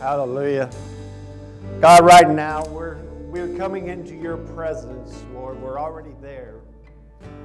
Hallelujah. 0.00 0.70
God, 1.78 2.06
right 2.06 2.26
now, 2.26 2.64
we're, 2.68 2.96
we're 3.28 3.54
coming 3.58 3.88
into 3.88 4.14
your 4.14 4.38
presence, 4.38 5.22
Lord. 5.34 5.60
We're 5.60 5.78
already 5.78 6.14
there. 6.22 6.54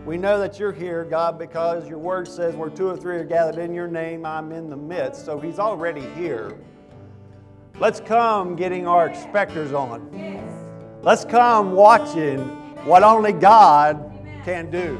We 0.05 0.15
know 0.15 0.39
that 0.39 0.57
you're 0.57 0.71
here, 0.71 1.03
God, 1.03 1.37
because 1.37 1.85
your 1.89 1.97
word 1.97 2.29
says 2.29 2.55
where 2.55 2.69
two 2.69 2.87
or 2.87 2.95
three 2.95 3.17
are 3.17 3.25
gathered 3.25 3.61
in 3.61 3.73
your 3.73 3.89
name, 3.89 4.25
I'm 4.25 4.53
in 4.53 4.69
the 4.69 4.77
midst. 4.77 5.25
So 5.25 5.37
he's 5.37 5.59
already 5.59 6.07
here. 6.11 6.57
Let's 7.77 7.99
come 7.99 8.55
getting 8.55 8.87
our 8.87 9.05
expectors 9.05 9.73
on. 9.73 11.01
Let's 11.03 11.25
come 11.25 11.73
watching 11.73 12.39
what 12.85 13.03
only 13.03 13.33
God 13.33 14.17
can 14.45 14.71
do. 14.71 14.97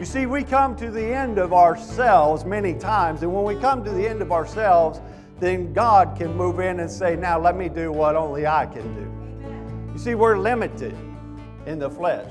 You 0.00 0.04
see, 0.04 0.26
we 0.26 0.42
come 0.42 0.74
to 0.74 0.90
the 0.90 1.14
end 1.14 1.38
of 1.38 1.52
ourselves 1.52 2.44
many 2.44 2.74
times, 2.74 3.22
and 3.22 3.32
when 3.32 3.44
we 3.44 3.54
come 3.54 3.84
to 3.84 3.90
the 3.92 4.08
end 4.08 4.20
of 4.20 4.32
ourselves, 4.32 5.00
then 5.40 5.72
God 5.72 6.16
can 6.16 6.36
move 6.36 6.60
in 6.60 6.80
and 6.80 6.90
say, 6.90 7.16
Now 7.16 7.40
let 7.40 7.56
me 7.56 7.68
do 7.68 7.92
what 7.92 8.16
only 8.16 8.46
I 8.46 8.66
can 8.66 8.94
do. 8.94 9.92
You 9.92 9.98
see, 9.98 10.14
we're 10.14 10.38
limited 10.38 10.96
in 11.66 11.78
the 11.78 11.90
flesh. 11.90 12.30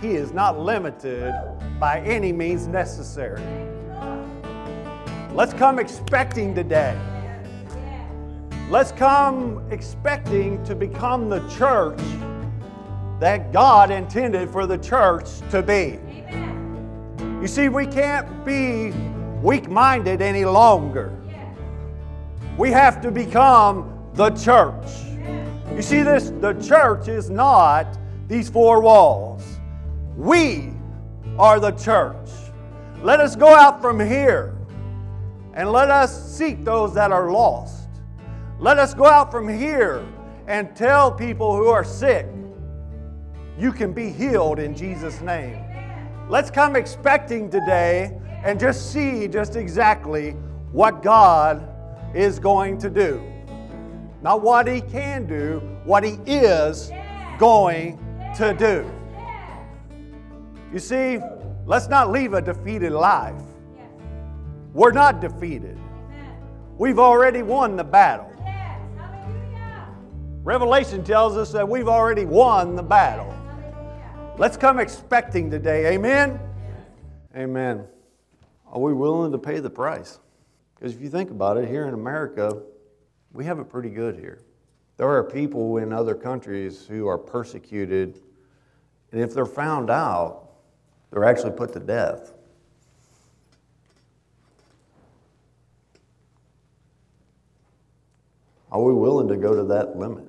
He 0.00 0.10
is 0.12 0.32
not 0.32 0.58
limited 0.58 1.34
by 1.80 2.00
any 2.00 2.32
means 2.32 2.66
necessary. 2.66 3.42
Let's 5.32 5.52
come 5.52 5.78
expecting 5.78 6.54
today. 6.54 6.98
Let's 8.68 8.92
come 8.92 9.62
expecting 9.70 10.62
to 10.64 10.74
become 10.74 11.28
the 11.28 11.46
church 11.48 12.00
that 13.20 13.52
God 13.52 13.90
intended 13.90 14.50
for 14.50 14.66
the 14.66 14.78
church 14.78 15.40
to 15.50 15.62
be. 15.62 15.98
You 17.40 17.46
see, 17.46 17.68
we 17.68 17.86
can't 17.86 18.44
be 18.44 18.90
weak 19.42 19.68
minded 19.68 20.20
any 20.20 20.44
longer. 20.44 21.12
We 22.56 22.70
have 22.70 23.02
to 23.02 23.10
become 23.10 24.10
the 24.14 24.30
church. 24.30 24.88
You 25.74 25.82
see, 25.82 26.02
this 26.02 26.30
the 26.40 26.54
church 26.54 27.06
is 27.06 27.28
not 27.28 27.98
these 28.28 28.48
four 28.48 28.80
walls. 28.80 29.58
We 30.16 30.72
are 31.38 31.60
the 31.60 31.72
church. 31.72 32.30
Let 33.02 33.20
us 33.20 33.36
go 33.36 33.54
out 33.54 33.82
from 33.82 34.00
here 34.00 34.54
and 35.52 35.70
let 35.70 35.90
us 35.90 36.34
seek 36.34 36.64
those 36.64 36.94
that 36.94 37.12
are 37.12 37.30
lost. 37.30 37.88
Let 38.58 38.78
us 38.78 38.94
go 38.94 39.04
out 39.04 39.30
from 39.30 39.46
here 39.48 40.06
and 40.46 40.74
tell 40.74 41.12
people 41.12 41.54
who 41.54 41.66
are 41.66 41.84
sick, 41.84 42.26
you 43.58 43.70
can 43.70 43.92
be 43.92 44.10
healed 44.10 44.58
in 44.58 44.74
Jesus' 44.74 45.20
name. 45.20 45.62
Let's 46.30 46.50
come 46.50 46.74
expecting 46.74 47.50
today 47.50 48.18
and 48.44 48.58
just 48.58 48.92
see 48.92 49.28
just 49.28 49.56
exactly 49.56 50.30
what 50.72 51.02
God 51.02 51.75
is 52.16 52.38
going 52.38 52.78
to 52.78 52.90
do. 52.90 53.22
Not 54.22 54.42
what 54.42 54.66
He 54.66 54.80
can 54.80 55.26
do, 55.26 55.60
what 55.84 56.02
He 56.02 56.18
is 56.26 56.90
going 57.38 57.98
to 58.36 58.54
do. 58.54 58.90
You 60.72 60.78
see, 60.78 61.20
let's 61.66 61.88
not 61.88 62.10
leave 62.10 62.32
a 62.32 62.42
defeated 62.42 62.92
life. 62.92 63.40
We're 64.72 64.92
not 64.92 65.20
defeated. 65.20 65.78
We've 66.78 66.98
already 66.98 67.42
won 67.42 67.76
the 67.76 67.84
battle. 67.84 68.32
Revelation 70.42 71.02
tells 71.02 71.36
us 71.36 71.50
that 71.52 71.68
we've 71.68 71.88
already 71.88 72.24
won 72.24 72.76
the 72.76 72.82
battle. 72.82 73.34
Let's 74.38 74.56
come 74.56 74.78
expecting 74.78 75.50
today. 75.50 75.94
Amen? 75.94 76.38
Amen. 77.34 77.86
Are 78.70 78.80
we 78.80 78.92
willing 78.92 79.32
to 79.32 79.38
pay 79.38 79.60
the 79.60 79.70
price? 79.70 80.18
Because 80.76 80.94
if 80.94 81.00
you 81.00 81.08
think 81.08 81.30
about 81.30 81.56
it, 81.56 81.68
here 81.68 81.86
in 81.86 81.94
America, 81.94 82.62
we 83.32 83.44
have 83.46 83.58
it 83.58 83.68
pretty 83.68 83.90
good 83.90 84.16
here. 84.16 84.40
There 84.98 85.08
are 85.08 85.24
people 85.24 85.78
in 85.78 85.92
other 85.92 86.14
countries 86.14 86.86
who 86.86 87.06
are 87.06 87.18
persecuted, 87.18 88.20
and 89.12 89.20
if 89.20 89.34
they're 89.34 89.44
found 89.44 89.90
out, 89.90 90.50
they're 91.10 91.24
actually 91.24 91.52
put 91.52 91.72
to 91.72 91.80
death. 91.80 92.32
Are 98.70 98.82
we 98.82 98.92
willing 98.92 99.28
to 99.28 99.36
go 99.36 99.54
to 99.54 99.64
that 99.64 99.96
limit? 99.96 100.24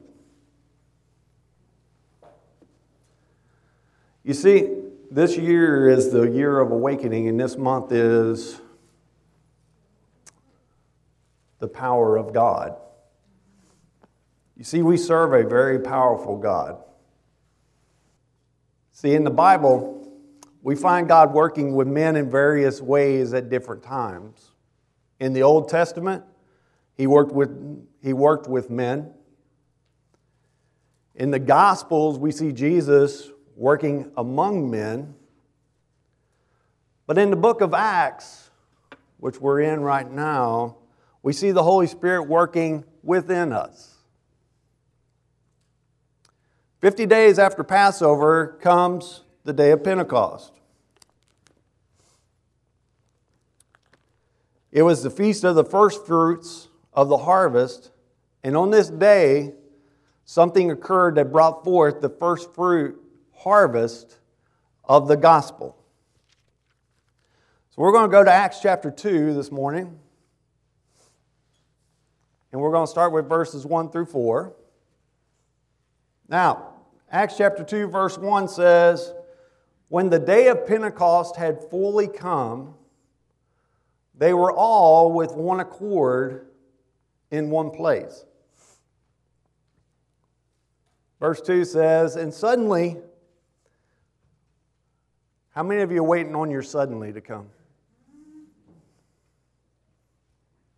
You 4.24 4.34
see, 4.34 4.70
this 5.10 5.38
year 5.38 5.90
is 5.90 6.12
the 6.12 6.24
year 6.24 6.60
of 6.60 6.72
awakening, 6.72 7.28
and 7.28 7.40
this 7.40 7.58
month 7.58 7.92
is 7.92 8.62
the 11.60 11.68
power 11.68 12.18
of 12.18 12.34
God. 12.34 12.76
You 14.56 14.64
see, 14.64 14.82
we 14.82 14.98
serve 14.98 15.34
a 15.34 15.48
very 15.48 15.80
powerful 15.80 16.38
God. 16.38 16.78
See, 18.92 19.14
in 19.14 19.24
the 19.24 19.30
Bible, 19.30 20.12
we 20.64 20.76
find 20.76 21.08
God 21.08 21.34
working 21.34 21.76
with 21.76 21.88
men 21.88 22.16
in 22.16 22.32
various 22.32 22.82
ways 22.82 23.34
at 23.34 23.50
different 23.50 23.84
times. 23.84 24.52
In 25.20 25.34
the 25.34 25.44
Old 25.44 25.70
Testament, 25.70 26.24
he 26.96 27.06
worked 27.06 27.32
with, 27.32 27.50
he 28.02 28.14
worked 28.14 28.48
with 28.48 28.70
men. 28.70 29.14
In 31.14 31.32
the 31.32 31.40
Gospels, 31.40 32.18
we 32.18 32.32
see 32.32 32.52
Jesus 32.52 33.30
working 33.56 34.12
among 34.18 34.70
men. 34.70 35.16
But 37.06 37.18
in 37.18 37.30
the 37.30 37.36
book 37.36 37.62
of 37.62 37.74
Acts, 37.74 38.50
which 39.18 39.40
we're 39.40 39.62
in 39.62 39.82
right 39.82 40.10
now, 40.10 40.78
we 41.28 41.34
see 41.34 41.52
the 41.52 41.62
Holy 41.62 41.88
Spirit 41.88 42.24
working 42.24 42.86
within 43.04 43.52
us. 43.52 43.98
50 46.80 47.06
days 47.06 47.38
after 47.38 47.66
Passover 47.66 48.58
comes 48.62 49.26
the 49.44 49.52
day 49.52 49.72
of 49.72 49.84
Pentecost. 49.84 50.54
It 54.72 54.84
was 54.84 55.04
the 55.04 55.10
feast 55.10 55.44
of 55.44 55.56
the 55.56 55.66
first 55.66 56.06
fruits 56.06 56.70
of 56.94 57.10
the 57.10 57.18
harvest, 57.18 57.92
and 58.42 58.56
on 58.56 58.72
this 58.72 58.90
day, 58.90 59.52
something 60.24 60.72
occurred 60.72 61.16
that 61.16 61.34
brought 61.34 61.66
forth 61.66 62.00
the 62.00 62.10
first 62.10 62.56
fruit 62.56 62.98
harvest 63.36 64.16
of 64.86 65.10
the 65.10 65.18
gospel. 65.18 65.76
So 67.72 67.82
we're 67.82 67.92
going 67.92 68.10
to 68.10 68.14
go 68.14 68.24
to 68.24 68.32
Acts 68.32 68.62
chapter 68.62 68.90
2 68.90 69.34
this 69.34 69.52
morning. 69.52 70.00
And 72.52 72.62
we're 72.62 72.72
going 72.72 72.86
to 72.86 72.92
start 72.92 73.12
with 73.12 73.28
verses 73.28 73.66
1 73.66 73.92
through 73.92 74.06
4. 74.06 74.54
Now, 76.30 76.74
Acts 77.12 77.38
chapter 77.38 77.64
2, 77.64 77.88
verse 77.88 78.18
1 78.18 78.48
says, 78.48 79.14
When 79.90 80.10
the 80.10 80.20
day 80.20 80.48
of 80.48 80.68
Pentecost 80.68 81.36
had 81.36 81.70
fully 81.70 82.08
come, 82.08 82.74
they 84.18 84.34
were 84.34 84.52
all 84.52 85.14
with 85.14 85.34
one 85.34 85.60
accord 85.60 86.48
in 87.32 87.50
one 87.50 87.72
place. 87.72 88.26
Verse 91.20 91.42
2 91.42 91.66
says, 91.66 92.16
And 92.16 92.34
suddenly, 92.34 92.98
how 95.52 95.64
many 95.64 95.82
of 95.82 95.92
you 95.92 96.00
are 96.00 96.08
waiting 96.08 96.36
on 96.36 96.52
your 96.52 96.62
suddenly 96.62 97.14
to 97.14 97.22
come? 97.22 97.48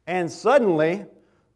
And 0.05 0.31
suddenly, 0.31 1.05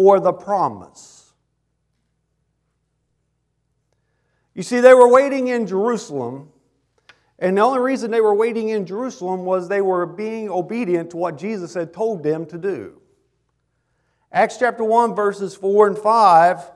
for 0.00 0.18
the 0.18 0.32
promise. 0.32 1.30
You 4.54 4.62
see, 4.62 4.80
they 4.80 4.94
were 4.94 5.12
waiting 5.12 5.48
in 5.48 5.66
Jerusalem, 5.66 6.48
and 7.38 7.58
the 7.58 7.60
only 7.60 7.80
reason 7.80 8.10
they 8.10 8.22
were 8.22 8.34
waiting 8.34 8.70
in 8.70 8.86
Jerusalem 8.86 9.44
was 9.44 9.68
they 9.68 9.82
were 9.82 10.06
being 10.06 10.48
obedient 10.48 11.10
to 11.10 11.18
what 11.18 11.36
Jesus 11.36 11.74
had 11.74 11.92
told 11.92 12.22
them 12.22 12.46
to 12.46 12.56
do. 12.56 13.02
Acts 14.32 14.56
chapter 14.56 14.84
1, 14.84 15.14
verses 15.14 15.54
4 15.54 15.88
and 15.88 15.98
5 15.98 16.70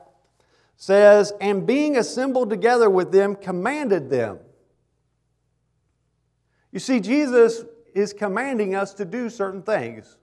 says, 0.77 1.33
And 1.41 1.65
being 1.65 1.97
assembled 1.97 2.51
together 2.51 2.91
with 2.91 3.11
them, 3.11 3.35
commanded 3.35 4.11
them. 4.11 4.37
You 6.71 6.79
see, 6.79 6.99
Jesus 6.99 7.65
is 7.95 8.13
commanding 8.13 8.75
us 8.75 8.93
to 8.93 9.03
do 9.03 9.31
certain 9.31 9.63
things. 9.63 10.19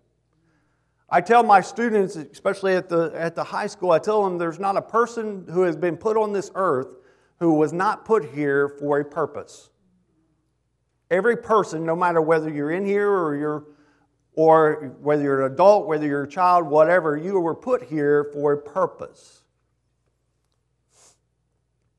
I 1.14 1.20
tell 1.20 1.43
my 1.43 1.61
students, 1.61 2.17
especially 2.17 2.75
at 2.75 2.88
the, 2.88 3.12
at 3.14 3.35
the 3.35 3.44
high 3.44 3.67
school, 3.67 3.91
I 3.91 3.99
tell 3.99 4.25
them 4.25 4.38
there's 4.38 4.59
not 4.59 4.79
a 4.79 4.82
person 4.82 5.47
who 5.50 5.61
has 5.64 5.76
been 5.76 5.99
put 5.99 6.17
on 6.17 6.32
this 6.32 6.50
earth 6.55 6.97
who 7.38 7.53
was 7.53 7.70
not 7.70 8.06
put 8.06 8.25
here 8.25 8.67
for 8.67 8.99
a 8.99 9.05
purpose. 9.05 9.69
Every 11.11 11.37
person, 11.37 11.85
no 11.85 11.94
matter 11.94 12.23
whether 12.23 12.49
you're 12.49 12.70
in 12.70 12.87
here 12.87 13.11
or 13.11 13.37
you're 13.37 13.64
or 14.35 14.97
whether 15.03 15.23
you're 15.23 15.44
an 15.44 15.53
adult, 15.53 15.87
whether 15.87 16.06
you're 16.06 16.23
a 16.23 16.29
child, 16.29 16.67
whatever, 16.67 17.19
you 17.19 17.38
were 17.38 17.55
put 17.55 17.82
here 17.82 18.31
for 18.32 18.55
a 18.55 18.56
purpose. 18.56 19.43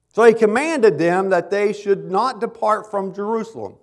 So 0.08 0.24
he 0.24 0.34
commanded 0.34 0.98
them 0.98 1.30
that 1.30 1.52
they 1.52 1.72
should 1.72 2.10
not 2.10 2.42
depart 2.42 2.90
from 2.90 3.14
Jerusalem, 3.14 3.76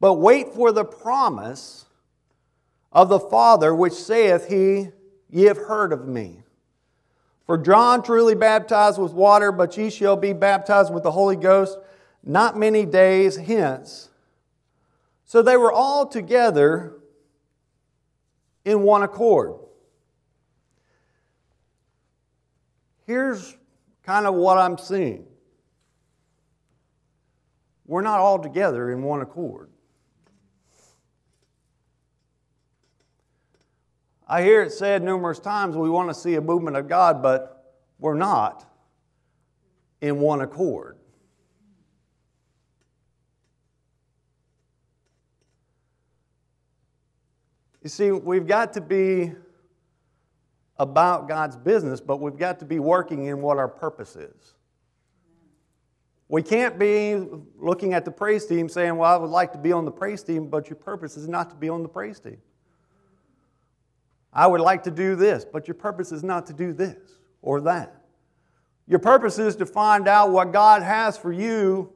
but 0.00 0.14
wait 0.14 0.52
for 0.52 0.72
the 0.72 0.84
promise 0.84 1.85
of 2.96 3.10
the 3.10 3.20
Father, 3.20 3.74
which 3.74 3.92
saith 3.92 4.48
he, 4.48 4.88
Ye 5.28 5.44
have 5.44 5.58
heard 5.58 5.92
of 5.92 6.08
me. 6.08 6.40
For 7.44 7.58
John 7.58 8.02
truly 8.02 8.34
baptized 8.34 8.98
with 8.98 9.12
water, 9.12 9.52
but 9.52 9.76
ye 9.76 9.90
shall 9.90 10.16
be 10.16 10.32
baptized 10.32 10.92
with 10.92 11.02
the 11.02 11.10
Holy 11.10 11.36
Ghost 11.36 11.78
not 12.24 12.56
many 12.56 12.86
days 12.86 13.36
hence. 13.36 14.08
So 15.26 15.42
they 15.42 15.58
were 15.58 15.70
all 15.70 16.06
together 16.06 16.94
in 18.64 18.80
one 18.80 19.02
accord. 19.02 19.56
Here's 23.06 23.56
kind 24.04 24.26
of 24.26 24.34
what 24.34 24.56
I'm 24.56 24.78
seeing 24.78 25.26
we're 27.84 28.00
not 28.00 28.20
all 28.20 28.38
together 28.38 28.90
in 28.90 29.02
one 29.02 29.20
accord. 29.20 29.68
I 34.26 34.42
hear 34.42 34.62
it 34.62 34.72
said 34.72 35.02
numerous 35.02 35.38
times 35.38 35.76
we 35.76 35.88
want 35.88 36.08
to 36.08 36.14
see 36.14 36.34
a 36.34 36.40
movement 36.40 36.76
of 36.76 36.88
God, 36.88 37.22
but 37.22 37.74
we're 37.98 38.14
not 38.14 38.66
in 40.00 40.18
one 40.18 40.40
accord. 40.40 40.96
You 47.82 47.88
see, 47.88 48.10
we've 48.10 48.48
got 48.48 48.72
to 48.72 48.80
be 48.80 49.32
about 50.76 51.28
God's 51.28 51.56
business, 51.56 52.00
but 52.00 52.20
we've 52.20 52.36
got 52.36 52.58
to 52.58 52.64
be 52.64 52.80
working 52.80 53.26
in 53.26 53.40
what 53.40 53.58
our 53.58 53.68
purpose 53.68 54.16
is. 54.16 54.54
We 56.28 56.42
can't 56.42 56.80
be 56.80 57.24
looking 57.56 57.94
at 57.94 58.04
the 58.04 58.10
praise 58.10 58.44
team 58.44 58.68
saying, 58.68 58.96
Well, 58.96 59.08
I 59.08 59.16
would 59.16 59.30
like 59.30 59.52
to 59.52 59.58
be 59.58 59.70
on 59.70 59.84
the 59.84 59.92
praise 59.92 60.24
team, 60.24 60.48
but 60.48 60.68
your 60.68 60.76
purpose 60.76 61.16
is 61.16 61.28
not 61.28 61.48
to 61.50 61.56
be 61.56 61.68
on 61.68 61.84
the 61.84 61.88
praise 61.88 62.18
team. 62.18 62.38
I 64.36 64.46
would 64.46 64.60
like 64.60 64.82
to 64.82 64.90
do 64.90 65.16
this, 65.16 65.46
but 65.50 65.66
your 65.66 65.76
purpose 65.76 66.12
is 66.12 66.22
not 66.22 66.46
to 66.48 66.52
do 66.52 66.74
this 66.74 66.98
or 67.40 67.62
that. 67.62 68.02
Your 68.86 68.98
purpose 68.98 69.38
is 69.38 69.56
to 69.56 69.64
find 69.64 70.06
out 70.06 70.30
what 70.30 70.52
God 70.52 70.82
has 70.82 71.16
for 71.16 71.32
you 71.32 71.90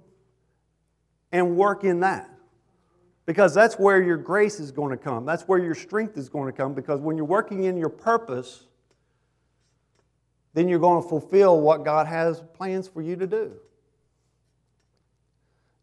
and 1.31 1.55
work 1.55 1.85
in 1.85 2.01
that. 2.01 2.31
Because 3.27 3.53
that's 3.53 3.79
where 3.79 4.03
your 4.03 4.17
grace 4.17 4.59
is 4.59 4.71
going 4.71 4.91
to 4.91 4.97
come. 4.97 5.27
That's 5.27 5.43
where 5.43 5.59
your 5.59 5.75
strength 5.75 6.17
is 6.17 6.31
going 6.31 6.47
to 6.51 6.57
come. 6.57 6.73
Because 6.73 6.99
when 6.99 7.19
you're 7.19 7.27
working 7.27 7.65
in 7.65 7.77
your 7.77 7.91
purpose, 7.91 8.65
then 10.55 10.67
you're 10.67 10.79
going 10.81 11.03
to 11.03 11.09
fulfill 11.09 11.61
what 11.61 11.85
God 11.85 12.07
has 12.07 12.43
plans 12.55 12.89
for 12.89 13.03
you 13.03 13.17
to 13.17 13.27
do. 13.27 13.53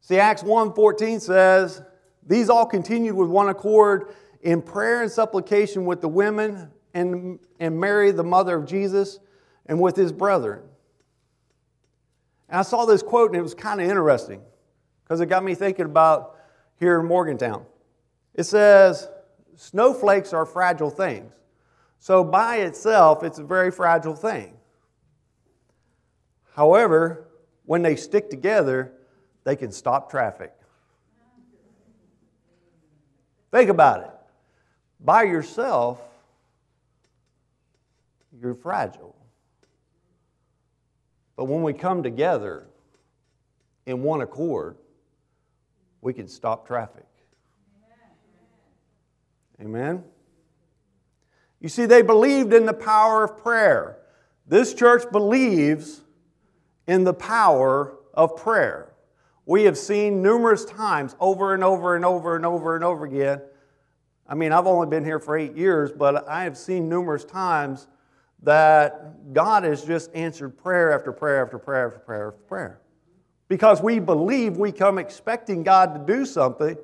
See, 0.02 0.18
Acts 0.18 0.42
1:14 0.42 1.22
says, 1.22 1.84
These 2.26 2.50
all 2.50 2.66
continued 2.66 3.16
with 3.16 3.30
one 3.30 3.48
accord 3.48 4.16
in 4.48 4.62
prayer 4.62 5.02
and 5.02 5.12
supplication 5.12 5.84
with 5.84 6.00
the 6.00 6.08
women 6.08 6.72
and, 6.94 7.38
and 7.60 7.78
Mary, 7.78 8.12
the 8.12 8.24
mother 8.24 8.56
of 8.56 8.66
Jesus, 8.66 9.20
and 9.66 9.78
with 9.78 9.98
his 9.98 10.14
brethren. 10.14 10.62
And 12.48 12.60
I 12.60 12.62
saw 12.62 12.86
this 12.86 13.04
quote 13.04 13.32
and 13.32 13.38
it 13.38 13.42
was 13.42 13.54
kind 13.54 13.82
of 13.82 13.90
interesting 13.90 14.42
because 15.04 15.20
it 15.20 15.26
got 15.26 15.44
me 15.44 15.54
thinking 15.54 15.84
about 15.84 16.38
here 16.80 16.98
in 16.98 17.08
Morgantown. 17.08 17.66
It 18.36 18.44
says, 18.44 19.10
snowflakes 19.58 20.32
are 20.32 20.46
fragile 20.46 20.92
things. 20.92 21.34
So, 22.00 22.24
by 22.24 22.58
itself, 22.58 23.24
it's 23.24 23.40
a 23.40 23.44
very 23.44 23.70
fragile 23.70 24.16
thing. 24.16 24.56
However, 26.56 27.28
when 27.66 27.82
they 27.82 27.98
stick 27.98 28.30
together, 28.30 28.94
they 29.44 29.58
can 29.58 29.74
stop 29.74 30.10
traffic. 30.10 30.54
Think 33.52 33.70
about 33.70 34.04
it. 34.04 34.12
By 35.00 35.24
yourself, 35.24 36.00
you're 38.42 38.56
fragile. 38.56 39.16
But 41.36 41.46
when 41.46 41.64
we 41.64 41.74
come 41.74 42.02
together 42.04 42.66
in 43.86 44.02
one 44.04 44.22
accord, 44.22 44.78
we 46.02 46.14
can 46.14 46.28
stop 46.28 46.68
traffic. 46.68 47.06
Amen. 49.62 50.04
You 51.60 51.70
see, 51.70 51.86
they 51.86 52.02
believed 52.02 52.54
in 52.54 52.66
the 52.66 52.74
power 52.74 53.24
of 53.24 53.38
prayer. 53.38 53.98
This 54.46 54.74
church 54.74 55.12
believes 55.12 56.02
in 56.86 57.04
the 57.04 57.14
power 57.14 57.98
of 58.14 58.36
prayer. 58.36 58.94
We 59.46 59.64
have 59.64 59.78
seen 59.78 60.22
numerous 60.22 60.66
times 60.66 61.16
over 61.20 61.54
and 61.54 61.64
over 61.64 61.96
and 61.96 62.06
over 62.06 62.36
and 62.36 62.46
over 62.46 62.76
and 62.76 62.84
over 62.84 63.06
again. 63.06 63.42
I 64.28 64.36
mean, 64.36 64.52
I've 64.52 64.68
only 64.68 64.88
been 64.88 65.06
here 65.06 65.20
for 65.20 65.38
eight 65.38 65.56
years, 65.56 65.92
but 65.92 66.28
I 66.28 66.44
have 66.44 66.58
seen 66.58 66.90
numerous 66.90 67.24
times 67.24 67.88
that 68.44 69.34
God 69.34 69.64
has 69.64 69.84
just 69.84 70.14
answered 70.14 70.58
prayer 70.58 70.92
after 70.92 71.12
prayer 71.12 71.44
after 71.44 71.58
prayer 71.58 71.88
after 71.88 72.00
prayer 72.00 72.28
after 72.28 72.44
prayer 72.44 72.82
because 73.48 73.82
we 73.82 74.00
believe 74.00 74.58
we 74.58 74.72
come 74.72 74.98
expecting 74.98 75.64
God 75.64 75.94
to 75.94 76.14
do 76.14 76.26
something 76.26 76.78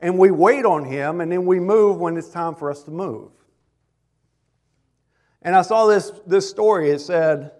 and 0.00 0.18
we 0.18 0.30
wait 0.30 0.64
on 0.64 0.84
Him 0.84 1.20
and 1.20 1.30
then 1.30 1.46
we 1.46 1.60
move 1.60 1.98
when 1.98 2.16
it's 2.16 2.28
time 2.28 2.54
for 2.54 2.70
us 2.70 2.82
to 2.84 2.90
move. 2.90 3.30
And 5.42 5.54
I 5.54 5.62
saw 5.62 5.86
this, 5.86 6.12
this 6.26 6.48
story. 6.50 6.90
It 6.90 7.00
said, 7.00 7.52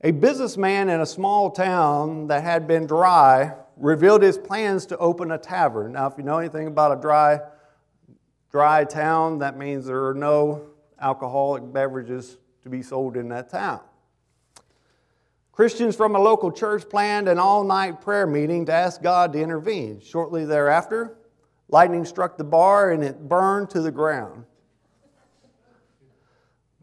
a 0.00 0.12
businessman 0.12 0.88
in 0.88 1.00
a 1.00 1.06
small 1.06 1.50
town 1.50 2.28
that 2.28 2.42
had 2.42 2.66
been 2.66 2.86
dry 2.86 3.54
revealed 3.76 4.22
his 4.22 4.38
plans 4.38 4.86
to 4.86 4.98
open 4.98 5.30
a 5.30 5.38
tavern. 5.38 5.92
Now, 5.92 6.06
if 6.06 6.14
you 6.16 6.24
know 6.24 6.38
anything 6.38 6.68
about 6.68 6.96
a 6.96 7.00
dry, 7.00 7.40
dry 8.50 8.84
town, 8.84 9.38
that 9.38 9.56
means 9.56 9.86
there 9.86 10.06
are 10.06 10.14
no 10.14 10.70
alcoholic 11.00 11.72
beverages 11.72 12.38
to 12.62 12.68
be 12.68 12.82
sold 12.82 13.16
in 13.16 13.28
that 13.28 13.50
town. 13.50 13.80
Christians 15.52 15.96
from 15.96 16.14
a 16.14 16.20
local 16.20 16.52
church 16.52 16.88
planned 16.88 17.28
an 17.28 17.38
all 17.38 17.64
night 17.64 18.00
prayer 18.00 18.26
meeting 18.26 18.66
to 18.66 18.72
ask 18.72 19.02
God 19.02 19.32
to 19.32 19.40
intervene. 19.40 20.00
Shortly 20.00 20.44
thereafter, 20.44 21.16
lightning 21.68 22.04
struck 22.04 22.38
the 22.38 22.44
bar 22.44 22.92
and 22.92 23.02
it 23.02 23.28
burned 23.28 23.70
to 23.70 23.80
the 23.80 23.90
ground. 23.90 24.44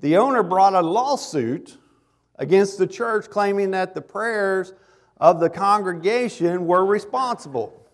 The 0.02 0.18
owner 0.18 0.44
brought 0.44 0.74
a 0.74 0.82
lawsuit 0.82 1.78
against 2.36 2.78
the 2.78 2.86
church 2.86 3.30
claiming 3.30 3.72
that 3.72 3.96
the 3.96 4.02
prayers 4.02 4.74
of 5.18 5.40
the 5.40 5.50
congregation 5.50 6.68
were 6.68 6.86
responsible. 6.86 7.85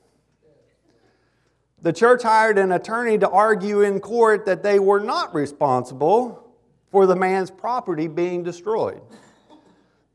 The 1.83 1.93
church 1.93 2.21
hired 2.21 2.59
an 2.59 2.71
attorney 2.71 3.17
to 3.17 3.29
argue 3.29 3.81
in 3.81 3.99
court 3.99 4.45
that 4.45 4.61
they 4.61 4.77
were 4.77 4.99
not 4.99 5.33
responsible 5.33 6.53
for 6.91 7.07
the 7.07 7.15
man's 7.15 7.49
property 7.49 8.07
being 8.07 8.43
destroyed. 8.43 9.01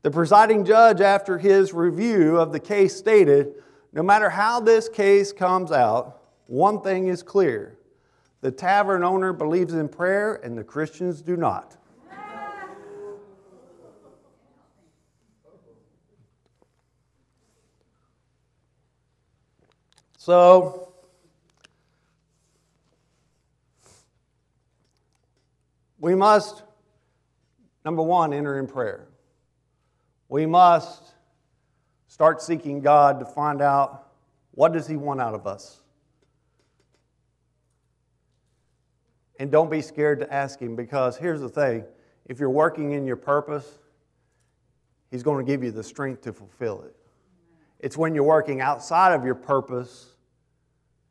The 0.03 0.11
presiding 0.11 0.63
judge, 0.63 1.01
after 1.01 1.37
his 1.37 1.73
review 1.73 2.37
of 2.37 2.53
the 2.53 2.59
case, 2.59 2.95
stated 2.95 3.55
no 3.91 4.01
matter 4.01 4.29
how 4.29 4.61
this 4.61 4.87
case 4.87 5.33
comes 5.33 5.71
out, 5.71 6.21
one 6.45 6.81
thing 6.81 7.07
is 7.07 7.23
clear 7.23 7.77
the 8.39 8.51
tavern 8.51 9.03
owner 9.03 9.33
believes 9.33 9.73
in 9.73 9.89
prayer, 9.89 10.35
and 10.35 10.57
the 10.57 10.63
Christians 10.63 11.21
do 11.21 11.35
not. 11.35 11.75
So, 20.17 20.86
we 26.07 26.15
must, 26.15 26.63
number 27.83 28.01
one, 28.01 28.31
enter 28.31 28.57
in 28.59 28.65
prayer. 28.65 29.09
We 30.29 30.45
must 30.45 31.03
start 32.07 32.41
seeking 32.41 32.79
God 32.79 33.19
to 33.19 33.25
find 33.25 33.61
out 33.61 34.07
what 34.51 34.71
does 34.71 34.87
he 34.87 34.95
want 34.95 35.19
out 35.19 35.33
of 35.33 35.45
us. 35.45 35.81
And 39.37 39.51
don't 39.51 39.69
be 39.69 39.81
scared 39.81 40.21
to 40.21 40.33
ask 40.33 40.61
him 40.61 40.77
because 40.77 41.17
here's 41.17 41.41
the 41.41 41.49
thing, 41.49 41.83
if 42.25 42.39
you're 42.39 42.49
working 42.49 42.93
in 42.93 43.05
your 43.05 43.17
purpose, 43.17 43.67
he's 45.11 45.23
going 45.23 45.45
to 45.45 45.51
give 45.51 45.61
you 45.61 45.71
the 45.71 45.83
strength 45.83 46.21
to 46.21 46.31
fulfill 46.31 46.83
it. 46.83 46.95
It's 47.81 47.97
when 47.97 48.15
you're 48.15 48.23
working 48.23 48.61
outside 48.61 49.13
of 49.13 49.25
your 49.25 49.35
purpose 49.35 50.13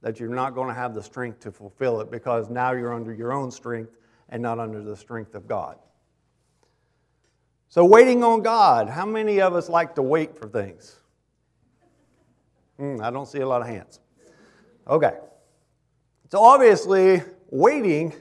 that 0.00 0.18
you're 0.18 0.34
not 0.34 0.54
going 0.54 0.68
to 0.68 0.74
have 0.74 0.94
the 0.94 1.02
strength 1.02 1.40
to 1.40 1.52
fulfill 1.52 2.00
it 2.00 2.10
because 2.10 2.48
now 2.48 2.72
you're 2.72 2.94
under 2.94 3.12
your 3.12 3.34
own 3.34 3.50
strength 3.50 3.90
and 4.28 4.42
not 4.42 4.58
under 4.58 4.82
the 4.82 4.96
strength 4.96 5.34
of 5.34 5.46
God. 5.46 5.78
So, 7.68 7.84
waiting 7.84 8.22
on 8.24 8.42
God. 8.42 8.88
How 8.88 9.04
many 9.04 9.40
of 9.40 9.54
us 9.54 9.68
like 9.68 9.94
to 9.96 10.02
wait 10.02 10.36
for 10.36 10.48
things? 10.48 10.96
Mm, 12.80 13.02
I 13.02 13.10
don't 13.10 13.26
see 13.26 13.40
a 13.40 13.46
lot 13.46 13.60
of 13.60 13.68
hands. 13.68 14.00
Okay. 14.86 15.12
So, 16.30 16.40
obviously, 16.40 17.22
waiting 17.50 18.12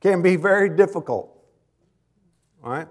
can 0.00 0.22
be 0.22 0.36
very 0.36 0.68
difficult. 0.68 1.36
All 2.62 2.70
right? 2.70 2.88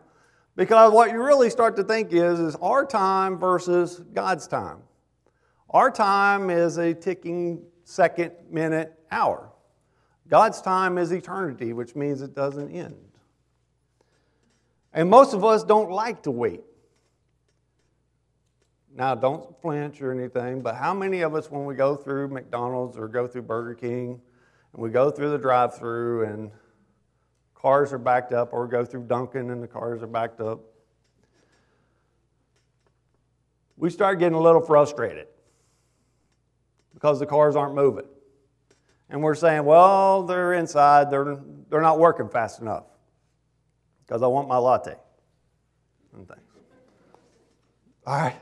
Because 0.56 0.92
what 0.92 1.12
you 1.12 1.22
really 1.22 1.50
start 1.50 1.76
to 1.76 1.84
think 1.84 2.14
is, 2.14 2.40
is 2.40 2.56
our 2.58 2.86
time 2.86 3.38
versus 3.38 4.02
God's 4.14 4.48
time. 4.48 4.80
Our 5.70 5.92
time 5.92 6.50
is 6.50 6.78
a 6.78 6.94
ticking 6.94 7.62
second, 7.84 8.32
minute, 8.50 8.94
hour. 9.12 9.52
God's 10.28 10.62
time 10.62 10.98
is 10.98 11.12
eternity, 11.12 11.74
which 11.74 11.96
means 11.96 12.22
it 12.22 12.34
doesn't 12.34 12.72
end. 12.72 12.96
And 14.94 15.10
most 15.10 15.34
of 15.34 15.44
us 15.44 15.64
don't 15.64 15.92
like 15.92 16.24
to 16.24 16.32
wait. 16.32 16.64
Now, 18.96 19.14
don't 19.14 19.62
flinch 19.62 20.02
or 20.02 20.12
anything, 20.12 20.62
but 20.62 20.76
how 20.76 20.94
many 20.94 21.22
of 21.22 21.36
us, 21.36 21.52
when 21.52 21.66
we 21.66 21.76
go 21.76 21.96
through 21.96 22.30
McDonald's 22.30 22.98
or 22.98 23.10
go 23.10 23.28
through 23.28 23.42
Burger 23.42 23.76
King, 23.76 24.22
and 24.74 24.82
we 24.82 24.90
go 24.90 25.12
through 25.12 25.32
the 25.32 25.38
drive 25.38 25.78
through 25.78 26.24
and 26.26 26.50
cars 27.54 27.92
are 27.92 27.98
backed 27.98 28.32
up, 28.32 28.54
or 28.54 28.68
go 28.68 28.86
through 28.86 29.04
Dunkin' 29.04 29.50
and 29.50 29.62
the 29.62 29.68
cars 29.68 30.02
are 30.02 30.08
backed 30.08 30.40
up, 30.40 30.60
we 33.76 33.90
start 33.90 34.20
getting 34.20 34.38
a 34.38 34.42
little 34.42 34.62
frustrated 34.62 35.28
because 36.94 37.20
the 37.20 37.26
cars 37.26 37.58
aren't 37.58 37.76
moving. 37.76 38.06
And 39.10 39.22
we're 39.22 39.36
saying, 39.36 39.66
well, 39.66 40.24
they're 40.24 40.54
inside, 40.54 41.12
they're, 41.12 41.38
they're 41.70 41.82
not 41.82 42.00
working 42.00 42.28
fast 42.28 42.62
enough 42.62 42.86
because 44.06 44.24
I 44.24 44.28
want 44.28 44.48
my 44.48 44.58
latte. 44.58 44.96
And 46.14 46.28
things. 46.28 46.40
All 48.06 48.18
right. 48.18 48.36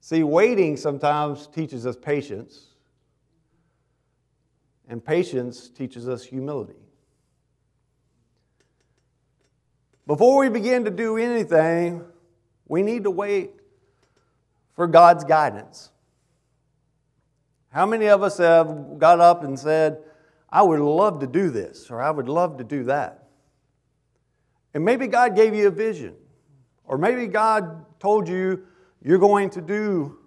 See, 0.00 0.22
waiting 0.22 0.76
sometimes 0.76 1.46
teaches 1.48 1.86
us 1.86 1.96
patience, 1.96 2.68
and 4.88 5.04
patience 5.04 5.68
teaches 5.68 6.08
us 6.08 6.24
humility. 6.24 6.78
Before 10.06 10.40
we 10.40 10.48
begin 10.48 10.86
to 10.86 10.90
do 10.90 11.18
anything, 11.18 12.02
we 12.66 12.82
need 12.82 13.04
to 13.04 13.10
wait 13.10 13.50
for 14.74 14.86
God's 14.86 15.24
guidance. 15.24 15.90
How 17.70 17.84
many 17.86 18.08
of 18.08 18.22
us 18.22 18.38
have 18.38 18.98
got 18.98 19.20
up 19.20 19.44
and 19.44 19.58
said, 19.58 19.98
I 20.50 20.62
would 20.62 20.80
love 20.80 21.20
to 21.20 21.26
do 21.26 21.50
this, 21.50 21.90
or 21.90 22.00
I 22.00 22.10
would 22.10 22.28
love 22.28 22.58
to 22.58 22.64
do 22.64 22.84
that? 22.84 23.28
And 24.74 24.84
maybe 24.84 25.06
God 25.06 25.36
gave 25.36 25.54
you 25.54 25.68
a 25.68 25.70
vision, 25.70 26.14
or 26.84 26.98
maybe 26.98 27.26
God 27.26 27.84
told 28.00 28.28
you 28.28 28.64
you're 29.02 29.18
going 29.18 29.50
to 29.50 29.60
do 29.60 30.18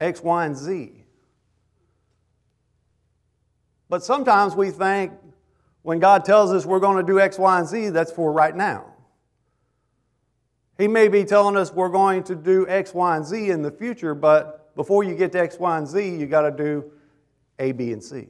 X, 0.00 0.22
Y, 0.22 0.46
and 0.46 0.56
Z. 0.56 0.92
But 3.88 4.04
sometimes 4.04 4.54
we 4.54 4.70
think 4.70 5.12
when 5.82 5.98
God 5.98 6.24
tells 6.24 6.52
us 6.52 6.66
we're 6.66 6.80
going 6.80 6.98
to 6.98 7.12
do 7.12 7.18
X, 7.18 7.38
Y, 7.38 7.58
and 7.58 7.66
Z, 7.66 7.90
that's 7.90 8.12
for 8.12 8.32
right 8.32 8.54
now. 8.54 8.92
He 10.76 10.86
may 10.86 11.08
be 11.08 11.24
telling 11.24 11.56
us 11.56 11.72
we're 11.72 11.88
going 11.88 12.22
to 12.24 12.36
do 12.36 12.68
X, 12.68 12.94
Y, 12.94 13.16
and 13.16 13.26
Z 13.26 13.50
in 13.50 13.62
the 13.62 13.70
future, 13.70 14.14
but 14.14 14.57
before 14.78 15.02
you 15.02 15.16
get 15.16 15.32
to 15.32 15.40
X, 15.40 15.58
Y, 15.58 15.76
and 15.76 15.88
Z, 15.88 16.08
you 16.08 16.26
got 16.28 16.42
to 16.42 16.52
do 16.52 16.92
A, 17.58 17.72
B, 17.72 17.90
and 17.90 18.00
C. 18.00 18.28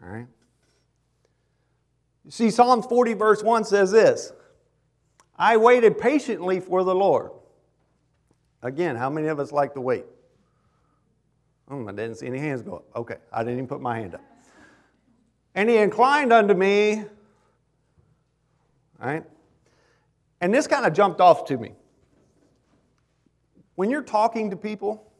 All 0.00 0.08
right? 0.08 0.28
You 2.24 2.30
see, 2.30 2.50
Psalm 2.50 2.80
40, 2.80 3.14
verse 3.14 3.42
1 3.42 3.64
says 3.64 3.90
this 3.90 4.32
I 5.36 5.56
waited 5.56 5.98
patiently 5.98 6.60
for 6.60 6.84
the 6.84 6.94
Lord. 6.94 7.32
Again, 8.62 8.94
how 8.94 9.10
many 9.10 9.26
of 9.26 9.40
us 9.40 9.50
like 9.50 9.74
to 9.74 9.80
wait? 9.80 10.04
Oh, 11.68 11.82
I 11.88 11.90
didn't 11.90 12.14
see 12.14 12.28
any 12.28 12.38
hands 12.38 12.62
go 12.62 12.76
up. 12.76 12.84
Okay, 12.94 13.16
I 13.32 13.42
didn't 13.42 13.54
even 13.54 13.66
put 13.66 13.80
my 13.80 13.98
hand 13.98 14.14
up. 14.14 14.22
And 15.56 15.68
he 15.68 15.78
inclined 15.78 16.32
unto 16.32 16.54
me. 16.54 17.02
All 19.00 19.08
right? 19.08 19.24
And 20.40 20.54
this 20.54 20.68
kind 20.68 20.86
of 20.86 20.92
jumped 20.92 21.20
off 21.20 21.46
to 21.46 21.58
me. 21.58 21.72
When 23.74 23.90
you're 23.90 24.02
talking 24.02 24.50
to 24.50 24.56
people, 24.56 25.12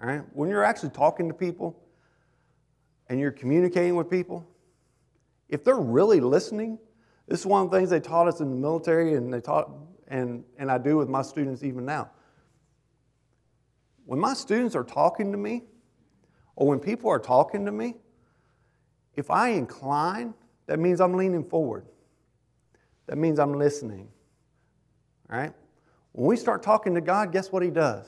all 0.00 0.08
right, 0.08 0.22
when 0.32 0.48
you're 0.48 0.64
actually 0.64 0.90
talking 0.90 1.28
to 1.28 1.34
people 1.34 1.78
and 3.08 3.20
you're 3.20 3.32
communicating 3.32 3.96
with 3.96 4.10
people, 4.10 4.46
if 5.48 5.64
they're 5.64 5.76
really 5.76 6.20
listening, 6.20 6.78
this 7.28 7.40
is 7.40 7.46
one 7.46 7.64
of 7.64 7.70
the 7.70 7.76
things 7.76 7.90
they 7.90 8.00
taught 8.00 8.28
us 8.28 8.40
in 8.40 8.50
the 8.50 8.56
military 8.56 9.14
and 9.14 9.32
they 9.32 9.40
taught 9.40 9.70
and, 10.08 10.44
and 10.58 10.70
I 10.70 10.78
do 10.78 10.98
with 10.98 11.08
my 11.08 11.22
students 11.22 11.64
even 11.64 11.86
now. 11.86 12.10
When 14.04 14.20
my 14.20 14.34
students 14.34 14.74
are 14.74 14.84
talking 14.84 15.32
to 15.32 15.38
me, 15.38 15.62
or 16.54 16.66
when 16.66 16.80
people 16.80 17.10
are 17.10 17.18
talking 17.18 17.64
to 17.64 17.72
me, 17.72 17.94
if 19.14 19.30
I 19.30 19.50
incline, 19.50 20.34
that 20.66 20.78
means 20.78 21.00
I'm 21.00 21.14
leaning 21.14 21.44
forward. 21.44 21.86
That 23.06 23.16
means 23.16 23.38
I'm 23.38 23.54
listening. 23.54 24.08
All 25.30 25.38
right? 25.38 25.52
When 26.12 26.26
we 26.26 26.36
start 26.36 26.62
talking 26.62 26.94
to 26.94 27.00
God, 27.00 27.32
guess 27.32 27.50
what 27.50 27.62
He 27.62 27.70
does? 27.70 28.06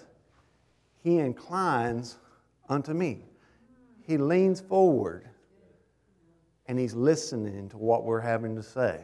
He 1.02 1.18
inclines 1.18 2.18
unto 2.68 2.92
me. 2.92 3.24
He 4.06 4.16
leans 4.16 4.60
forward 4.60 5.28
and 6.66 6.78
He's 6.78 6.94
listening 6.94 7.68
to 7.70 7.78
what 7.78 8.04
we're 8.04 8.20
having 8.20 8.54
to 8.56 8.62
say. 8.62 9.00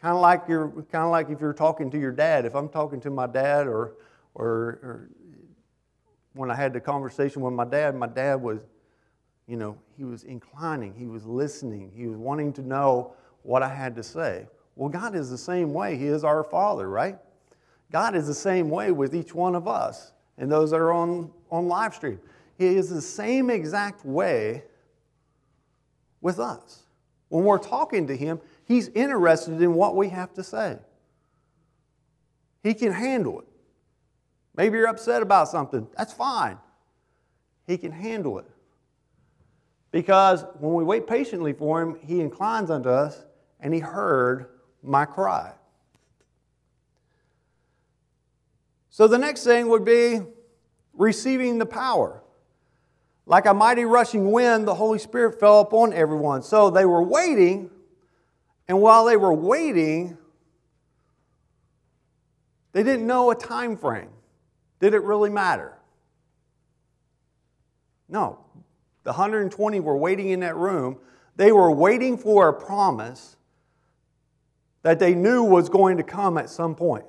Kind 0.00 0.14
of 0.14 0.20
like 0.20 0.42
you're 0.48 0.68
kind 0.92 1.04
of 1.04 1.10
like 1.10 1.30
if 1.30 1.40
you're 1.40 1.54
talking 1.54 1.90
to 1.90 1.98
your 1.98 2.12
dad. 2.12 2.44
If 2.44 2.54
I'm 2.54 2.68
talking 2.68 3.00
to 3.00 3.10
my 3.10 3.26
dad, 3.26 3.66
or, 3.66 3.94
or, 4.34 4.46
or 4.82 5.10
when 6.34 6.50
I 6.50 6.54
had 6.54 6.72
the 6.74 6.80
conversation 6.80 7.40
with 7.40 7.54
my 7.54 7.64
dad, 7.64 7.94
my 7.94 8.06
dad 8.06 8.34
was, 8.34 8.60
you 9.46 9.56
know, 9.56 9.78
he 9.96 10.04
was 10.04 10.24
inclining, 10.24 10.94
he 10.94 11.06
was 11.06 11.24
listening, 11.24 11.90
he 11.94 12.06
was 12.06 12.18
wanting 12.18 12.52
to 12.54 12.62
know 12.62 13.14
what 13.42 13.62
I 13.62 13.68
had 13.68 13.96
to 13.96 14.02
say. 14.02 14.46
Well, 14.76 14.88
God 14.88 15.14
is 15.14 15.30
the 15.30 15.38
same 15.38 15.72
way. 15.72 15.96
He 15.96 16.06
is 16.06 16.24
our 16.24 16.42
Father, 16.42 16.88
right? 16.88 17.18
God 17.92 18.16
is 18.16 18.26
the 18.26 18.34
same 18.34 18.70
way 18.70 18.90
with 18.90 19.14
each 19.14 19.34
one 19.34 19.54
of 19.54 19.68
us 19.68 20.12
and 20.36 20.50
those 20.50 20.70
that 20.70 20.80
are 20.80 20.92
on, 20.92 21.30
on 21.50 21.68
live 21.68 21.94
stream. 21.94 22.18
He 22.58 22.66
is 22.66 22.88
the 22.88 23.02
same 23.02 23.50
exact 23.50 24.04
way 24.04 24.64
with 26.20 26.38
us. 26.38 26.82
When 27.28 27.44
we're 27.44 27.58
talking 27.58 28.06
to 28.08 28.16
Him, 28.16 28.40
He's 28.66 28.88
interested 28.88 29.60
in 29.60 29.74
what 29.74 29.94
we 29.94 30.08
have 30.08 30.32
to 30.34 30.42
say. 30.42 30.78
He 32.62 32.72
can 32.72 32.92
handle 32.92 33.40
it. 33.40 33.46
Maybe 34.56 34.78
you're 34.78 34.88
upset 34.88 35.20
about 35.20 35.48
something. 35.48 35.86
That's 35.96 36.12
fine. 36.12 36.58
He 37.66 37.76
can 37.76 37.92
handle 37.92 38.38
it. 38.38 38.46
Because 39.90 40.44
when 40.58 40.74
we 40.74 40.82
wait 40.82 41.06
patiently 41.06 41.52
for 41.52 41.82
Him, 41.82 41.98
He 42.00 42.20
inclines 42.20 42.70
unto 42.70 42.88
us 42.88 43.24
and 43.60 43.74
He 43.74 43.80
heard 43.80 44.46
my 44.84 45.04
cry. 45.04 45.52
So 48.90 49.08
the 49.08 49.18
next 49.18 49.44
thing 49.44 49.68
would 49.68 49.84
be 49.84 50.20
receiving 50.92 51.58
the 51.58 51.66
power. 51.66 52.22
Like 53.26 53.46
a 53.46 53.54
mighty 53.54 53.84
rushing 53.84 54.30
wind, 54.30 54.68
the 54.68 54.74
Holy 54.74 54.98
Spirit 54.98 55.40
fell 55.40 55.60
upon 55.60 55.92
everyone. 55.92 56.42
So 56.42 56.70
they 56.70 56.84
were 56.84 57.02
waiting 57.02 57.70
and 58.68 58.80
while 58.80 59.04
they 59.04 59.16
were 59.16 59.34
waiting, 59.34 60.16
they 62.72 62.82
didn't 62.82 63.06
know 63.06 63.30
a 63.30 63.34
time 63.34 63.76
frame. 63.76 64.08
Did 64.80 64.94
it 64.94 65.02
really 65.02 65.30
matter? 65.30 65.76
No. 68.08 68.38
The 69.04 69.10
120 69.10 69.80
were 69.80 69.96
waiting 69.96 70.30
in 70.30 70.40
that 70.40 70.56
room. 70.56 70.98
They 71.36 71.52
were 71.52 71.70
waiting 71.70 72.16
for 72.16 72.48
a 72.48 72.52
promise 72.52 73.36
that 74.84 74.98
they 74.98 75.14
knew 75.14 75.42
was 75.42 75.70
going 75.70 75.96
to 75.96 76.02
come 76.02 76.36
at 76.36 76.50
some 76.50 76.74
point. 76.74 77.06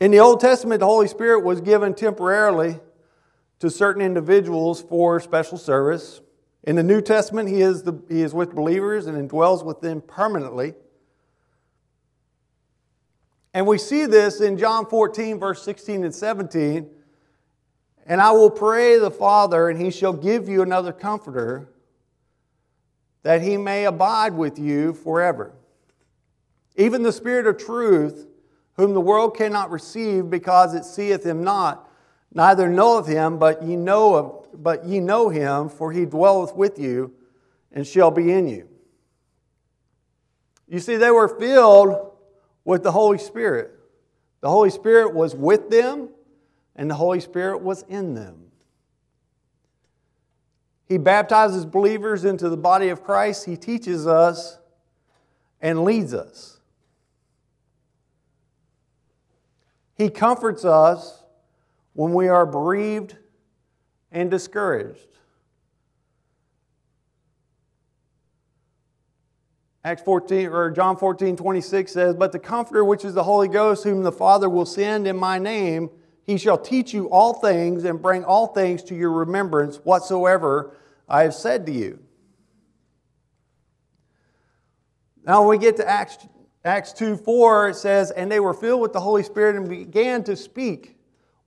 In 0.00 0.10
the 0.10 0.18
Old 0.18 0.40
Testament, 0.40 0.80
the 0.80 0.86
Holy 0.86 1.08
Spirit 1.08 1.44
was 1.44 1.60
given 1.60 1.94
temporarily 1.94 2.80
to 3.58 3.68
certain 3.68 4.00
individuals 4.00 4.80
for 4.80 5.20
special 5.20 5.58
service. 5.58 6.22
In 6.64 6.76
the 6.76 6.82
New 6.82 7.02
Testament, 7.02 7.50
he 7.50 7.60
is, 7.60 7.82
the, 7.82 8.02
he 8.08 8.22
is 8.22 8.32
with 8.32 8.54
believers 8.54 9.06
and 9.06 9.30
indwells 9.30 9.62
with 9.62 9.82
them 9.82 10.00
permanently. 10.00 10.72
And 13.52 13.66
we 13.66 13.76
see 13.76 14.06
this 14.06 14.40
in 14.40 14.56
John 14.56 14.86
14, 14.86 15.38
verse 15.38 15.62
16 15.62 16.02
and 16.02 16.14
17. 16.14 16.88
And 18.06 18.22
I 18.22 18.30
will 18.30 18.50
pray 18.50 18.98
the 18.98 19.10
Father, 19.10 19.68
and 19.68 19.78
he 19.78 19.90
shall 19.90 20.14
give 20.14 20.48
you 20.48 20.62
another 20.62 20.92
comforter, 20.94 21.68
that 23.22 23.42
he 23.42 23.56
may 23.56 23.84
abide 23.84 24.34
with 24.34 24.58
you 24.58 24.92
forever. 24.92 25.54
even 26.76 27.02
the 27.02 27.12
Spirit 27.12 27.46
of 27.46 27.58
truth, 27.58 28.26
whom 28.74 28.94
the 28.94 29.00
world 29.00 29.36
cannot 29.36 29.70
receive 29.70 30.30
because 30.30 30.74
it 30.74 30.84
seeth 30.84 31.24
him 31.24 31.44
not, 31.44 31.90
neither 32.32 32.68
knoweth 32.68 33.06
him, 33.06 33.38
but 33.38 33.62
ye 33.62 33.76
know 33.76 34.14
of, 34.14 34.62
but 34.62 34.86
ye 34.86 35.00
know 35.00 35.28
him, 35.28 35.68
for 35.68 35.92
he 35.92 36.06
dwelleth 36.06 36.54
with 36.54 36.78
you 36.78 37.12
and 37.72 37.86
shall 37.86 38.10
be 38.10 38.32
in 38.32 38.48
you. 38.48 38.68
You 40.68 40.78
see, 40.78 40.96
they 40.96 41.10
were 41.10 41.28
filled 41.28 42.12
with 42.64 42.82
the 42.82 42.92
Holy 42.92 43.18
Spirit. 43.18 43.72
The 44.40 44.48
Holy 44.48 44.70
Spirit 44.70 45.12
was 45.12 45.34
with 45.34 45.68
them, 45.68 46.08
and 46.76 46.88
the 46.88 46.94
Holy 46.94 47.20
Spirit 47.20 47.60
was 47.60 47.82
in 47.88 48.14
them. 48.14 48.49
He 50.90 50.98
baptizes 50.98 51.64
believers 51.64 52.24
into 52.24 52.48
the 52.48 52.56
body 52.56 52.88
of 52.88 53.04
Christ. 53.04 53.44
He 53.44 53.56
teaches 53.56 54.08
us 54.08 54.58
and 55.60 55.84
leads 55.84 56.12
us. 56.12 56.58
He 59.94 60.10
comforts 60.10 60.64
us 60.64 61.22
when 61.92 62.12
we 62.12 62.26
are 62.26 62.44
bereaved 62.44 63.16
and 64.10 64.32
discouraged. 64.32 65.06
Acts 69.84 70.02
14 70.02 70.48
or 70.48 70.72
John 70.72 70.96
14, 70.96 71.36
26 71.36 71.92
says, 71.92 72.16
But 72.16 72.32
the 72.32 72.40
Comforter, 72.40 72.84
which 72.84 73.04
is 73.04 73.14
the 73.14 73.22
Holy 73.22 73.46
Ghost, 73.46 73.84
whom 73.84 74.02
the 74.02 74.10
Father 74.10 74.50
will 74.50 74.66
send 74.66 75.06
in 75.06 75.16
my 75.16 75.38
name, 75.38 75.88
he 76.24 76.36
shall 76.36 76.58
teach 76.58 76.92
you 76.92 77.08
all 77.10 77.34
things 77.34 77.84
and 77.84 78.02
bring 78.02 78.24
all 78.24 78.48
things 78.48 78.82
to 78.84 78.96
your 78.96 79.12
remembrance 79.12 79.76
whatsoever 79.76 80.76
I 81.10 81.24
have 81.24 81.34
said 81.34 81.66
to 81.66 81.72
you. 81.72 81.98
Now, 85.24 85.40
when 85.40 85.50
we 85.50 85.58
get 85.58 85.76
to 85.78 85.88
Acts, 85.88 86.18
Acts 86.64 86.92
2 86.92 87.16
4, 87.16 87.70
it 87.70 87.76
says, 87.76 88.12
And 88.12 88.30
they 88.30 88.40
were 88.40 88.54
filled 88.54 88.80
with 88.80 88.92
the 88.92 89.00
Holy 89.00 89.24
Spirit 89.24 89.56
and 89.56 89.68
began 89.68 90.22
to 90.24 90.36
speak 90.36 90.96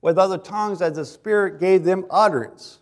with 0.02 0.18
other 0.18 0.38
tongues 0.38 0.82
as 0.82 0.96
the 0.96 1.04
Spirit 1.04 1.58
gave 1.58 1.82
them 1.82 2.04
utterance. 2.10 2.80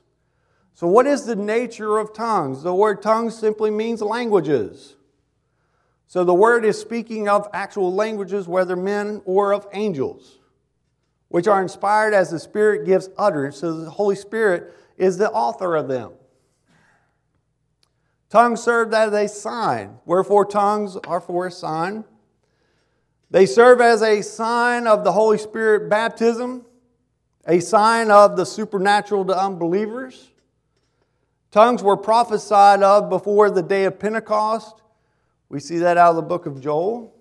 So, 0.75 0.89
what 0.89 1.07
is 1.07 1.25
the 1.25 1.37
nature 1.37 1.99
of 1.99 2.13
tongues? 2.13 2.65
The 2.65 2.75
word 2.75 3.01
tongues 3.01 3.39
simply 3.39 3.71
means 3.71 4.03
languages. 4.03 4.97
So, 6.09 6.25
the 6.25 6.35
word 6.35 6.65
is 6.65 6.81
speaking 6.81 7.29
of 7.29 7.49
actual 7.55 7.95
languages, 7.95 8.49
whether 8.49 8.75
men 8.75 9.23
or 9.25 9.55
of 9.55 9.69
angels, 9.73 10.41
which 11.29 11.47
are 11.47 11.63
inspired 11.63 12.13
as 12.13 12.31
the 12.31 12.41
Spirit 12.41 12.85
gives 12.85 13.09
utterance. 13.17 13.59
So, 13.59 13.73
the 13.85 13.91
Holy 13.91 14.17
Spirit 14.17 14.75
is 14.99 15.17
the 15.17 15.31
author 15.31 15.77
of 15.77 15.87
them. 15.87 16.13
Tongues 18.33 18.63
served 18.63 18.95
as 18.95 19.13
a 19.13 19.29
sign, 19.29 19.99
wherefore, 20.07 20.47
tongues 20.47 20.97
are 20.97 21.21
for 21.21 21.49
a 21.49 21.51
sign. 21.51 22.03
They 23.31 23.45
serve 23.45 23.83
as 23.83 24.01
a 24.01 24.23
sign 24.23 24.87
of 24.87 25.05
the 25.05 25.13
Holy 25.13 25.37
Spirit 25.37 25.91
baptism, 25.91 26.65
a 27.47 27.61
sign 27.61 28.11
of 28.11 28.39
the 28.39 28.47
supernatural 28.47 29.27
to 29.27 29.39
unbelievers. 29.39 30.31
Tongues 31.51 31.83
were 31.83 31.99
prophesied 31.99 32.83
of 32.83 33.11
before 33.11 33.51
the 33.51 33.63
day 33.63 33.85
of 33.85 33.99
Pentecost. 33.99 34.81
We 35.51 35.61
see 35.61 35.77
that 35.81 35.99
out 35.99 36.09
of 36.09 36.17
the 36.17 36.23
book 36.23 36.47
of 36.47 36.59
Joel. 36.59 37.15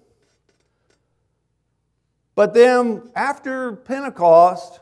But 2.36 2.54
then 2.54 3.12
after 3.18 3.74
Pentecost, 3.74 4.80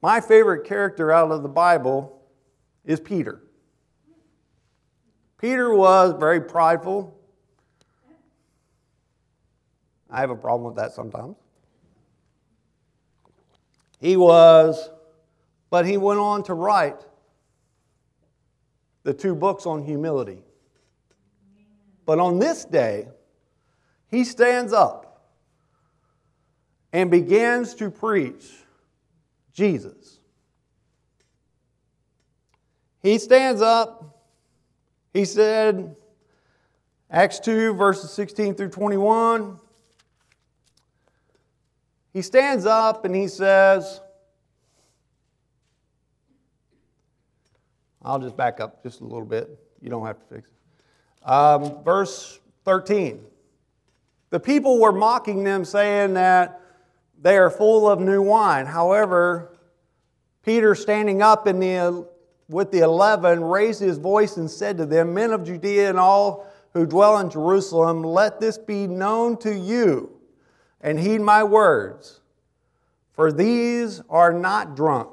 my 0.00 0.20
favorite 0.20 0.64
character 0.64 1.10
out 1.10 1.32
of 1.32 1.42
the 1.42 1.48
Bible 1.48 2.22
is 2.84 3.00
Peter. 3.00 3.42
Peter 5.40 5.72
was 5.74 6.14
very 6.18 6.40
prideful, 6.40 7.16
I 10.10 10.20
have 10.20 10.30
a 10.30 10.36
problem 10.36 10.64
with 10.64 10.76
that 10.76 10.92
sometimes. 10.92 11.36
He 14.00 14.16
was, 14.16 14.90
but 15.70 15.86
he 15.86 15.96
went 15.96 16.20
on 16.20 16.42
to 16.44 16.54
write 16.54 17.00
the 19.02 19.14
two 19.14 19.34
books 19.34 19.66
on 19.66 19.82
humility. 19.82 20.42
But 22.04 22.18
on 22.18 22.38
this 22.38 22.64
day, 22.64 23.08
he 24.10 24.24
stands 24.24 24.72
up 24.72 25.30
and 26.92 27.10
begins 27.10 27.74
to 27.76 27.90
preach 27.90 28.44
Jesus. 29.52 30.18
He 33.02 33.16
stands 33.18 33.62
up, 33.62 34.09
he 35.12 35.24
said, 35.24 35.96
Acts 37.10 37.40
2, 37.40 37.74
verses 37.74 38.12
16 38.12 38.54
through 38.54 38.68
21. 38.68 39.58
He 42.12 42.22
stands 42.22 42.66
up 42.66 43.04
and 43.04 43.14
he 43.14 43.28
says, 43.28 44.00
I'll 48.02 48.18
just 48.18 48.36
back 48.36 48.60
up 48.60 48.82
just 48.82 49.00
a 49.00 49.04
little 49.04 49.24
bit. 49.24 49.58
You 49.80 49.90
don't 49.90 50.06
have 50.06 50.18
to 50.18 50.34
fix 50.34 50.48
it. 50.48 51.28
Um, 51.28 51.82
verse 51.84 52.38
13. 52.64 53.24
The 54.30 54.40
people 54.40 54.80
were 54.80 54.92
mocking 54.92 55.44
them, 55.44 55.64
saying 55.64 56.14
that 56.14 56.60
they 57.20 57.36
are 57.36 57.50
full 57.50 57.88
of 57.88 58.00
new 58.00 58.22
wine. 58.22 58.66
However, 58.66 59.58
Peter, 60.44 60.74
standing 60.74 61.20
up 61.20 61.46
in 61.46 61.60
the, 61.60 62.08
with 62.50 62.70
the 62.70 62.80
eleven, 62.80 63.42
raised 63.42 63.80
his 63.80 63.96
voice 63.96 64.36
and 64.36 64.50
said 64.50 64.76
to 64.78 64.86
them, 64.86 65.14
Men 65.14 65.32
of 65.32 65.44
Judea 65.44 65.88
and 65.88 65.98
all 65.98 66.46
who 66.74 66.84
dwell 66.84 67.18
in 67.18 67.30
Jerusalem, 67.30 68.02
let 68.02 68.40
this 68.40 68.58
be 68.58 68.86
known 68.86 69.36
to 69.38 69.54
you 69.54 70.20
and 70.80 70.98
heed 70.98 71.20
my 71.20 71.42
words, 71.44 72.20
for 73.12 73.32
these 73.32 74.02
are 74.10 74.32
not 74.32 74.76
drunk, 74.76 75.10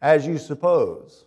as 0.00 0.26
you 0.26 0.38
suppose, 0.38 1.24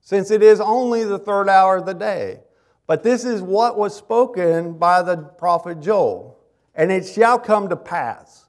since 0.00 0.30
it 0.30 0.42
is 0.42 0.60
only 0.60 1.04
the 1.04 1.18
third 1.18 1.48
hour 1.48 1.76
of 1.76 1.86
the 1.86 1.94
day. 1.94 2.40
But 2.86 3.02
this 3.02 3.24
is 3.24 3.42
what 3.42 3.76
was 3.76 3.96
spoken 3.96 4.74
by 4.74 5.02
the 5.02 5.16
prophet 5.16 5.80
Joel. 5.80 6.38
And 6.74 6.92
it 6.92 7.06
shall 7.06 7.38
come 7.38 7.68
to 7.70 7.76
pass 7.76 8.46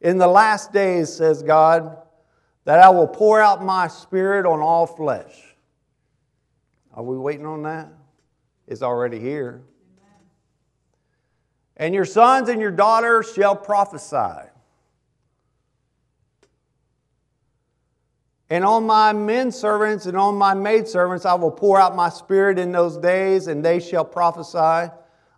in 0.00 0.18
the 0.18 0.26
last 0.26 0.72
days, 0.72 1.12
says 1.12 1.42
God, 1.42 1.96
that 2.64 2.80
I 2.80 2.90
will 2.90 3.08
pour 3.08 3.40
out 3.40 3.64
my 3.64 3.88
spirit 3.88 4.46
on 4.46 4.60
all 4.60 4.86
flesh. 4.86 5.56
Are 6.92 7.02
we 7.02 7.16
waiting 7.16 7.46
on 7.46 7.62
that? 7.62 7.88
It's 8.66 8.82
already 8.82 9.18
here. 9.18 9.62
And 11.76 11.94
your 11.94 12.04
sons 12.04 12.48
and 12.48 12.60
your 12.60 12.70
daughters 12.70 13.32
shall 13.32 13.56
prophesy. 13.56 14.48
And 18.50 18.64
on 18.64 18.84
my 18.84 19.12
men 19.12 19.52
servants 19.52 20.06
and 20.06 20.16
on 20.16 20.34
my 20.34 20.54
maid 20.54 20.88
servants 20.88 21.24
I 21.24 21.34
will 21.34 21.52
pour 21.52 21.80
out 21.80 21.94
my 21.94 22.08
spirit 22.08 22.58
in 22.58 22.72
those 22.72 22.96
days, 22.98 23.46
and 23.46 23.64
they 23.64 23.78
shall 23.78 24.04
prophesy. 24.04 24.92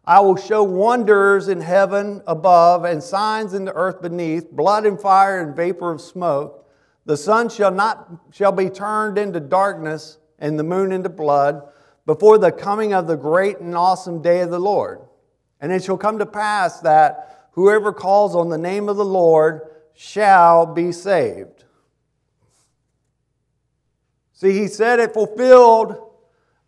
I 0.05 0.19
will 0.21 0.37
show 0.37 0.65
wonders 0.65 1.47
in 1.47 1.61
heaven 1.61 2.23
above 2.27 2.85
and 2.85 3.03
signs 3.03 3.55
in 3.55 3.67
the 3.67 3.75
earth 3.75 4.03
beneath, 4.03 4.51
blood 4.51 4.85
and 4.85 5.01
fire 5.01 5.41
and 5.41 5.55
vapor 5.55 5.93
of 5.93 6.01
smoke. 6.01 6.62
The 7.05 7.17
sun 7.17 7.49
shall 7.49 7.73
not 7.73 8.09
shall 8.31 8.53
be 8.53 8.71
turned 8.71 9.19
into 9.19 9.41
darkness 9.41 10.19
and 10.39 10.59
the 10.59 10.65
moon 10.65 10.93
into 10.93 11.09
blood 11.09 11.63
before 12.07 12.39
the 12.39 12.53
coming 12.53 12.93
of 12.95 13.07
the 13.07 13.17
great 13.17 13.59
and 13.59 13.77
awesome 13.77 14.23
day 14.23 14.41
of 14.41 14.51
the 14.51 14.59
Lord. 14.59 15.01
And 15.61 15.73
it 15.73 15.85
shall 15.85 15.97
come 15.97 16.19
to 16.19 16.27
pass 16.27 16.81
that 16.81 17.49
whoever 17.53 17.93
calls 17.93 18.35
on 18.35 18.49
the 18.49 18.59
name 18.59 18.89
of 18.89 18.97
the 18.97 19.05
Lord 19.05 19.63
shall 19.95 20.67
be 20.67 20.93
saved. 20.93 21.65
See, 24.33 24.53
he 24.53 24.67
said 24.67 24.99
it 24.99 25.15
fulfilled 25.15 25.97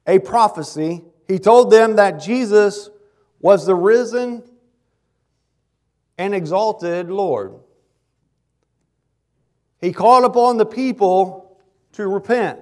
a 0.06 0.20
prophecy. 0.20 1.02
He 1.26 1.38
told 1.38 1.72
them 1.72 1.96
that 1.96 2.20
Jesus 2.20 2.90
was 3.40 3.66
the 3.66 3.74
risen 3.74 4.42
and 6.16 6.34
exalted 6.34 7.10
Lord. 7.10 7.54
He 9.84 9.92
called 9.92 10.24
upon 10.24 10.56
the 10.56 10.64
people 10.64 11.58
to 11.92 12.08
repent. 12.08 12.58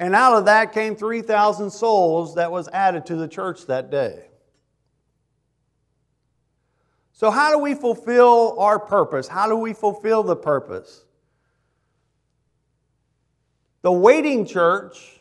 And 0.00 0.12
out 0.12 0.36
of 0.36 0.46
that 0.46 0.72
came 0.72 0.96
3,000 0.96 1.70
souls 1.70 2.34
that 2.34 2.50
was 2.50 2.66
added 2.72 3.06
to 3.06 3.14
the 3.14 3.28
church 3.28 3.66
that 3.66 3.92
day. 3.92 4.24
So, 7.12 7.30
how 7.30 7.52
do 7.52 7.58
we 7.58 7.74
fulfill 7.74 8.58
our 8.58 8.80
purpose? 8.80 9.28
How 9.28 9.46
do 9.46 9.54
we 9.54 9.72
fulfill 9.72 10.24
the 10.24 10.34
purpose? 10.34 11.04
The 13.82 13.92
waiting 13.92 14.46
church, 14.46 15.20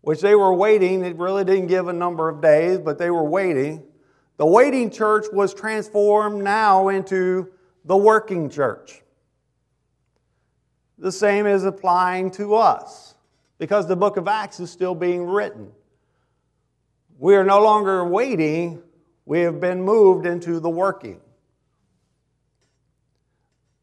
which 0.00 0.20
they 0.20 0.34
were 0.34 0.52
waiting, 0.52 1.04
it 1.04 1.16
really 1.16 1.44
didn't 1.44 1.68
give 1.68 1.86
a 1.86 1.92
number 1.92 2.28
of 2.28 2.40
days, 2.40 2.78
but 2.78 2.98
they 2.98 3.10
were 3.10 3.22
waiting. 3.22 3.84
The 4.36 4.46
waiting 4.46 4.90
church 4.90 5.26
was 5.32 5.54
transformed 5.54 6.42
now 6.42 6.88
into 6.88 7.52
the 7.88 7.96
working 7.96 8.50
church. 8.50 9.02
The 10.98 11.10
same 11.10 11.46
is 11.46 11.64
applying 11.64 12.30
to 12.32 12.54
us 12.54 13.14
because 13.56 13.88
the 13.88 13.96
book 13.96 14.18
of 14.18 14.28
Acts 14.28 14.60
is 14.60 14.70
still 14.70 14.94
being 14.94 15.24
written. 15.26 15.72
We 17.18 17.34
are 17.34 17.44
no 17.44 17.62
longer 17.62 18.04
waiting, 18.04 18.82
we 19.24 19.40
have 19.40 19.58
been 19.58 19.82
moved 19.82 20.26
into 20.26 20.60
the 20.60 20.68
working. 20.68 21.18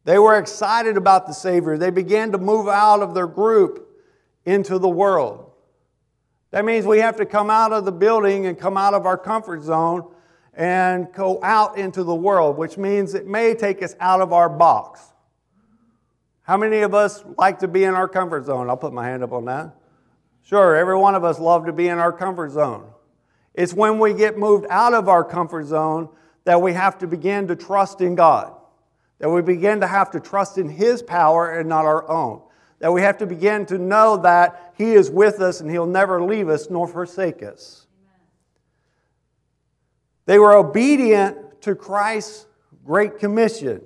They 0.04 0.20
were 0.20 0.38
excited 0.38 0.96
about 0.96 1.26
the 1.26 1.34
Savior. 1.34 1.76
They 1.76 1.90
began 1.90 2.30
to 2.30 2.38
move 2.38 2.68
out 2.68 3.02
of 3.02 3.12
their 3.12 3.26
group 3.26 3.88
into 4.44 4.78
the 4.78 4.88
world. 4.88 5.50
That 6.52 6.64
means 6.64 6.86
we 6.86 7.00
have 7.00 7.16
to 7.16 7.26
come 7.26 7.50
out 7.50 7.72
of 7.72 7.84
the 7.84 7.92
building 7.92 8.46
and 8.46 8.56
come 8.56 8.76
out 8.76 8.94
of 8.94 9.04
our 9.04 9.18
comfort 9.18 9.64
zone 9.64 10.12
and 10.56 11.12
go 11.12 11.38
out 11.42 11.76
into 11.76 12.02
the 12.02 12.14
world, 12.14 12.56
which 12.56 12.78
means 12.78 13.14
it 13.14 13.26
may 13.26 13.54
take 13.54 13.82
us 13.82 13.94
out 14.00 14.22
of 14.22 14.32
our 14.32 14.48
box. 14.48 15.00
How 16.42 16.56
many 16.56 16.78
of 16.78 16.94
us 16.94 17.22
like 17.36 17.58
to 17.58 17.68
be 17.68 17.84
in 17.84 17.94
our 17.94 18.08
comfort 18.08 18.46
zone? 18.46 18.70
I'll 18.70 18.76
put 18.76 18.92
my 18.92 19.06
hand 19.06 19.22
up 19.22 19.32
on 19.32 19.44
that. 19.44 19.76
Sure, 20.42 20.74
every 20.76 20.96
one 20.96 21.14
of 21.14 21.24
us 21.24 21.38
love 21.38 21.66
to 21.66 21.72
be 21.72 21.88
in 21.88 21.98
our 21.98 22.12
comfort 22.12 22.52
zone. 22.52 22.88
It's 23.52 23.74
when 23.74 23.98
we 23.98 24.14
get 24.14 24.38
moved 24.38 24.66
out 24.70 24.94
of 24.94 25.08
our 25.08 25.24
comfort 25.24 25.66
zone 25.66 26.08
that 26.44 26.62
we 26.62 26.72
have 26.72 26.98
to 26.98 27.06
begin 27.06 27.48
to 27.48 27.56
trust 27.56 28.00
in 28.00 28.14
God. 28.14 28.54
That 29.18 29.30
we 29.30 29.42
begin 29.42 29.80
to 29.80 29.86
have 29.86 30.10
to 30.12 30.20
trust 30.20 30.56
in 30.56 30.68
His 30.68 31.02
power 31.02 31.58
and 31.58 31.68
not 31.68 31.84
our 31.84 32.08
own. 32.08 32.42
That 32.78 32.92
we 32.92 33.02
have 33.02 33.18
to 33.18 33.26
begin 33.26 33.66
to 33.66 33.78
know 33.78 34.18
that 34.18 34.74
He 34.76 34.92
is 34.92 35.10
with 35.10 35.40
us 35.40 35.60
and 35.60 35.70
He'll 35.70 35.86
never 35.86 36.22
leave 36.22 36.48
us 36.48 36.70
nor 36.70 36.86
forsake 36.86 37.42
us. 37.42 37.85
They 40.26 40.38
were 40.38 40.54
obedient 40.54 41.62
to 41.62 41.74
Christ's 41.74 42.46
great 42.84 43.18
commission. 43.18 43.82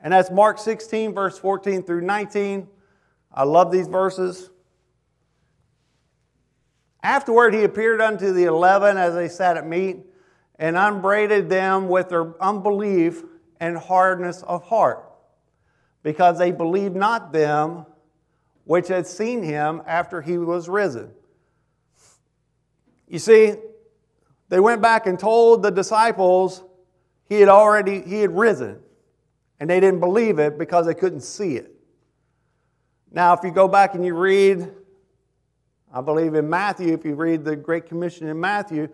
And 0.00 0.12
that's 0.12 0.30
Mark 0.30 0.58
16, 0.58 1.14
verse 1.14 1.38
14 1.38 1.82
through 1.82 2.02
19. 2.02 2.68
I 3.32 3.44
love 3.44 3.72
these 3.72 3.88
verses. 3.88 4.50
Afterward, 7.02 7.52
he 7.54 7.64
appeared 7.64 8.00
unto 8.00 8.32
the 8.32 8.44
eleven 8.44 8.96
as 8.96 9.14
they 9.14 9.28
sat 9.28 9.56
at 9.56 9.66
meat, 9.66 9.98
and 10.58 10.76
upbraided 10.76 11.48
them 11.48 11.88
with 11.88 12.10
their 12.10 12.40
unbelief 12.40 13.22
and 13.60 13.76
hardness 13.76 14.42
of 14.44 14.62
heart, 14.64 15.04
because 16.02 16.38
they 16.38 16.52
believed 16.52 16.94
not 16.94 17.32
them 17.32 17.84
which 18.64 18.88
had 18.88 19.06
seen 19.06 19.42
him 19.42 19.82
after 19.86 20.22
he 20.22 20.38
was 20.38 20.68
risen. 20.68 21.10
You 23.08 23.18
see, 23.18 23.54
they 24.54 24.60
went 24.60 24.80
back 24.80 25.06
and 25.08 25.18
told 25.18 25.64
the 25.64 25.70
disciples 25.70 26.62
he 27.28 27.40
had 27.40 27.48
already 27.48 28.02
he 28.02 28.20
had 28.20 28.30
risen, 28.30 28.78
and 29.58 29.68
they 29.68 29.80
didn't 29.80 29.98
believe 29.98 30.38
it 30.38 30.58
because 30.58 30.86
they 30.86 30.94
couldn't 30.94 31.22
see 31.22 31.56
it. 31.56 31.74
Now, 33.10 33.32
if 33.32 33.40
you 33.42 33.50
go 33.50 33.66
back 33.66 33.96
and 33.96 34.06
you 34.06 34.14
read 34.14 34.70
I 35.92 36.00
believe 36.00 36.34
in 36.34 36.48
Matthew, 36.48 36.92
if 36.92 37.04
you 37.04 37.14
read 37.14 37.44
the 37.44 37.56
Great 37.56 37.86
Commission 37.86 38.28
in 38.28 38.38
Matthew, 38.38 38.88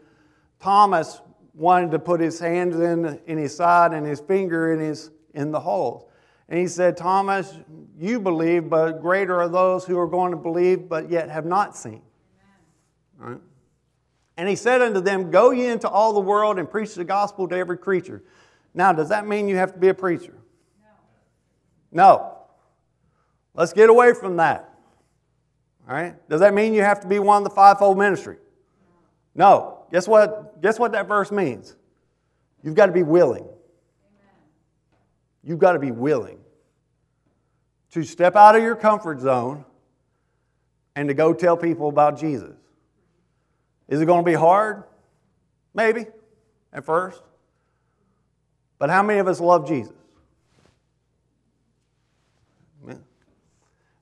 Thomas 0.61 1.21
wanted 1.55 1.91
to 1.91 1.99
put 1.99 2.21
his 2.21 2.39
hands 2.39 2.79
in, 2.79 3.19
in 3.27 3.37
his 3.39 3.55
side 3.55 3.93
and 3.93 4.07
his 4.07 4.21
finger 4.21 4.73
in, 4.73 4.81
his, 4.81 5.11
in 5.33 5.51
the 5.51 5.61
holes. 5.61 6.11
And 6.51 6.59
he 6.59 6.67
said, 6.67 6.97
Thomas, 6.99 7.57
you 7.99 8.19
believe, 8.19 8.69
but 8.69 9.01
greater 9.01 9.41
are 9.41 9.49
those 9.49 9.87
who 9.87 9.99
are 9.99 10.07
going 10.07 10.31
to 10.33 10.37
believe, 10.37 10.89
but 10.89 11.11
yet 11.11 11.31
have 11.31 11.47
not 11.47 11.75
seen. 11.75 12.03
Right? 13.17 13.41
And 14.41 14.49
he 14.49 14.57
said 14.57 14.81
unto 14.81 15.03
them, 15.03 15.31
Go 15.31 15.51
ye 15.51 15.67
into 15.67 15.87
all 15.87 16.15
the 16.15 16.21
world 16.21 16.59
and 16.59 16.69
preach 16.69 16.95
the 16.95 17.05
gospel 17.05 17.47
to 17.49 17.55
every 17.55 17.77
creature. 17.77 18.23
Now, 18.73 18.91
does 18.91 19.11
that 19.11 19.27
mean 19.27 19.49
you 19.49 19.57
have 19.57 19.75
to 19.75 19.79
be 19.79 19.89
a 19.89 19.95
preacher? 19.95 20.33
No. 21.93 22.07
no. 22.07 22.39
Let's 23.53 23.75
get 23.75 23.91
away 23.91 24.15
from 24.15 24.39
that. 24.39 24.75
All 25.87 25.95
right? 25.95 26.27
Does 26.31 26.41
that 26.41 26.55
mean 26.55 26.73
you 26.73 26.81
have 26.81 27.01
to 27.01 27.07
be 27.07 27.19
one 27.19 27.37
of 27.37 27.45
the 27.45 27.55
fivefold 27.55 27.99
ministry? 27.99 28.39
No. 29.35 29.85
Guess 29.93 30.09
what? 30.09 30.63
Guess 30.63 30.79
what 30.79 30.93
that 30.93 31.07
verse 31.07 31.31
means? 31.31 31.77
You've 32.63 32.75
got 32.75 32.87
to 32.87 32.93
be 32.93 33.03
willing. 33.03 33.47
You've 35.45 35.59
got 35.59 35.73
to 35.73 35.79
be 35.79 35.91
willing 35.91 36.39
to 37.91 38.03
step 38.05 38.37
out 38.37 38.57
of 38.57 38.63
your 38.63 38.75
comfort 38.75 39.21
zone 39.21 39.67
and 40.97 41.09
to 41.09 41.15
go 41.15 41.35
tell 41.35 41.59
people 41.59 41.91
about 41.91 42.19
Jesus. 42.19 42.57
Is 43.91 44.01
it 44.01 44.07
going 44.07 44.25
to 44.25 44.31
be 44.31 44.37
hard? 44.37 44.85
Maybe 45.75 46.07
at 46.73 46.87
first. 46.87 47.21
But 48.79 48.89
how 48.89 49.03
many 49.03 49.19
of 49.19 49.29
us 49.29 49.41
love 49.41 49.69
Jesus? 49.69 49.93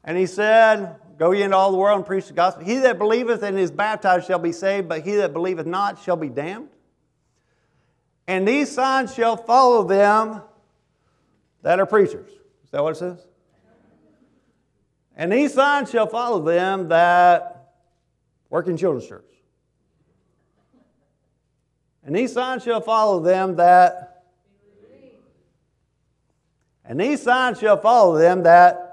And 0.05 0.17
he 0.17 0.27
said, 0.27 0.97
Go 1.19 1.33
ye 1.33 1.43
into 1.43 1.57
all 1.57 1.73
the 1.73 1.77
world 1.77 1.97
and 1.97 2.07
preach 2.07 2.29
the 2.29 2.33
gospel. 2.33 2.65
He 2.65 2.77
that 2.79 2.97
believeth 2.97 3.43
and 3.43 3.59
is 3.59 3.73
baptized 3.73 4.27
shall 4.27 4.39
be 4.39 4.53
saved, 4.53 4.89
but 4.89 5.05
he 5.05 5.17
that 5.17 5.33
believeth 5.33 5.67
not 5.67 6.01
shall 6.01 6.17
be 6.17 6.29
damned. 6.29 6.69
And 8.29 8.47
these 8.47 8.71
signs 8.71 9.13
shall 9.15 9.37
follow 9.37 9.83
them 9.83 10.43
that 11.63 11.81
are 11.81 11.87
preachers. 11.87 12.31
Is 12.31 12.71
that 12.71 12.83
what 12.83 12.91
it 12.91 12.99
says? 12.99 13.27
And 15.17 15.33
these 15.33 15.53
signs 15.53 15.91
shall 15.91 16.07
follow 16.07 16.41
them 16.41 16.89
that 16.89 17.73
work 18.49 18.69
in 18.69 18.77
children's 18.77 19.09
church. 19.09 19.25
And 22.09 22.17
these 22.17 22.33
signs 22.33 22.63
shall 22.63 22.81
follow 22.81 23.21
them 23.21 23.57
that. 23.57 24.25
And 26.85 26.99
these 26.99 27.23
signs 27.23 27.61
shall 27.61 27.77
follow 27.77 28.17
them 28.17 28.45
that 28.45 28.89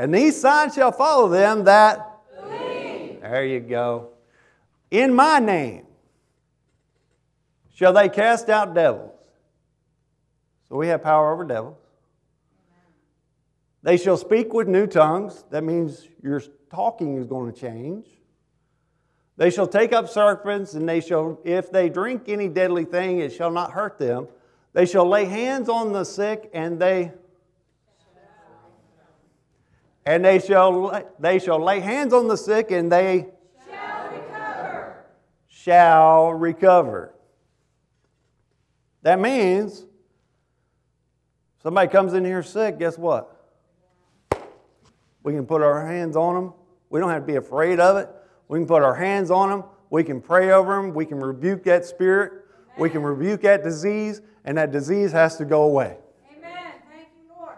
and 0.00 0.14
these 0.14 0.40
signs 0.40 0.74
shall 0.74 0.92
follow 0.92 1.28
them 1.28 1.64
that. 1.64 2.20
There 2.40 3.44
you 3.44 3.60
go. 3.60 4.08
In 4.90 5.14
my 5.14 5.38
name 5.38 5.86
shall 7.74 7.92
they 7.92 8.08
cast 8.08 8.48
out 8.48 8.72
devils. 8.72 9.12
So 10.70 10.76
we 10.76 10.88
have 10.88 11.02
power 11.02 11.34
over 11.34 11.44
devils. 11.44 11.76
They 13.82 13.98
shall 13.98 14.16
speak 14.16 14.54
with 14.54 14.68
new 14.68 14.86
tongues. 14.86 15.44
That 15.50 15.64
means 15.64 16.08
your 16.22 16.40
talking 16.70 17.18
is 17.18 17.26
going 17.26 17.52
to 17.52 17.60
change. 17.60 18.06
They 19.40 19.48
shall 19.48 19.66
take 19.66 19.94
up 19.94 20.06
serpents, 20.06 20.74
and 20.74 20.86
they 20.86 21.00
shall, 21.00 21.40
if 21.44 21.72
they 21.72 21.88
drink 21.88 22.24
any 22.28 22.46
deadly 22.46 22.84
thing, 22.84 23.20
it 23.20 23.32
shall 23.32 23.50
not 23.50 23.70
hurt 23.70 23.96
them. 23.96 24.28
They 24.74 24.84
shall 24.84 25.08
lay 25.08 25.24
hands 25.24 25.70
on 25.70 25.94
the 25.94 26.04
sick, 26.04 26.50
and 26.52 26.78
they 26.78 27.12
and 30.04 30.22
they 30.22 30.40
shall, 30.40 31.06
they 31.18 31.38
shall 31.38 31.58
lay 31.58 31.80
hands 31.80 32.12
on 32.12 32.28
the 32.28 32.36
sick 32.36 32.70
and 32.70 32.92
they 32.92 33.28
shall 33.66 34.10
recover. 34.10 35.04
Shall 35.48 36.32
recover. 36.34 37.14
That 39.00 39.20
means 39.20 39.86
somebody 41.62 41.88
comes 41.88 42.12
in 42.12 42.26
here 42.26 42.42
sick, 42.42 42.78
guess 42.78 42.98
what? 42.98 43.34
We 45.22 45.32
can 45.32 45.46
put 45.46 45.62
our 45.62 45.86
hands 45.86 46.14
on 46.14 46.34
them. 46.34 46.52
We 46.90 47.00
don't 47.00 47.08
have 47.08 47.22
to 47.22 47.26
be 47.26 47.36
afraid 47.36 47.80
of 47.80 47.96
it. 47.96 48.10
We 48.50 48.58
can 48.58 48.66
put 48.66 48.82
our 48.82 48.96
hands 48.96 49.30
on 49.30 49.48
them. 49.48 49.64
We 49.90 50.02
can 50.02 50.20
pray 50.20 50.50
over 50.50 50.74
them. 50.74 50.92
We 50.92 51.06
can 51.06 51.20
rebuke 51.20 51.62
that 51.64 51.84
spirit. 51.84 52.32
Amen. 52.32 52.80
We 52.80 52.90
can 52.90 53.04
rebuke 53.04 53.42
that 53.42 53.62
disease, 53.62 54.22
and 54.44 54.58
that 54.58 54.72
disease 54.72 55.12
has 55.12 55.36
to 55.36 55.44
go 55.44 55.62
away. 55.62 55.96
Amen. 56.36 56.72
Thank 56.90 57.08
you, 57.16 57.32
Lord. 57.38 57.54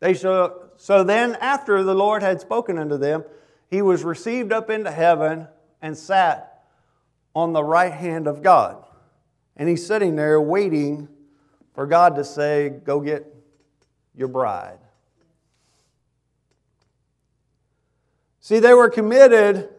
They 0.00 0.12
shall 0.12 0.62
so 0.76 1.02
then, 1.02 1.36
after 1.36 1.82
the 1.82 1.94
Lord 1.94 2.22
had 2.22 2.42
spoken 2.42 2.76
unto 2.76 2.98
them, 2.98 3.24
he 3.70 3.80
was 3.80 4.04
received 4.04 4.52
up 4.52 4.68
into 4.68 4.90
heaven 4.90 5.48
and 5.80 5.96
sat 5.96 6.64
on 7.34 7.54
the 7.54 7.64
right 7.64 7.92
hand 7.92 8.26
of 8.26 8.42
God. 8.42 8.84
And 9.56 9.66
he's 9.66 9.86
sitting 9.86 10.14
there 10.14 10.40
waiting 10.42 11.08
for 11.72 11.86
God 11.86 12.16
to 12.16 12.24
say, 12.24 12.68
Go 12.68 13.00
get 13.00 13.32
your 14.14 14.28
bride. 14.28 14.80
See, 18.52 18.58
they 18.58 18.74
were 18.74 18.90
committed 18.90 19.70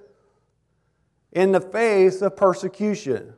in 1.31 1.51
the 1.51 1.61
face 1.61 2.23
of 2.23 2.35
persecution. 2.35 3.35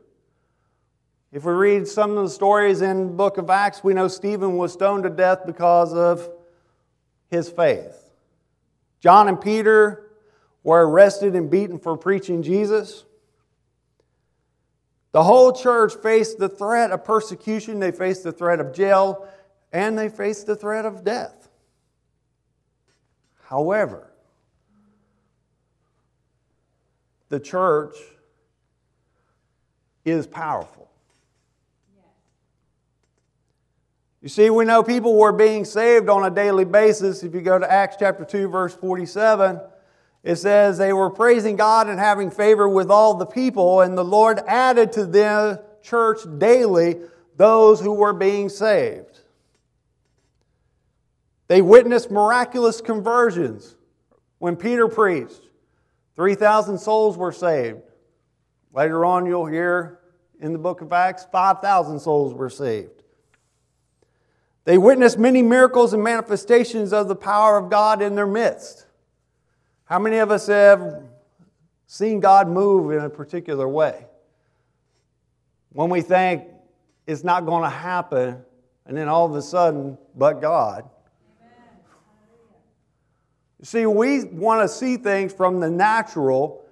If 1.34 1.44
we 1.44 1.52
read 1.52 1.90
some 1.90 2.12
of 2.12 2.24
the 2.24 2.30
stories 2.30 2.82
in 2.82 3.08
the 3.08 3.14
book 3.14 3.38
of 3.38 3.50
Acts, 3.50 3.84
we 3.84 3.94
know 3.94 4.08
Stephen 4.08 4.56
was 4.56 4.72
stoned 4.72 5.04
to 5.04 5.10
death 5.10 5.40
because 5.46 5.94
of 5.94 6.30
his 7.28 7.50
faith. 7.50 8.14
John 9.02 9.28
and 9.28 9.42
Peter 9.42 10.10
were 10.64 10.88
arrested 10.88 11.36
and 11.36 11.52
beaten 11.52 11.80
for 11.80 11.98
preaching 11.98 12.42
Jesus. 12.42 13.04
The 15.12 15.24
whole 15.24 15.52
church 15.52 15.96
faced 15.96 16.40
the 16.40 16.48
threat 16.48 16.92
of 16.92 17.04
persecution, 17.04 17.82
they 17.82 17.92
faced 17.92 18.24
the 18.24 18.32
threat 18.32 18.62
of 18.62 18.74
jail, 18.74 19.28
and 19.74 19.98
they 19.98 20.08
faced 20.08 20.48
the 20.48 20.56
threat 20.56 20.86
of 20.86 21.04
death. 21.04 21.50
However, 23.44 24.14
the 27.36 27.40
church 27.42 27.98
is 30.06 30.26
powerful. 30.26 30.90
You 34.22 34.30
see, 34.30 34.50
we 34.50 34.64
know 34.64 34.84
people 34.84 35.18
were 35.18 35.34
being 35.34 35.66
saved 35.66 36.08
on 36.08 36.26
a 36.26 36.34
daily 36.34 36.64
basis. 36.64 37.24
If 37.24 37.36
you 37.36 37.42
go 37.42 37.60
to 37.60 37.70
Acts 37.70 37.98
chapter 38.00 38.24
2, 38.24 38.48
verse 38.48 38.74
47, 38.74 39.60
it 40.24 40.38
says 40.38 40.78
they 40.78 40.94
were 40.94 41.10
praising 41.10 41.58
God 41.58 41.90
and 41.90 42.00
having 42.00 42.32
favor 42.32 42.70
with 42.70 42.90
all 42.90 43.16
the 43.16 43.26
people, 43.26 43.82
and 43.82 43.98
the 43.98 44.06
Lord 44.06 44.40
added 44.48 44.94
to 44.94 45.06
the 45.06 45.62
church 45.84 46.20
daily 46.38 47.02
those 47.36 47.82
who 47.82 47.96
were 47.96 48.14
being 48.14 48.48
saved. 48.48 49.20
They 51.50 51.62
witnessed 51.62 52.10
miraculous 52.10 52.80
conversions 52.80 53.76
when 54.38 54.56
Peter 54.56 54.88
preached. 54.88 55.45
3,000 56.16 56.78
souls 56.78 57.18
were 57.18 57.32
saved. 57.32 57.82
Later 58.74 59.06
on, 59.06 59.26
you'll 59.26 59.46
hear 59.46 60.00
in 60.40 60.54
the 60.54 60.60
book 60.60 60.82
of 60.82 60.92
Acts, 60.92 61.26
5,000 61.32 62.00
souls 62.00 62.34
were 62.34 62.50
saved. 62.50 63.04
They 64.66 64.78
witnessed 64.78 65.18
many 65.18 65.42
miracles 65.42 65.94
and 65.94 66.04
manifestations 66.04 66.92
of 66.92 67.08
the 67.08 67.16
power 67.16 67.58
of 67.58 67.70
God 67.70 68.02
in 68.02 68.16
their 68.16 68.28
midst. 68.28 68.88
How 69.86 70.00
many 70.00 70.18
of 70.18 70.32
us 70.32 70.48
have 70.48 71.04
seen 71.86 72.20
God 72.20 72.50
move 72.50 72.92
in 72.92 73.00
a 73.00 73.10
particular 73.10 73.68
way? 73.68 74.08
When 75.72 75.90
we 75.90 76.02
think 76.02 76.46
it's 77.06 77.24
not 77.24 77.46
going 77.46 77.64
to 77.64 77.70
happen, 77.70 78.44
and 78.86 78.98
then 78.98 79.08
all 79.08 79.26
of 79.26 79.36
a 79.36 79.42
sudden, 79.42 79.98
but 80.16 80.42
God. 80.42 80.90
You 83.60 83.66
see, 83.66 83.86
we 83.86 84.26
want 84.26 84.62
to 84.62 84.68
see 84.68 84.98
things 84.98 85.34
from 85.34 85.60
the 85.60 85.70
natural 85.70 86.66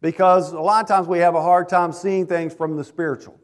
because 0.00 0.52
a 0.52 0.60
lot 0.60 0.82
of 0.82 0.88
times 0.88 1.08
we 1.08 1.20
have 1.20 1.34
a 1.34 1.40
hard 1.40 1.68
time 1.68 1.92
seeing 1.92 2.26
things 2.26 2.52
from 2.52 2.76
the 2.76 2.84
spiritual. 2.84 3.40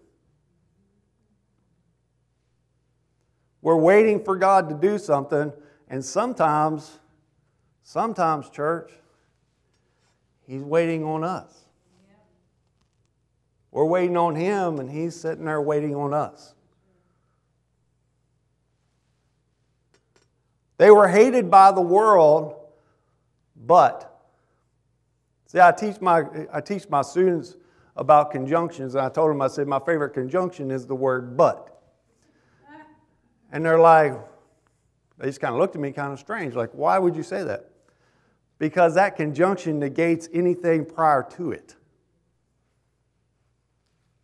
We're 3.63 3.77
waiting 3.77 4.23
for 4.25 4.37
God 4.37 4.69
to 4.71 4.75
do 4.75 4.99
something, 4.99 5.53
and 5.89 6.05
sometimes, 6.05 6.99
sometimes, 7.83 8.51
church, 8.51 8.93
He's 10.47 10.63
waiting 10.63 11.05
on 11.05 11.25
us. 11.25 11.65
We're 13.71 13.85
waiting 13.85 14.17
on 14.17 14.35
Him, 14.35 14.81
and 14.81 14.91
He's 14.91 15.15
sitting 15.19 15.45
there 15.45 15.61
waiting 15.61 15.95
on 15.95 16.13
us. 16.13 16.55
They 20.81 20.91
were 20.91 21.09
hated 21.09 21.51
by 21.51 21.73
the 21.73 21.83
world, 21.83 22.55
but 23.55 24.19
see, 25.45 25.61
I 25.61 25.73
teach 25.73 26.01
my 26.01 26.25
I 26.51 26.63
teach 26.63 26.89
my 26.89 27.03
students 27.03 27.57
about 27.97 28.31
conjunctions, 28.31 28.95
and 28.95 29.05
I 29.05 29.11
told 29.11 29.29
them 29.29 29.43
I 29.43 29.49
said 29.49 29.69
my 29.69 29.79
favorite 29.79 30.15
conjunction 30.15 30.71
is 30.71 30.87
the 30.87 30.95
word 30.95 31.37
but. 31.37 31.83
And 33.53 33.63
they're 33.63 33.79
like, 33.79 34.15
they 35.19 35.27
just 35.27 35.39
kind 35.39 35.53
of 35.53 35.61
looked 35.61 35.75
at 35.75 35.83
me 35.83 35.93
kind 35.93 36.15
of 36.15 36.19
strange, 36.19 36.55
like, 36.55 36.71
why 36.73 36.99
would 36.99 37.15
you 37.15 37.25
say 37.25 37.45
that? 37.45 37.69
Because 38.59 38.95
that 38.95 39.17
conjunction 39.17 39.79
negates 39.79 40.31
anything 40.33 40.87
prior 40.87 41.29
to 41.33 41.53
it. 41.53 41.77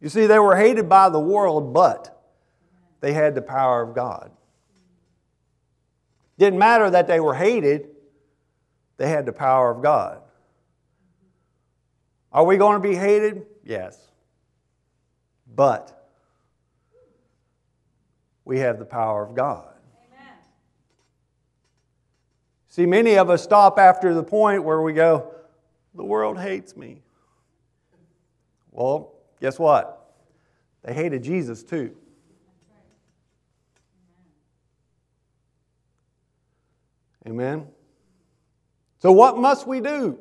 You 0.00 0.08
see, 0.08 0.24
they 0.24 0.38
were 0.38 0.56
hated 0.56 0.88
by 0.88 1.10
the 1.10 1.20
world, 1.20 1.74
but 1.74 2.18
they 3.02 3.12
had 3.12 3.34
the 3.34 3.42
power 3.42 3.82
of 3.82 3.94
God. 3.94 4.30
Didn't 6.38 6.58
matter 6.58 6.90
that 6.90 7.06
they 7.06 7.20
were 7.20 7.34
hated, 7.34 7.88
they 8.96 9.08
had 9.08 9.26
the 9.26 9.32
power 9.32 9.70
of 9.70 9.82
God. 9.82 10.22
Are 12.32 12.44
we 12.44 12.56
going 12.56 12.80
to 12.80 12.88
be 12.88 12.94
hated? 12.94 13.46
Yes. 13.64 13.98
But 15.54 16.08
we 18.44 18.58
have 18.58 18.78
the 18.78 18.84
power 18.84 19.24
of 19.24 19.34
God. 19.34 19.72
Amen. 20.12 20.34
See, 22.68 22.86
many 22.86 23.16
of 23.16 23.30
us 23.30 23.42
stop 23.42 23.78
after 23.78 24.12
the 24.12 24.22
point 24.22 24.64
where 24.64 24.82
we 24.82 24.92
go, 24.92 25.34
the 25.94 26.04
world 26.04 26.38
hates 26.38 26.76
me. 26.76 27.02
Well, 28.70 29.14
guess 29.40 29.58
what? 29.58 30.14
They 30.82 30.92
hated 30.92 31.22
Jesus 31.22 31.62
too. 31.62 31.96
Amen. 37.26 37.66
So, 38.98 39.12
what 39.12 39.36
must 39.38 39.66
we 39.66 39.80
do? 39.80 40.18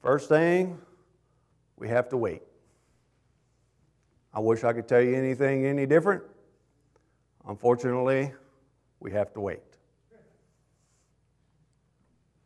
First 0.00 0.28
thing, 0.28 0.78
we 1.76 1.88
have 1.88 2.08
to 2.10 2.16
wait. 2.16 2.42
I 4.32 4.40
wish 4.40 4.64
I 4.64 4.72
could 4.72 4.88
tell 4.88 5.00
you 5.00 5.14
anything 5.14 5.64
any 5.64 5.86
different. 5.86 6.22
Unfortunately, 7.46 8.32
we 9.00 9.12
have 9.12 9.32
to 9.34 9.40
wait. 9.40 9.62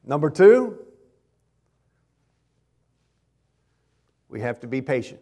Number 0.05 0.31
two, 0.31 0.79
we 4.29 4.41
have 4.41 4.61
to 4.61 4.67
be 4.67 4.81
patient. 4.83 5.21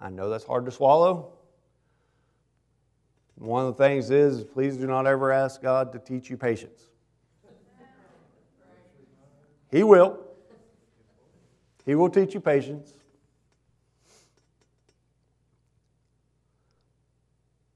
I 0.00 0.10
know 0.10 0.28
that's 0.28 0.44
hard 0.44 0.64
to 0.66 0.70
swallow. 0.70 1.33
One 3.36 3.66
of 3.66 3.76
the 3.76 3.84
things 3.84 4.10
is, 4.10 4.44
please 4.44 4.76
do 4.76 4.86
not 4.86 5.06
ever 5.06 5.32
ask 5.32 5.60
God 5.60 5.92
to 5.92 5.98
teach 5.98 6.30
you 6.30 6.36
patience. 6.36 6.90
He 9.70 9.82
will. 9.82 10.18
He 11.84 11.94
will 11.94 12.08
teach 12.08 12.32
you 12.32 12.40
patience. 12.40 12.94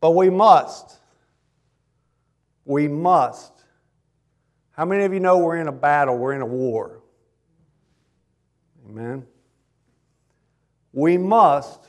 But 0.00 0.12
we 0.12 0.30
must. 0.30 0.98
We 2.64 2.86
must. 2.86 3.52
How 4.72 4.84
many 4.84 5.04
of 5.04 5.12
you 5.12 5.18
know 5.18 5.38
we're 5.38 5.56
in 5.56 5.66
a 5.66 5.72
battle? 5.72 6.16
We're 6.16 6.34
in 6.34 6.40
a 6.40 6.46
war. 6.46 7.02
Amen. 8.88 9.26
We 10.92 11.18
must, 11.18 11.88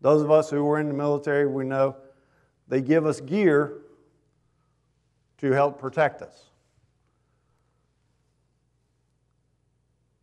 those 0.00 0.22
of 0.22 0.30
us 0.30 0.48
who 0.48 0.64
were 0.64 0.80
in 0.80 0.88
the 0.88 0.94
military, 0.94 1.46
we 1.46 1.64
know 1.64 1.96
they 2.68 2.80
give 2.80 3.06
us 3.06 3.20
gear 3.20 3.80
to 5.38 5.52
help 5.52 5.78
protect 5.78 6.22
us. 6.22 6.50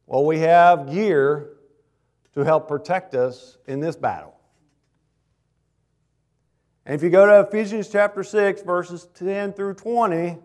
Well, 0.08 0.26
we 0.26 0.40
have 0.40 0.92
gear 0.92 1.52
to 2.34 2.42
help 2.42 2.68
protect 2.68 3.16
us 3.16 3.58
in 3.68 3.80
this 3.80 3.96
battle. 3.96 4.36
And 6.86 6.96
if 6.96 7.04
you 7.04 7.10
go 7.10 7.26
to 7.26 7.48
Ephesians 7.48 7.90
chapter 7.90 8.24
6, 8.24 8.64
verses 8.64 9.08
10 9.16 9.54
through 9.54 9.76
20, 9.76 10.38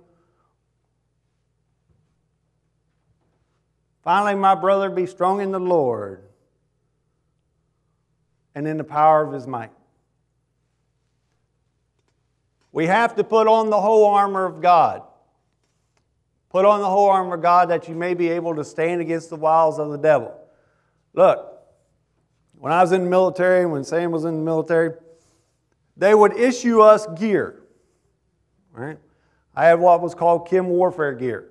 finally, 4.05 4.35
my 4.35 4.55
brother, 4.55 4.91
be 4.91 5.07
strong 5.07 5.41
in 5.41 5.51
the 5.51 5.59
Lord 5.59 6.29
and 8.55 8.69
in 8.69 8.77
the 8.77 8.85
power 8.85 9.27
of 9.27 9.33
his 9.33 9.47
might. 9.47 9.73
We 12.77 12.85
have 12.89 13.17
to 13.17 13.25
put 13.25 13.47
on 13.47 13.71
the 13.71 13.81
whole 13.81 14.05
armor 14.05 14.45
of 14.45 14.61
God. 14.61 15.01
Put 16.51 16.67
on 16.67 16.81
the 16.81 16.87
whole 16.87 17.09
armor 17.09 17.37
of 17.37 17.41
God 17.41 17.71
that 17.71 17.89
you 17.89 17.95
may 17.95 18.13
be 18.13 18.29
able 18.29 18.55
to 18.55 18.65
stand 18.65 19.01
against 19.01 19.31
the 19.31 19.37
wiles 19.37 19.79
of 19.79 19.89
the 19.89 19.97
devil. 19.97 20.39
Look, 21.15 21.59
when 22.59 22.75
I 22.75 22.83
was 22.83 22.93
in 22.93 23.05
the 23.05 23.09
military, 23.09 23.65
when 23.65 23.83
Sam 23.83 24.11
was 24.11 24.27
in 24.27 24.35
the 24.35 24.43
military, 24.43 24.91
they 25.97 26.15
would 26.15 26.37
issue 26.37 26.83
us 26.83 27.07
gear. 27.19 27.63
Right? 28.73 28.99
I 29.55 29.65
had 29.69 29.81
what 29.81 30.03
was 30.03 30.15
called 30.15 30.47
chem 30.47 30.67
warfare 30.69 31.15
gear, 31.15 31.49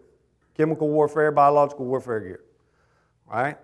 chemical 0.56 0.90
warfare, 0.90 1.32
biological 1.32 1.86
warfare 1.86 2.20
gear. 2.20 2.42
Right? 3.26 3.58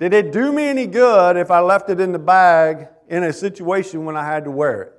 Did 0.00 0.14
it 0.14 0.32
do 0.32 0.50
me 0.50 0.64
any 0.64 0.88
good 0.88 1.36
if 1.36 1.52
I 1.52 1.60
left 1.60 1.90
it 1.90 2.00
in 2.00 2.10
the 2.10 2.18
bag 2.18 2.88
in 3.06 3.22
a 3.22 3.32
situation 3.32 4.04
when 4.04 4.16
I 4.16 4.26
had 4.26 4.42
to 4.46 4.50
wear 4.50 4.82
it? 4.82 4.92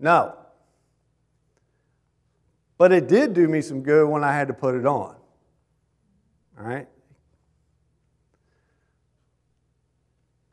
No. 0.00 0.36
But 2.78 2.92
it 2.92 3.08
did 3.08 3.32
do 3.32 3.48
me 3.48 3.60
some 3.62 3.82
good 3.82 4.08
when 4.08 4.22
I 4.22 4.34
had 4.34 4.48
to 4.48 4.54
put 4.54 4.74
it 4.74 4.86
on. 4.86 5.16
All 6.58 6.64
right? 6.64 6.88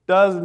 Does 0.08 0.36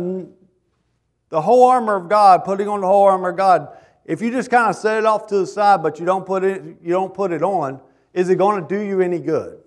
the 1.29 1.41
whole 1.41 1.69
armor 1.69 1.97
of 1.97 2.09
God, 2.09 2.45
putting 2.45 2.69
on 2.69 2.81
the 2.81 2.87
whole 2.87 3.05
armor 3.05 3.31
of 3.31 3.37
God, 3.37 3.77
if 4.05 4.23
you 4.23 4.31
just 4.31 4.51
kind 4.51 4.71
of 4.71 4.77
set 4.77 4.99
it 4.99 5.05
off 5.05 5.27
to 5.29 5.39
the 5.39 5.47
side 5.47 5.83
but 5.83 5.99
you 5.99 6.07
don't 6.07 6.25
put 6.25 6.45
it, 6.45 6.63
you 6.83 6.91
don't 6.91 7.13
put 7.13 7.33
it 7.33 7.43
on, 7.43 7.81
is 8.15 8.29
it 8.29 8.37
going 8.37 8.63
to 8.63 8.69
do 8.69 8.81
you 8.81 9.01
any 9.01 9.19
good? 9.19 9.59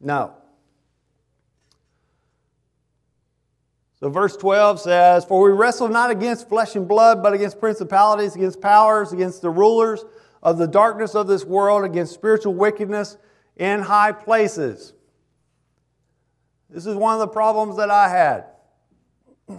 No. 0.00 0.34
So, 4.00 4.08
verse 4.08 4.36
12 4.36 4.80
says, 4.80 5.24
For 5.24 5.42
we 5.42 5.50
wrestle 5.50 5.88
not 5.88 6.10
against 6.10 6.48
flesh 6.48 6.76
and 6.76 6.86
blood, 6.86 7.22
but 7.22 7.32
against 7.32 7.58
principalities, 7.58 8.36
against 8.36 8.60
powers, 8.60 9.12
against 9.12 9.42
the 9.42 9.50
rulers 9.50 10.04
of 10.48 10.56
the 10.56 10.66
darkness 10.66 11.14
of 11.14 11.26
this 11.26 11.44
world, 11.44 11.84
against 11.84 12.14
spiritual 12.14 12.54
wickedness 12.54 13.18
in 13.56 13.80
high 13.80 14.12
places. 14.12 14.94
This 16.70 16.86
is 16.86 16.94
one 16.94 17.12
of 17.14 17.20
the 17.20 17.28
problems 17.28 17.76
that 17.76 17.90
I 17.90 18.08
had. 18.08 18.44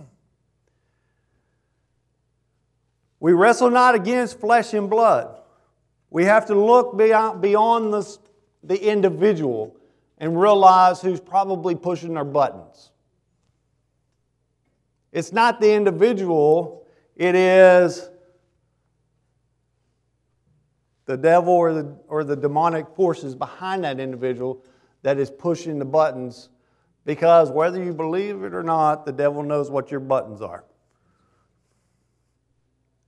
We 3.19 3.34
wrestle 3.34 3.69
not 3.69 3.95
against 3.95 4.39
flesh 4.39 4.73
and 4.73 4.89
blood. 4.89 5.39
We 6.10 6.23
have 6.25 6.45
to 6.47 6.56
look 6.56 6.97
beyond, 6.97 7.41
beyond 7.41 7.93
the, 7.93 8.17
the 8.63 8.82
individual 8.82 9.75
and 10.17 10.39
realize 10.39 11.02
who's 11.02 11.19
probably 11.19 11.75
pushing 11.75 12.17
our 12.17 12.25
buttons. 12.25 12.91
It's 15.12 15.32
not 15.32 15.60
the 15.60 15.71
individual, 15.73 16.88
it 17.15 17.36
is 17.36 18.08
the 21.09 21.17
devil 21.17 21.53
or 21.53 21.73
the, 21.73 21.97
or 22.07 22.23
the 22.23 22.35
demonic 22.35 22.85
forces 22.95 23.33
behind 23.33 23.83
that 23.83 23.99
individual 23.99 24.63
that 25.01 25.17
is 25.17 25.31
pushing 25.31 25.79
the 25.79 25.85
buttons 25.85 26.49
because 27.03 27.49
whether 27.49 27.83
you 27.83 27.95
believe 27.95 28.43
it 28.43 28.53
or 28.53 28.61
not, 28.61 29.07
the 29.07 29.11
devil 29.11 29.41
knows 29.41 29.71
what 29.71 29.89
your 29.89 30.01
buttons 30.01 30.39
are. 30.39 30.65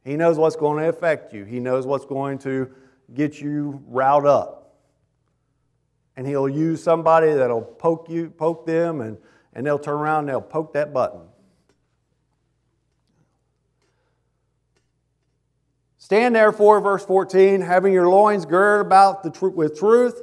He 0.03 0.17
knows 0.17 0.39
what's 0.39 0.55
going 0.55 0.81
to 0.81 0.89
affect 0.89 1.31
you, 1.31 1.43
he 1.43 1.59
knows 1.59 1.85
what's 1.85 2.05
going 2.05 2.39
to 2.39 2.71
get 3.13 3.39
you 3.39 3.83
riled 3.85 4.25
up. 4.25 4.79
And 6.17 6.25
he'll 6.25 6.49
use 6.49 6.81
somebody 6.81 7.31
that'll 7.31 7.61
poke 7.61 8.09
you, 8.09 8.31
poke 8.31 8.65
them, 8.65 9.01
and, 9.01 9.15
and 9.53 9.63
they'll 9.63 9.77
turn 9.77 9.99
around 9.99 10.21
and 10.21 10.29
they'll 10.29 10.41
poke 10.41 10.73
that 10.73 10.91
button. 10.91 11.21
Stand 16.12 16.36
therefore, 16.36 16.82
verse 16.82 17.06
14, 17.06 17.62
having 17.62 17.93
your 17.93 18.10
loins 18.10 18.45
girded 18.45 18.86
about 18.86 19.24
the 19.24 19.30
tr- 19.30 19.47
with 19.47 19.80
truth, 19.80 20.21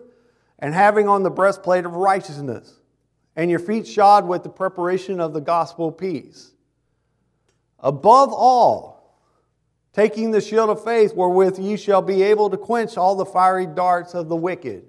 and 0.58 0.74
having 0.74 1.08
on 1.08 1.22
the 1.22 1.30
breastplate 1.30 1.86
of 1.86 1.94
righteousness, 1.94 2.78
and 3.36 3.50
your 3.50 3.58
feet 3.58 3.88
shod 3.88 4.28
with 4.28 4.42
the 4.42 4.50
preparation 4.50 5.18
of 5.18 5.32
the 5.32 5.40
gospel 5.40 5.88
of 5.88 5.96
peace. 5.96 6.52
Above 7.80 8.34
all, 8.34 9.18
taking 9.94 10.30
the 10.30 10.42
shield 10.42 10.68
of 10.68 10.84
faith, 10.84 11.14
wherewith 11.14 11.58
ye 11.58 11.78
shall 11.78 12.02
be 12.02 12.22
able 12.22 12.50
to 12.50 12.58
quench 12.58 12.98
all 12.98 13.16
the 13.16 13.24
fiery 13.24 13.64
darts 13.64 14.12
of 14.12 14.28
the 14.28 14.36
wicked. 14.36 14.84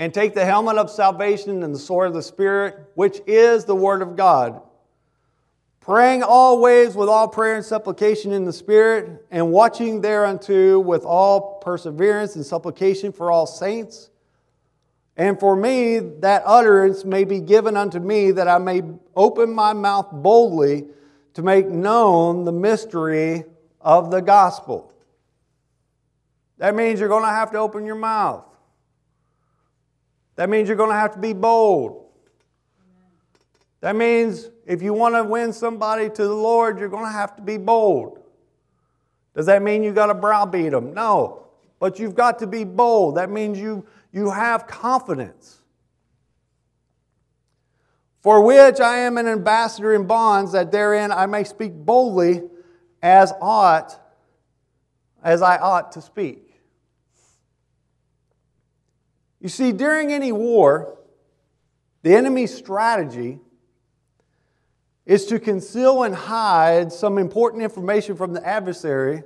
And 0.00 0.12
take 0.12 0.34
the 0.34 0.44
helmet 0.44 0.76
of 0.76 0.90
salvation 0.90 1.62
and 1.62 1.72
the 1.72 1.78
sword 1.78 2.08
of 2.08 2.14
the 2.14 2.22
Spirit, 2.22 2.90
which 2.96 3.20
is 3.28 3.64
the 3.64 3.76
Word 3.76 4.02
of 4.02 4.16
God 4.16 4.60
praying 5.86 6.20
always 6.24 6.96
with 6.96 7.08
all 7.08 7.28
prayer 7.28 7.54
and 7.54 7.64
supplication 7.64 8.32
in 8.32 8.44
the 8.44 8.52
Spirit, 8.52 9.24
and 9.30 9.52
watching 9.52 10.00
thereunto 10.00 10.80
with 10.80 11.04
all 11.04 11.60
perseverance 11.60 12.34
and 12.34 12.44
supplication 12.44 13.12
for 13.12 13.30
all 13.30 13.46
saints. 13.46 14.10
And 15.16 15.38
for 15.38 15.54
me, 15.54 16.00
that 16.00 16.42
utterance 16.44 17.04
may 17.04 17.22
be 17.22 17.38
given 17.38 17.76
unto 17.76 18.00
me, 18.00 18.32
that 18.32 18.48
I 18.48 18.58
may 18.58 18.82
open 19.14 19.54
my 19.54 19.74
mouth 19.74 20.08
boldly 20.10 20.88
to 21.34 21.42
make 21.42 21.68
known 21.68 22.44
the 22.44 22.52
mystery 22.52 23.44
of 23.80 24.10
the 24.10 24.20
gospel. 24.20 24.92
That 26.58 26.74
means 26.74 26.98
you're 26.98 27.08
going 27.08 27.22
to 27.22 27.28
have 27.28 27.52
to 27.52 27.58
open 27.58 27.86
your 27.86 27.94
mouth. 27.94 28.44
That 30.34 30.50
means 30.50 30.66
you're 30.66 30.76
going 30.76 30.90
to 30.90 30.96
have 30.96 31.12
to 31.12 31.20
be 31.20 31.32
bold. 31.32 32.05
That 33.86 33.94
means 33.94 34.50
if 34.66 34.82
you 34.82 34.92
want 34.92 35.14
to 35.14 35.22
win 35.22 35.52
somebody 35.52 36.10
to 36.10 36.22
the 36.24 36.34
Lord, 36.34 36.80
you're 36.80 36.88
going 36.88 37.04
to 37.04 37.12
have 37.12 37.36
to 37.36 37.42
be 37.42 37.56
bold. 37.56 38.18
Does 39.32 39.46
that 39.46 39.62
mean 39.62 39.84
you 39.84 39.92
got 39.92 40.06
to 40.06 40.14
browbeat 40.14 40.72
them? 40.72 40.92
No. 40.92 41.46
But 41.78 42.00
you've 42.00 42.16
got 42.16 42.40
to 42.40 42.48
be 42.48 42.64
bold. 42.64 43.16
That 43.16 43.30
means 43.30 43.60
you, 43.60 43.86
you 44.10 44.28
have 44.28 44.66
confidence. 44.66 45.60
For 48.22 48.40
which 48.40 48.80
I 48.80 48.96
am 48.96 49.18
an 49.18 49.28
ambassador 49.28 49.94
in 49.94 50.04
bonds, 50.08 50.50
that 50.50 50.72
therein 50.72 51.12
I 51.12 51.26
may 51.26 51.44
speak 51.44 51.72
boldly 51.72 52.42
as 53.00 53.32
ought, 53.40 54.00
as 55.22 55.42
I 55.42 55.58
ought 55.58 55.92
to 55.92 56.02
speak. 56.02 56.60
You 59.40 59.48
see, 59.48 59.70
during 59.70 60.12
any 60.12 60.32
war, 60.32 60.98
the 62.02 62.16
enemy's 62.16 62.52
strategy 62.52 63.38
is 65.06 65.24
to 65.26 65.38
conceal 65.38 66.02
and 66.02 66.14
hide 66.14 66.92
some 66.92 67.16
important 67.16 67.62
information 67.62 68.16
from 68.16 68.32
the 68.32 68.46
adversary 68.46 69.22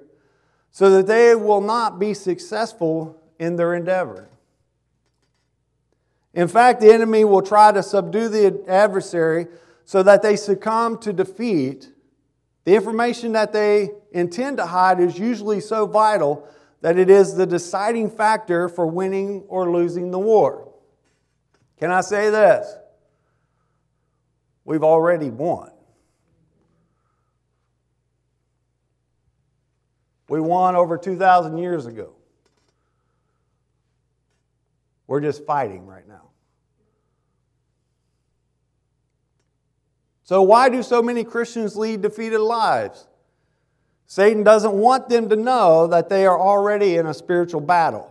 so 0.71 0.91
that 0.91 1.07
they 1.07 1.35
will 1.35 1.63
not 1.63 1.99
be 1.99 2.15
successful 2.15 3.21
in 3.39 3.57
their 3.57 3.75
endeavor. 3.75 4.29
In 6.35 6.47
fact, 6.47 6.81
the 6.81 6.93
enemy 6.93 7.25
will 7.25 7.43
try 7.43 7.73
to 7.73 7.83
subdue 7.83 8.29
the 8.29 8.63
adversary 8.69 9.47
so 9.85 10.03
that 10.03 10.23
they 10.23 10.37
succumb 10.37 10.99
to 10.99 11.13
defeat. 11.13 11.91
The 12.65 12.77
information 12.77 13.33
that 13.33 13.53
they 13.53 13.91
intend 14.13 14.59
to 14.59 14.67
hide 14.67 15.01
is 15.01 15.19
usually 15.19 15.61
so 15.61 15.87
vital 15.87 16.47
that 16.83 16.99
it 16.99 17.11
is 17.11 17.35
the 17.35 17.47
deciding 17.47 18.11
factor 18.11 18.69
for 18.69 18.87
winning 18.87 19.45
or 19.49 19.71
losing 19.71 20.11
the 20.11 20.19
war. 20.19 20.69
Can 21.79 21.91
I 21.91 22.03
say 22.03 22.31
this? 22.31 22.77
We've 24.71 24.85
already 24.85 25.31
won. 25.31 25.69
We 30.29 30.39
won 30.39 30.77
over 30.77 30.97
2,000 30.97 31.59
years 31.59 31.87
ago. 31.87 32.13
We're 35.09 35.23
just 35.23 35.45
fighting 35.45 35.89
right 35.89 36.07
now. 36.07 36.29
So, 40.23 40.43
why 40.43 40.69
do 40.69 40.85
so 40.85 41.03
many 41.03 41.25
Christians 41.25 41.75
lead 41.75 42.03
defeated 42.03 42.39
lives? 42.39 43.09
Satan 44.07 44.45
doesn't 44.45 44.75
want 44.75 45.09
them 45.09 45.29
to 45.31 45.35
know 45.35 45.89
that 45.89 46.09
they 46.09 46.27
are 46.27 46.39
already 46.39 46.97
in 46.97 47.09
a 47.09 47.15
spiritual 47.15 47.61
battle 47.61 48.10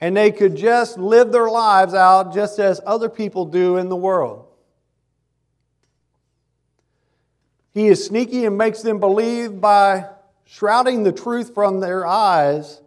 and 0.00 0.16
they 0.16 0.30
could 0.30 0.56
just 0.56 0.98
live 0.98 1.32
their 1.32 1.48
lives 1.48 1.94
out 1.94 2.32
just 2.32 2.58
as 2.58 2.80
other 2.86 3.08
people 3.08 3.44
do 3.44 3.76
in 3.76 3.88
the 3.88 3.96
world. 3.96 4.46
He 7.72 7.88
is 7.88 8.04
sneaky 8.04 8.44
and 8.44 8.56
makes 8.56 8.82
them 8.82 8.98
believe 9.00 9.60
by 9.60 10.08
shrouding 10.44 11.02
the 11.02 11.12
truth 11.12 11.54
from 11.54 11.80
their 11.80 12.06
eyes 12.06 12.80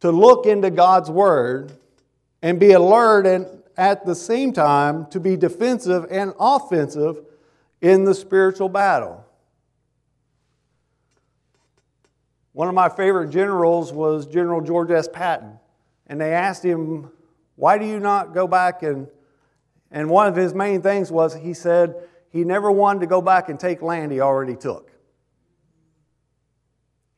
to 0.00 0.10
look 0.10 0.46
into 0.46 0.70
God's 0.70 1.10
Word 1.10 1.72
and 2.42 2.60
be 2.60 2.72
alert 2.72 3.26
and 3.26 3.46
at 3.76 4.06
the 4.06 4.14
same 4.14 4.52
time 4.52 5.06
to 5.06 5.20
be 5.20 5.36
defensive 5.36 6.06
and 6.10 6.32
offensive 6.38 7.18
in 7.80 8.04
the 8.04 8.14
spiritual 8.14 8.68
battle. 8.68 9.22
One 12.52 12.68
of 12.68 12.74
my 12.74 12.88
favorite 12.88 13.28
generals 13.28 13.92
was 13.92 14.26
General 14.26 14.62
George 14.62 14.90
S. 14.90 15.08
Patton 15.12 15.58
and 16.06 16.20
they 16.20 16.32
asked 16.32 16.64
him, 16.64 17.10
Why 17.56 17.78
do 17.78 17.86
you 17.86 18.00
not 18.00 18.34
go 18.34 18.46
back? 18.46 18.82
And, 18.82 19.08
and 19.90 20.08
one 20.10 20.26
of 20.26 20.36
his 20.36 20.54
main 20.54 20.82
things 20.82 21.10
was 21.10 21.34
he 21.34 21.54
said 21.54 21.96
he 22.30 22.44
never 22.44 22.70
wanted 22.70 23.00
to 23.00 23.06
go 23.06 23.22
back 23.22 23.48
and 23.48 23.58
take 23.58 23.82
land 23.82 24.12
he 24.12 24.20
already 24.20 24.56
took. 24.56 24.90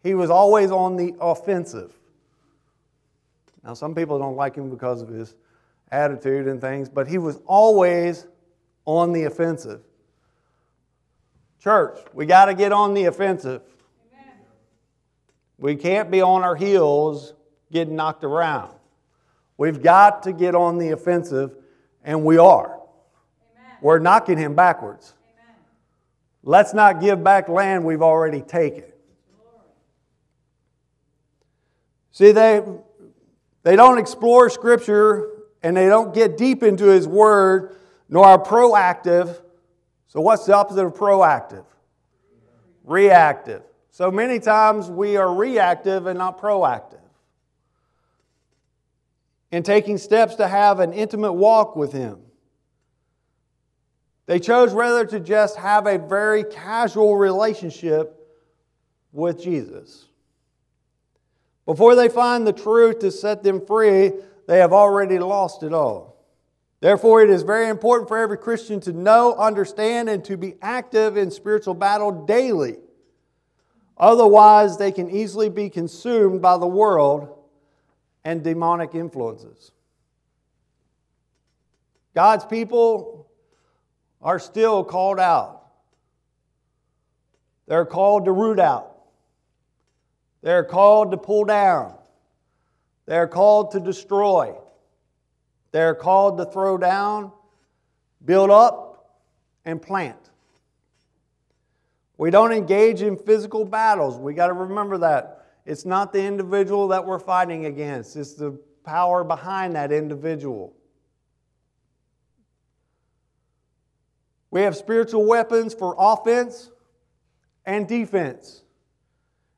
He 0.03 0.14
was 0.14 0.31
always 0.31 0.70
on 0.70 0.96
the 0.96 1.14
offensive. 1.20 1.92
Now, 3.64 3.74
some 3.74 3.94
people 3.94 4.18
don't 4.18 4.37
like 4.37 4.55
him 4.55 4.70
because 4.70 5.03
of 5.03 5.09
his 5.09 5.35
attitude 5.90 6.46
and 6.46 6.61
things, 6.61 6.88
but 6.88 7.09
he 7.09 7.18
was 7.18 7.40
always 7.46 8.27
on 8.85 9.12
the 9.12 9.24
offensive. 9.24 9.83
Church, 11.61 11.98
we 12.14 12.24
got 12.24 12.46
to 12.46 12.55
get 12.55 12.72
on 12.72 12.94
the 12.94 13.05
offensive. 13.05 13.62
Amen. 14.12 14.37
We 15.59 15.77
can't 15.77 16.11
be 16.11 16.22
on 16.22 16.42
our 16.42 16.55
heels 16.55 17.35
getting 17.72 17.96
knocked 17.96 18.24
around. 18.24 18.78
We've 19.59 19.83
got 19.83 20.23
to 20.23 20.33
get 20.33 20.55
on 20.55 20.79
the 20.79 20.90
offensive, 20.90 21.55
and 22.05 22.25
we 22.25 22.38
are. 22.38 22.66
Amen. 22.66 23.77
We're 23.83 23.99
knocking 23.99 24.38
him 24.38 24.55
backwards. 24.55 25.14
Amen. 25.25 25.57
Let's 26.44 26.73
not 26.73 27.01
give 27.01 27.23
back 27.23 27.49
land 27.49 27.85
we've 27.85 28.01
already 28.01 28.40
taken. 28.40 28.85
See, 32.13 32.33
they, 32.33 32.63
they 33.65 33.77
don't 33.77 33.98
explore 33.98 34.48
Scripture 34.48 35.29
and 35.63 35.77
they 35.77 35.87
don't 35.87 36.15
get 36.15 36.37
deep 36.37 36.63
into 36.63 36.87
His 36.87 37.06
Word, 37.06 37.77
nor 38.09 38.25
are 38.25 38.42
proactive. 38.42 39.40
So, 40.06 40.21
what's 40.21 40.46
the 40.46 40.54
opposite 40.54 40.85
of 40.85 40.94
proactive? 40.94 41.65
Reactive. 42.85 43.63
So 43.90 44.11
many 44.11 44.38
times 44.38 44.88
we 44.88 45.17
are 45.17 45.33
reactive 45.35 46.06
and 46.06 46.19
not 46.19 46.40
proactive 46.40 46.98
and 49.51 49.65
taking 49.65 49.99
steps 49.99 50.35
to 50.37 50.49
have 50.49 50.81
an 50.81 50.92
intimate 50.92 51.33
walk 51.33 51.77
with 51.77 51.92
Him. 51.92 52.21
They 54.27 54.38
chose 54.38 54.75
rather 54.75 55.07
to 55.07 55.21
just 55.21 55.57
have 55.57 55.87
a 55.87 55.99
very 55.99 56.44
casual 56.44 57.17
relationship 57.17 58.15
with 59.13 59.42
Jesus. 59.42 60.07
Before 61.65 61.94
they 61.94 62.09
find 62.09 62.46
the 62.46 62.53
truth 62.53 62.99
to 63.01 63.11
set 63.11 63.42
them 63.42 63.65
free, 63.65 64.13
they 64.46 64.59
have 64.59 64.73
already 64.73 65.19
lost 65.19 65.63
it 65.63 65.73
all. 65.73 66.17
Therefore, 66.81 67.23
it 67.23 67.31
is 67.31 67.42
very 67.42 67.69
important 67.69 68.09
for 68.09 68.19
every 68.19 68.38
Christian 68.38 68.81
to 68.81 68.92
know, 68.92 69.35
understand, 69.35 70.09
and 70.09 70.25
to 70.27 70.37
be 70.37 70.55
active 70.63 71.17
in 71.17 71.31
spiritual 71.31 71.75
battle 71.75 72.25
daily. 72.25 72.77
Otherwise, 73.96 74.77
they 74.77 74.92
can 74.92 75.11
easily 75.11 75.49
be 75.49 75.69
consumed 75.69 76.40
by 76.40 76.57
the 76.57 76.67
world 76.67 77.38
and 78.25 78.42
demonic 78.42 78.94
influences. 78.94 79.73
God's 82.14 82.44
people 82.44 83.31
are 84.21 84.38
still 84.38 84.85
called 84.85 85.21
out. 85.21 85.66
They're 87.66 87.85
called 87.85 88.25
to 88.25 88.33
root 88.33 88.58
out. 88.58 88.96
They're 90.42 90.64
called 90.64 91.10
to 91.10 91.16
pull 91.16 91.44
down. 91.44 91.94
They're 93.06 93.29
called 93.29 93.73
to 93.73 93.81
destroy. 93.81 94.54
They're 95.71 95.94
called 95.94 96.38
to 96.38 96.46
throw 96.46 96.79
down, 96.79 97.33
build 98.25 98.50
up, 98.50 99.19
and 99.64 99.81
plant. 99.81 100.16
We 102.16 102.31
don't 102.31 102.52
engage 102.52 103.02
in 103.02 103.16
physical 103.16 103.64
battles. 103.64 104.16
We 104.16 104.35
got 104.35 104.48
to 104.48 104.54
remember 104.54 104.98
that. 104.98 105.38
It's 105.69 105.85
not 105.85 106.14
the 106.14 106.25
individual 106.25 106.88
that 106.88 107.04
we're 107.04 107.19
fighting 107.19 107.66
against, 107.66 108.16
it's 108.16 108.33
the 108.33 108.58
power 108.85 109.23
behind 109.23 109.77
that 109.77 109.92
individual. 109.92 110.75
We 114.50 114.62
have 114.62 114.75
spiritual 114.75 115.27
weapons 115.27 115.75
for 115.75 115.94
offense 115.98 116.71
and 117.66 117.87
defense, 117.87 118.62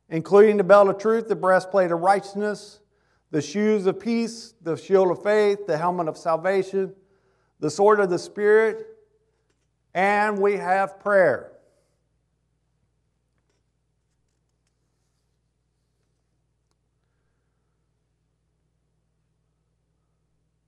including 0.08 0.56
the 0.56 0.64
belt 0.64 0.88
of 0.88 0.98
truth, 0.98 1.28
the 1.28 1.36
breastplate 1.36 1.92
of 1.92 2.00
righteousness, 2.00 2.80
the 3.30 3.40
shoes 3.40 3.86
of 3.86 4.00
peace, 4.00 4.54
the 4.62 4.76
shield 4.76 5.12
of 5.12 5.22
faith, 5.22 5.64
the 5.68 5.78
helmet 5.78 6.08
of 6.08 6.18
salvation, 6.18 6.92
the 7.60 7.70
sword 7.70 8.00
of 8.00 8.10
the 8.10 8.18
Spirit, 8.18 8.84
and 9.94 10.40
we 10.40 10.56
have 10.56 10.98
prayer. 10.98 11.52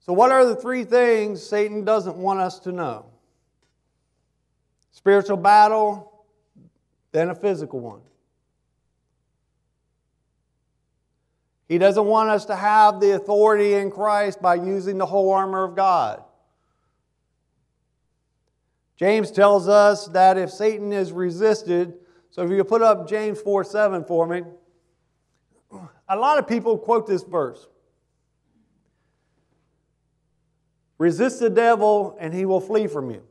So, 0.05 0.11
what 0.11 0.31
are 0.31 0.45
the 0.45 0.55
three 0.55 0.83
things 0.83 1.41
Satan 1.41 1.85
doesn't 1.85 2.17
want 2.17 2.41
us 2.41 2.59
to 2.59 2.73
know? 2.73 3.05
Spiritual 4.91 5.37
battle, 5.37 6.25
then 7.13 7.29
a 7.29 7.35
physical 7.35 7.79
one. 7.79 8.01
He 11.69 11.77
doesn't 11.77 12.05
want 12.05 12.29
us 12.29 12.45
to 12.45 12.55
have 12.55 12.99
the 12.99 13.15
authority 13.15 13.75
in 13.75 13.91
Christ 13.91 14.41
by 14.41 14.55
using 14.55 14.97
the 14.97 15.05
whole 15.05 15.31
armor 15.31 15.63
of 15.63 15.75
God. 15.75 16.21
James 18.97 19.31
tells 19.31 19.69
us 19.69 20.07
that 20.09 20.37
if 20.37 20.51
Satan 20.51 20.91
is 20.91 21.13
resisted, 21.13 21.93
so 22.29 22.43
if 22.43 22.51
you 22.51 22.61
put 22.65 22.81
up 22.81 23.07
James 23.07 23.39
4 23.39 23.63
7 23.63 24.03
for 24.03 24.27
me, 24.27 24.43
a 26.09 26.17
lot 26.17 26.37
of 26.37 26.47
people 26.47 26.77
quote 26.77 27.07
this 27.07 27.23
verse. 27.23 27.67
Resist 31.03 31.41
the 31.41 31.49
devil, 31.49 32.15
and 32.17 32.33
he 32.33 32.45
will 32.45 32.61
flee 32.61 32.87
from 32.87 33.11
you. 33.11 33.23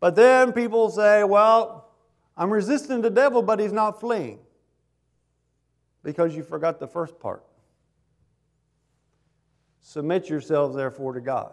But 0.00 0.16
then 0.16 0.52
people 0.52 0.90
say, 0.90 1.22
well, 1.22 1.92
I'm 2.36 2.50
resisting 2.50 3.02
the 3.02 3.08
devil, 3.08 3.40
but 3.40 3.60
he's 3.60 3.70
not 3.72 4.00
fleeing. 4.00 4.40
Because 6.02 6.34
you 6.34 6.42
forgot 6.42 6.80
the 6.80 6.88
first 6.88 7.20
part. 7.20 7.44
Submit 9.80 10.28
yourselves, 10.28 10.74
therefore, 10.74 11.12
to 11.12 11.20
God. 11.20 11.52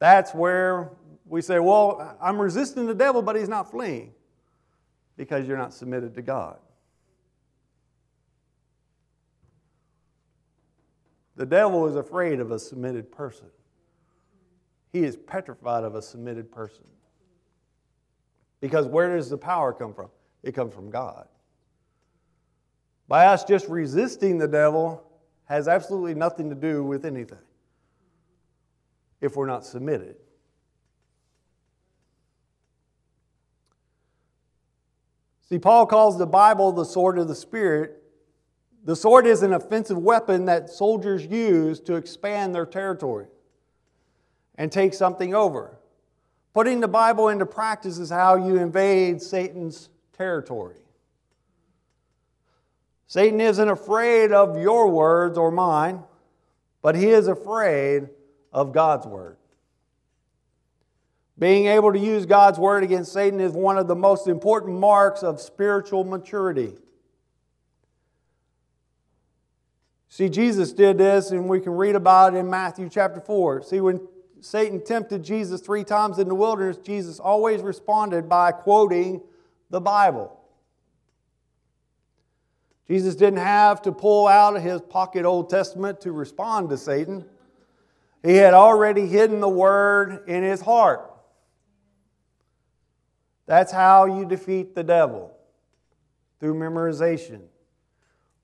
That's 0.00 0.34
where 0.34 0.90
we 1.24 1.40
say, 1.40 1.60
well, 1.60 2.18
I'm 2.20 2.42
resisting 2.42 2.86
the 2.86 2.96
devil, 2.96 3.22
but 3.22 3.36
he's 3.36 3.48
not 3.48 3.70
fleeing. 3.70 4.12
Because 5.16 5.46
you're 5.46 5.56
not 5.56 5.72
submitted 5.72 6.16
to 6.16 6.22
God. 6.22 6.58
The 11.40 11.46
devil 11.46 11.86
is 11.86 11.96
afraid 11.96 12.38
of 12.38 12.50
a 12.50 12.58
submitted 12.58 13.10
person. 13.10 13.46
He 14.92 15.04
is 15.04 15.16
petrified 15.16 15.84
of 15.84 15.94
a 15.94 16.02
submitted 16.02 16.52
person. 16.52 16.84
Because 18.60 18.86
where 18.86 19.16
does 19.16 19.30
the 19.30 19.38
power 19.38 19.72
come 19.72 19.94
from? 19.94 20.10
It 20.42 20.52
comes 20.52 20.74
from 20.74 20.90
God. 20.90 21.28
By 23.08 23.24
us 23.24 23.42
just 23.44 23.66
resisting 23.68 24.36
the 24.36 24.48
devil 24.48 25.02
has 25.46 25.66
absolutely 25.66 26.12
nothing 26.12 26.50
to 26.50 26.54
do 26.54 26.84
with 26.84 27.06
anything 27.06 27.38
if 29.22 29.34
we're 29.34 29.46
not 29.46 29.64
submitted. 29.64 30.16
See, 35.48 35.58
Paul 35.58 35.86
calls 35.86 36.18
the 36.18 36.26
Bible 36.26 36.70
the 36.72 36.84
sword 36.84 37.18
of 37.18 37.28
the 37.28 37.34
Spirit 37.34 37.99
the 38.84 38.96
sword 38.96 39.26
is 39.26 39.42
an 39.42 39.52
offensive 39.52 39.98
weapon 39.98 40.46
that 40.46 40.70
soldiers 40.70 41.26
use 41.26 41.80
to 41.80 41.96
expand 41.96 42.54
their 42.54 42.66
territory 42.66 43.26
and 44.56 44.72
take 44.72 44.94
something 44.94 45.34
over. 45.34 45.78
Putting 46.54 46.80
the 46.80 46.88
Bible 46.88 47.28
into 47.28 47.46
practice 47.46 47.98
is 47.98 48.10
how 48.10 48.36
you 48.36 48.56
invade 48.56 49.22
Satan's 49.22 49.88
territory. 50.12 50.76
Satan 53.06 53.40
isn't 53.40 53.68
afraid 53.68 54.32
of 54.32 54.60
your 54.60 54.88
words 54.88 55.36
or 55.36 55.50
mine, 55.50 56.02
but 56.82 56.94
he 56.94 57.08
is 57.08 57.28
afraid 57.28 58.08
of 58.52 58.72
God's 58.72 59.06
word. 59.06 59.36
Being 61.38 61.66
able 61.66 61.92
to 61.92 61.98
use 61.98 62.26
God's 62.26 62.58
word 62.58 62.84
against 62.84 63.12
Satan 63.12 63.40
is 63.40 63.52
one 63.52 63.78
of 63.78 63.88
the 63.88 63.96
most 63.96 64.28
important 64.28 64.78
marks 64.78 65.22
of 65.22 65.40
spiritual 65.40 66.04
maturity. 66.04 66.74
See, 70.10 70.28
Jesus 70.28 70.72
did 70.72 70.98
this, 70.98 71.30
and 71.30 71.48
we 71.48 71.60
can 71.60 71.72
read 71.72 71.94
about 71.94 72.34
it 72.34 72.38
in 72.38 72.50
Matthew 72.50 72.88
chapter 72.88 73.20
4. 73.20 73.62
See, 73.62 73.80
when 73.80 74.00
Satan 74.40 74.84
tempted 74.84 75.22
Jesus 75.22 75.60
three 75.60 75.84
times 75.84 76.18
in 76.18 76.26
the 76.26 76.34
wilderness, 76.34 76.78
Jesus 76.78 77.20
always 77.20 77.62
responded 77.62 78.28
by 78.28 78.50
quoting 78.50 79.22
the 79.70 79.80
Bible. 79.80 80.36
Jesus 82.88 83.14
didn't 83.14 83.38
have 83.38 83.82
to 83.82 83.92
pull 83.92 84.26
out 84.26 84.60
his 84.60 84.80
pocket 84.80 85.24
Old 85.24 85.48
Testament 85.48 86.00
to 86.00 86.10
respond 86.10 86.70
to 86.70 86.76
Satan. 86.76 87.24
He 88.24 88.34
had 88.34 88.52
already 88.52 89.06
hidden 89.06 89.38
the 89.38 89.48
word 89.48 90.24
in 90.26 90.42
his 90.42 90.60
heart. 90.60 91.08
That's 93.46 93.70
how 93.70 94.06
you 94.06 94.24
defeat 94.24 94.74
the 94.74 94.82
devil 94.82 95.32
through 96.40 96.54
memorization. 96.54 97.42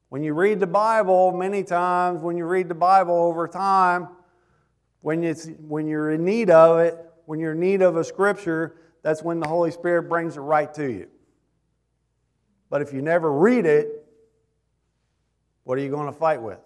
When 0.09 0.23
you 0.23 0.35
read 0.35 0.61
the 0.61 0.67
Bible, 0.67 1.33
many 1.33 1.65
times 1.65 2.21
when 2.21 2.37
you 2.37 2.45
read 2.45 2.69
the 2.69 2.75
Bible 2.75 3.15
over 3.15 3.49
time, 3.49 4.09
when, 5.01 5.25
it's, 5.25 5.49
when 5.67 5.87
you're 5.87 6.11
in 6.11 6.25
need 6.25 6.51
of 6.51 6.79
it, 6.79 6.97
when 7.27 7.41
you're 7.41 7.53
in 7.53 7.61
need 7.61 7.83
of 7.83 7.97
a 7.97 8.05
scripture, 8.05 8.77
that's 9.03 9.23
when 9.23 9.41
the 9.41 9.49
Holy 9.49 9.71
Spirit 9.71 10.05
brings 10.09 10.37
it 10.37 10.41
right 10.41 10.73
to 10.75 10.91
you. 10.91 11.09
But 12.71 12.83
if 12.83 12.93
you 12.93 13.03
never 13.03 13.33
read 13.33 13.67
it, 13.67 14.05
what 15.65 15.79
are 15.79 15.81
you 15.81 15.91
going 15.91 16.07
to 16.07 16.13
fight 16.13 16.41
with? 16.41 16.59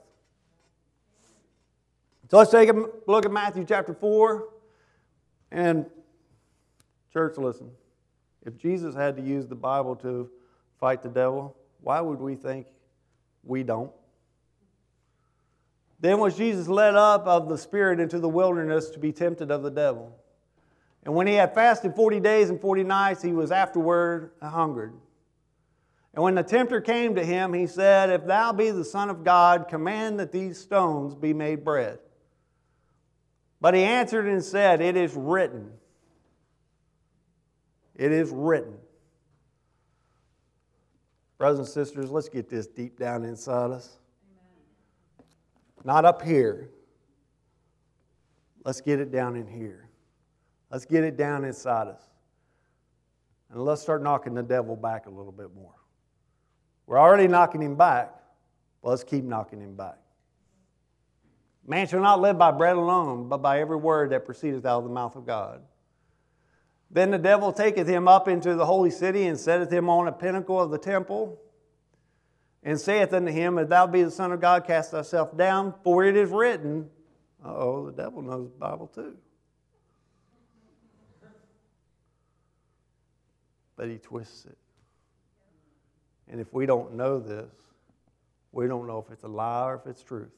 So 2.30 2.38
let's 2.38 2.50
take 2.50 2.68
a 2.68 2.84
look 3.06 3.24
at 3.24 3.32
Matthew 3.32 3.64
chapter 3.66 3.92
4. 3.92 4.48
And, 5.50 5.86
church, 7.12 7.36
listen. 7.36 7.70
If 8.44 8.56
Jesus 8.56 8.94
had 8.94 9.16
to 9.16 9.22
use 9.22 9.46
the 9.46 9.54
Bible 9.54 9.96
to 9.96 10.30
fight 10.78 11.02
the 11.02 11.08
devil, 11.08 11.56
why 11.80 12.00
would 12.00 12.20
we 12.20 12.36
think 12.36 12.66
we 13.42 13.62
don't. 13.62 13.92
Then 16.00 16.18
was 16.18 16.36
Jesus 16.36 16.66
led 16.66 16.94
up 16.94 17.26
of 17.26 17.48
the 17.48 17.58
Spirit 17.58 18.00
into 18.00 18.18
the 18.18 18.28
wilderness 18.28 18.90
to 18.90 18.98
be 18.98 19.12
tempted 19.12 19.50
of 19.50 19.62
the 19.62 19.70
devil. 19.70 20.16
And 21.04 21.14
when 21.14 21.26
he 21.26 21.34
had 21.34 21.54
fasted 21.54 21.94
40 21.94 22.20
days 22.20 22.50
and 22.50 22.60
40 22.60 22.84
nights, 22.84 23.22
he 23.22 23.32
was 23.32 23.50
afterward 23.50 24.32
hungered. 24.42 24.94
And 26.14 26.24
when 26.24 26.34
the 26.34 26.42
tempter 26.42 26.80
came 26.80 27.14
to 27.14 27.24
him, 27.24 27.52
he 27.52 27.66
said, 27.66 28.10
If 28.10 28.26
thou 28.26 28.52
be 28.52 28.70
the 28.70 28.84
Son 28.84 29.10
of 29.10 29.24
God, 29.24 29.68
command 29.68 30.18
that 30.20 30.32
these 30.32 30.58
stones 30.58 31.14
be 31.14 31.32
made 31.32 31.64
bread. 31.64 31.98
But 33.60 33.74
he 33.74 33.82
answered 33.82 34.26
and 34.26 34.42
said, 34.42 34.80
It 34.80 34.96
is 34.96 35.14
written. 35.14 35.70
It 37.94 38.12
is 38.12 38.30
written. 38.30 38.74
Brothers 41.40 41.58
and 41.60 41.68
sisters, 41.68 42.10
let's 42.10 42.28
get 42.28 42.50
this 42.50 42.66
deep 42.66 42.98
down 42.98 43.24
inside 43.24 43.70
us. 43.70 43.96
Not 45.84 46.04
up 46.04 46.20
here. 46.20 46.68
Let's 48.62 48.82
get 48.82 49.00
it 49.00 49.10
down 49.10 49.36
in 49.36 49.46
here. 49.46 49.88
Let's 50.70 50.84
get 50.84 51.02
it 51.02 51.16
down 51.16 51.46
inside 51.46 51.88
us. 51.88 52.02
And 53.50 53.62
let's 53.62 53.80
start 53.80 54.02
knocking 54.02 54.34
the 54.34 54.42
devil 54.42 54.76
back 54.76 55.06
a 55.06 55.08
little 55.08 55.32
bit 55.32 55.54
more. 55.54 55.72
We're 56.86 57.00
already 57.00 57.26
knocking 57.26 57.62
him 57.62 57.74
back, 57.74 58.12
but 58.82 58.90
let's 58.90 59.02
keep 59.02 59.24
knocking 59.24 59.62
him 59.62 59.76
back. 59.76 59.96
Man 61.66 61.88
shall 61.88 62.02
not 62.02 62.20
live 62.20 62.36
by 62.36 62.50
bread 62.50 62.76
alone, 62.76 63.30
but 63.30 63.38
by 63.38 63.60
every 63.60 63.78
word 63.78 64.10
that 64.10 64.26
proceedeth 64.26 64.66
out 64.66 64.80
of 64.80 64.84
the 64.84 64.90
mouth 64.90 65.16
of 65.16 65.24
God. 65.24 65.62
Then 66.90 67.10
the 67.10 67.18
devil 67.18 67.52
taketh 67.52 67.86
him 67.86 68.08
up 68.08 68.26
into 68.26 68.54
the 68.54 68.66
holy 68.66 68.90
city 68.90 69.26
and 69.26 69.38
setteth 69.38 69.72
him 69.72 69.88
on 69.88 70.08
a 70.08 70.12
pinnacle 70.12 70.60
of 70.60 70.70
the 70.70 70.78
temple 70.78 71.40
and 72.62 72.78
saith 72.78 73.12
unto 73.12 73.30
him, 73.30 73.58
If 73.58 73.68
thou 73.68 73.86
be 73.86 74.02
the 74.02 74.10
Son 74.10 74.32
of 74.32 74.40
God, 74.40 74.66
cast 74.66 74.90
thyself 74.90 75.36
down, 75.36 75.74
for 75.84 76.04
it 76.04 76.16
is 76.16 76.30
written. 76.30 76.90
oh, 77.44 77.86
the 77.86 77.92
devil 77.92 78.22
knows 78.22 78.50
the 78.50 78.58
Bible 78.58 78.88
too. 78.88 79.16
But 83.76 83.88
he 83.88 83.98
twists 83.98 84.44
it. 84.44 84.58
And 86.28 86.40
if 86.40 86.52
we 86.52 86.66
don't 86.66 86.94
know 86.94 87.18
this, 87.18 87.50
we 88.52 88.66
don't 88.66 88.86
know 88.86 88.98
if 88.98 89.12
it's 89.12 89.24
a 89.24 89.28
lie 89.28 89.64
or 89.64 89.74
if 89.76 89.86
it's 89.86 90.02
truth. 90.02 90.28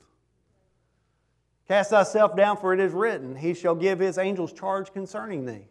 Cast 1.66 1.90
thyself 1.90 2.36
down, 2.36 2.56
for 2.56 2.72
it 2.74 2.80
is 2.80 2.92
written, 2.92 3.34
He 3.34 3.54
shall 3.54 3.74
give 3.74 3.98
His 3.98 4.18
angels 4.18 4.52
charge 4.52 4.92
concerning 4.92 5.46
thee. 5.46 5.66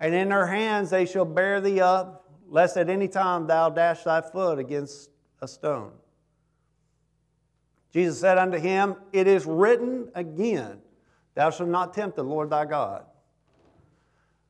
And 0.00 0.14
in 0.14 0.30
their 0.30 0.46
hands 0.46 0.90
they 0.90 1.04
shall 1.04 1.26
bear 1.26 1.60
thee 1.60 1.80
up, 1.80 2.24
lest 2.48 2.76
at 2.76 2.88
any 2.88 3.06
time 3.06 3.46
thou 3.46 3.68
dash 3.68 4.02
thy 4.04 4.22
foot 4.22 4.58
against 4.58 5.10
a 5.40 5.46
stone. 5.46 5.92
Jesus 7.92 8.18
said 8.18 8.38
unto 8.38 8.58
him, 8.58 8.96
It 9.12 9.26
is 9.26 9.44
written 9.44 10.10
again, 10.14 10.80
Thou 11.34 11.50
shalt 11.50 11.68
not 11.68 11.94
tempt 11.94 12.16
the 12.16 12.24
Lord 12.24 12.50
thy 12.50 12.64
God. 12.64 13.04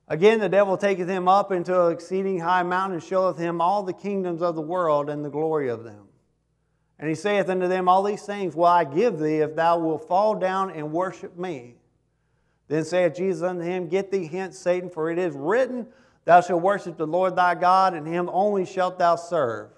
Again, 0.09 0.41
the 0.41 0.49
devil 0.49 0.77
taketh 0.77 1.09
him 1.09 1.29
up 1.29 1.53
into 1.53 1.87
an 1.87 1.93
exceeding 1.93 2.41
high 2.41 2.65
mountain 2.65 2.99
and 2.99 3.03
showeth 3.03 3.39
him 3.39 3.61
all 3.61 3.83
the 3.83 3.93
kingdoms 3.93 4.43
of 4.43 4.57
the 4.57 4.61
world 4.61 5.09
and 5.09 5.25
the 5.25 5.31
glory 5.31 5.69
of 5.69 5.85
them. 5.85 6.09
And 6.99 7.09
he 7.09 7.15
saith 7.15 7.49
unto 7.49 7.69
them, 7.69 7.89
All 7.89 8.03
these 8.03 8.23
things 8.23 8.55
will 8.55 8.65
I 8.65 8.85
give 8.85 9.19
thee 9.19 9.39
if 9.39 9.55
thou 9.55 9.79
wilt 9.79 10.07
fall 10.07 10.35
down 10.35 10.71
and 10.71 10.93
worship 10.93 11.39
me. 11.39 11.77
Then 12.71 12.85
saith 12.85 13.17
Jesus 13.17 13.43
unto 13.43 13.63
him, 13.63 13.89
Get 13.89 14.13
thee 14.13 14.29
hence, 14.29 14.57
Satan, 14.57 14.91
for 14.91 15.11
it 15.11 15.19
is 15.19 15.35
written, 15.35 15.89
Thou 16.25 16.41
shalt 16.41 16.63
worship 16.63 16.97
the 16.97 17.07
Lord 17.07 17.35
thy 17.35 17.57
God, 17.57 17.95
and 17.95 18.07
him 18.07 18.31
only 18.33 18.65
shalt 18.65 18.97
thou 18.97 19.17
serve. 19.17 19.71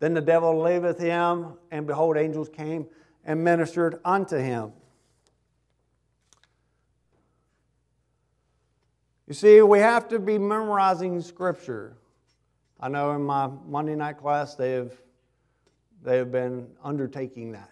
Then 0.00 0.12
the 0.12 0.20
devil 0.20 0.60
leaveth 0.60 0.98
him, 0.98 1.52
and 1.70 1.86
behold, 1.86 2.16
angels 2.16 2.48
came 2.48 2.86
and 3.24 3.44
ministered 3.44 4.00
unto 4.04 4.36
him. 4.36 4.72
You 9.28 9.34
see, 9.34 9.62
we 9.62 9.78
have 9.78 10.08
to 10.08 10.18
be 10.18 10.38
memorizing 10.38 11.20
Scripture. 11.20 11.96
I 12.80 12.88
know 12.88 13.12
in 13.12 13.22
my 13.22 13.48
Monday 13.68 13.94
night 13.94 14.18
class 14.18 14.56
they 14.56 14.72
have 14.72 14.90
they 16.02 16.16
have 16.16 16.32
been 16.32 16.66
undertaking 16.82 17.52
that. 17.52 17.70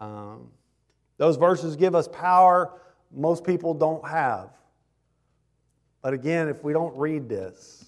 Um, 0.00 0.48
those 1.18 1.36
verses 1.36 1.76
give 1.76 1.94
us 1.94 2.08
power 2.08 2.80
most 3.14 3.44
people 3.44 3.74
don't 3.74 4.06
have. 4.06 4.50
But 6.02 6.14
again, 6.14 6.48
if 6.48 6.62
we 6.62 6.72
don't 6.72 6.96
read 6.96 7.28
this, 7.28 7.84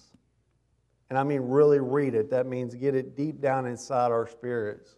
and 1.09 1.17
I 1.17 1.23
mean 1.23 1.41
really 1.41 1.79
read 1.79 2.15
it, 2.15 2.29
that 2.31 2.45
means 2.45 2.75
get 2.75 2.95
it 2.95 3.15
deep 3.15 3.41
down 3.41 3.65
inside 3.65 4.11
our 4.11 4.27
spirits, 4.27 4.95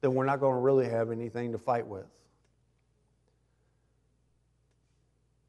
then 0.00 0.14
we're 0.14 0.26
not 0.26 0.40
going 0.40 0.54
to 0.54 0.60
really 0.60 0.88
have 0.88 1.10
anything 1.10 1.52
to 1.52 1.58
fight 1.58 1.86
with. 1.86 2.06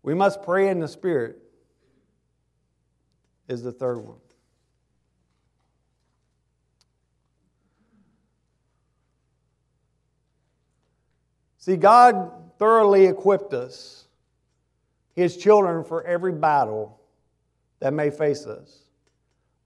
We 0.04 0.14
must 0.14 0.44
pray 0.44 0.70
in 0.70 0.80
the 0.80 0.88
Spirit, 0.88 1.38
is 3.48 3.64
the 3.64 3.72
third 3.72 3.98
one. 4.00 4.18
See, 11.58 11.76
God 11.76 12.32
thoroughly 12.58 13.06
equipped 13.06 13.54
us, 13.54 14.08
His 15.14 15.38
children, 15.38 15.84
for 15.84 16.04
every 16.04 16.32
battle 16.32 17.00
that 17.80 17.94
may 17.94 18.10
face 18.10 18.46
us. 18.46 18.80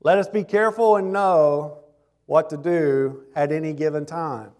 Let 0.01 0.17
us 0.17 0.27
be 0.27 0.43
careful 0.43 0.95
and 0.95 1.11
know 1.11 1.79
what 2.25 2.49
to 2.51 2.57
do 2.57 3.23
at 3.35 3.51
any 3.51 3.73
given 3.73 4.05
time. 4.05 4.51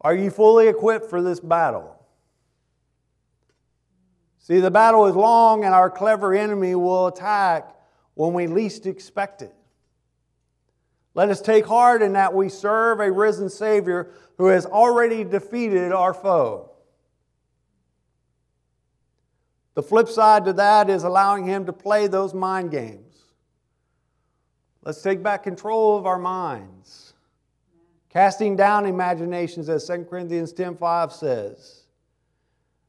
Are 0.00 0.14
you 0.14 0.30
fully 0.30 0.68
equipped 0.68 1.10
for 1.10 1.22
this 1.22 1.40
battle? 1.40 1.92
See, 4.38 4.60
the 4.60 4.70
battle 4.70 5.06
is 5.06 5.16
long, 5.16 5.64
and 5.64 5.74
our 5.74 5.90
clever 5.90 6.32
enemy 6.32 6.74
will 6.74 7.08
attack 7.08 7.74
when 8.14 8.32
we 8.32 8.46
least 8.46 8.86
expect 8.86 9.42
it. 9.42 9.52
Let 11.16 11.30
us 11.30 11.40
take 11.40 11.64
heart 11.64 12.02
in 12.02 12.12
that 12.12 12.34
we 12.34 12.50
serve 12.50 13.00
a 13.00 13.10
risen 13.10 13.48
Savior 13.48 14.10
who 14.36 14.48
has 14.48 14.66
already 14.66 15.24
defeated 15.24 15.90
our 15.90 16.12
foe. 16.12 16.70
The 19.72 19.82
flip 19.82 20.08
side 20.08 20.44
to 20.44 20.52
that 20.52 20.90
is 20.90 21.04
allowing 21.04 21.46
him 21.46 21.64
to 21.66 21.72
play 21.72 22.06
those 22.06 22.34
mind 22.34 22.70
games. 22.70 23.16
Let's 24.84 25.00
take 25.00 25.22
back 25.22 25.42
control 25.42 25.96
of 25.96 26.04
our 26.04 26.18
minds. 26.18 27.14
Casting 28.10 28.54
down 28.54 28.84
imaginations, 28.84 29.70
as 29.70 29.86
2 29.86 30.04
Corinthians 30.04 30.52
10.5 30.52 31.12
says. 31.12 31.84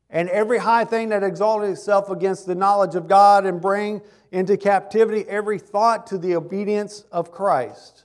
And 0.09 0.28
every 0.30 0.57
high 0.57 0.84
thing 0.84 1.09
that 1.09 1.23
exalted 1.23 1.69
itself 1.69 2.09
against 2.09 2.45
the 2.45 2.55
knowledge 2.55 2.95
of 2.95 3.07
God, 3.07 3.45
and 3.45 3.61
bring 3.61 4.01
into 4.34 4.57
captivity 4.57 5.23
every 5.30 5.59
thought 5.59 6.07
to 6.07 6.17
the 6.17 6.36
obedience 6.36 7.05
of 7.09 7.32
Christ. 7.32 8.03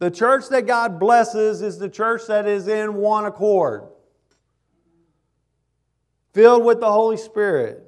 The 0.00 0.10
church 0.10 0.48
that 0.48 0.66
God 0.66 0.98
blesses 0.98 1.60
is 1.60 1.78
the 1.78 1.88
church 1.88 2.22
that 2.28 2.48
is 2.48 2.68
in 2.68 2.94
one 2.94 3.26
accord, 3.26 3.84
filled 6.32 6.64
with 6.64 6.80
the 6.80 6.90
Holy 6.90 7.18
Spirit, 7.18 7.84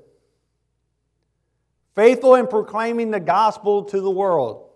faithful 1.94 2.34
in 2.34 2.46
proclaiming 2.46 3.10
the 3.10 3.18
gospel 3.18 3.84
to 3.84 4.00
the 4.00 4.10
world. 4.10 4.68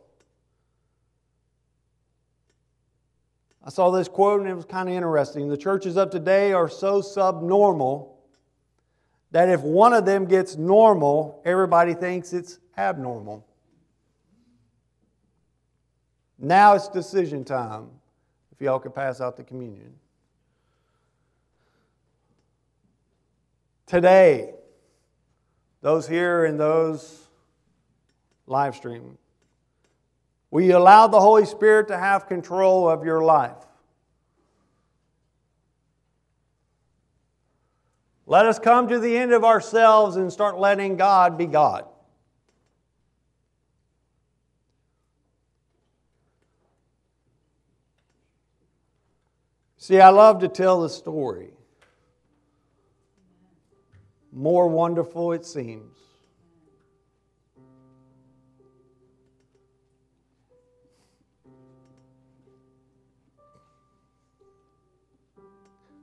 I 3.63 3.69
saw 3.69 3.91
this 3.91 4.09
quote 4.09 4.41
and 4.41 4.49
it 4.49 4.55
was 4.55 4.65
kind 4.65 4.89
of 4.89 4.95
interesting. 4.95 5.49
The 5.49 5.59
churches 5.59 5.99
of 5.99 6.09
today 6.09 6.55
are 6.55 6.71
so 6.71 7.03
subnormal 7.03 8.19
that 9.33 9.51
if 9.51 9.61
one 9.61 9.93
of 9.93 10.07
them 10.07 10.25
gets 10.25 10.57
normal, 10.57 11.43
everybody 11.45 11.93
thinks 11.93 12.33
it's 12.33 12.61
abnormal. 12.79 13.46
Now 16.39 16.75
it's 16.75 16.89
decision 16.89 17.45
time. 17.45 17.89
If 18.53 18.61
y'all 18.61 18.79
could 18.79 18.95
pass 18.95 19.21
out 19.21 19.37
the 19.37 19.45
communion. 19.45 19.93
Today, 23.87 24.55
those 25.83 26.09
here 26.09 26.47
and 26.47 26.59
those 26.59 27.29
live 28.47 28.75
streaming, 28.75 29.19
will 30.51 30.63
you 30.63 30.77
allow 30.77 31.07
the 31.07 31.21
Holy 31.21 31.45
Spirit 31.45 31.89
to 31.89 31.99
have 31.99 32.27
control 32.27 32.89
of 32.89 33.05
your 33.05 33.23
life? 33.23 33.53
Let 38.27 38.47
us 38.47 38.59
come 38.59 38.89
to 38.89 38.99
the 38.99 39.17
end 39.17 39.33
of 39.33 39.45
ourselves 39.45 40.17
and 40.17 40.33
start 40.33 40.59
letting 40.59 40.97
God 40.97 41.39
be 41.39 41.47
God. 41.47 41.87
See, 49.87 50.01
I 50.01 50.09
love 50.09 50.41
to 50.41 50.49
tell 50.49 50.81
the 50.81 50.89
story. 50.89 51.51
More 54.33 54.67
wonderful 54.67 55.31
it 55.31 55.47
seems. 55.47 55.97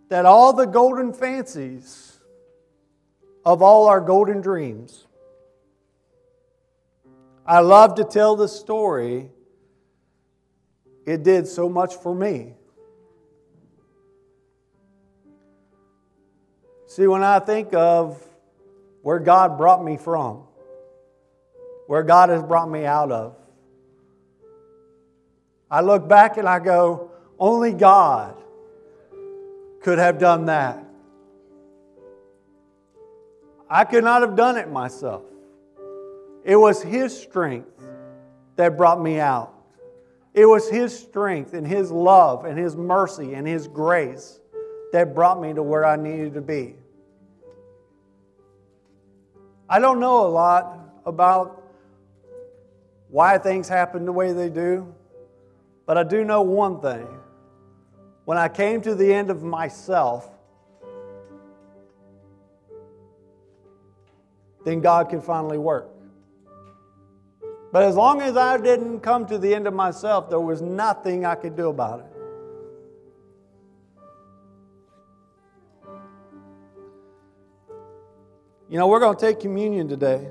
That 0.07 0.25
all 0.25 0.53
the 0.53 0.63
golden 0.63 1.11
fancies 1.11 2.19
of 3.43 3.61
all 3.61 3.89
our 3.89 3.99
golden 3.99 4.39
dreams, 4.39 5.07
I 7.45 7.59
love 7.59 7.95
to 7.95 8.05
tell 8.05 8.37
the 8.37 8.47
story. 8.47 9.29
It 11.05 11.23
did 11.23 11.49
so 11.49 11.67
much 11.67 11.95
for 11.95 12.15
me. 12.15 12.53
See, 16.95 17.07
when 17.07 17.23
I 17.23 17.39
think 17.39 17.73
of 17.73 18.23
where 19.01 19.17
God 19.17 19.57
brought 19.57 19.83
me 19.83 19.97
from, 19.97 20.43
where 21.87 22.03
God 22.03 22.29
has 22.29 22.43
brought 22.43 22.69
me 22.69 22.85
out 22.85 23.11
of, 23.11 23.35
I 25.71 25.81
look 25.81 26.07
back 26.07 26.37
and 26.37 26.47
I 26.47 26.59
go, 26.59 27.09
only 27.39 27.73
God 27.73 28.35
could 29.81 29.97
have 29.97 30.19
done 30.19 30.45
that. 30.45 30.85
I 33.67 33.85
could 33.85 34.03
not 34.03 34.21
have 34.21 34.35
done 34.35 34.57
it 34.57 34.69
myself. 34.69 35.23
It 36.43 36.57
was 36.57 36.83
His 36.83 37.19
strength 37.19 37.71
that 38.55 38.77
brought 38.77 39.01
me 39.01 39.19
out. 39.19 39.51
It 40.35 40.45
was 40.45 40.69
His 40.69 40.95
strength 40.95 41.55
and 41.55 41.65
His 41.65 41.89
love 41.89 42.45
and 42.45 42.55
His 42.55 42.75
mercy 42.75 43.33
and 43.33 43.47
His 43.47 43.67
grace 43.67 44.39
that 44.91 45.15
brought 45.15 45.41
me 45.41 45.55
to 45.55 45.63
where 45.63 45.85
I 45.85 45.95
needed 45.95 46.35
to 46.35 46.41
be. 46.41 46.75
I 49.73 49.79
don't 49.79 49.99
know 49.99 50.27
a 50.27 50.29
lot 50.29 50.77
about 51.03 51.63
why 53.09 53.39
things 53.39 53.67
happen 53.67 54.05
the 54.05 54.11
way 54.11 54.31
they 54.31 54.47
do, 54.47 54.93
but 55.87 55.97
I 55.97 56.03
do 56.03 56.23
know 56.23 56.43
one 56.43 56.79
thing. 56.79 57.07
When 58.25 58.37
I 58.37 58.49
came 58.49 58.81
to 58.81 58.93
the 58.93 59.11
end 59.11 59.31
of 59.31 59.41
myself, 59.41 60.29
then 64.63 64.79
God 64.79 65.09
can 65.09 65.21
finally 65.23 65.57
work. 65.57 65.89
But 67.71 67.81
as 67.81 67.95
long 67.95 68.21
as 68.21 68.37
I 68.37 68.57
didn't 68.57 68.99
come 68.99 69.25
to 69.25 69.39
the 69.39 69.55
end 69.55 69.65
of 69.65 69.73
myself, 69.73 70.29
there 70.29 70.39
was 70.39 70.61
nothing 70.61 71.25
I 71.25 71.33
could 71.33 71.57
do 71.57 71.69
about 71.69 72.01
it. 72.01 72.12
You 78.69 78.79
know, 78.79 78.87
we're 78.87 78.99
going 78.99 79.15
to 79.15 79.21
take 79.21 79.39
communion 79.39 79.87
today. 79.87 80.29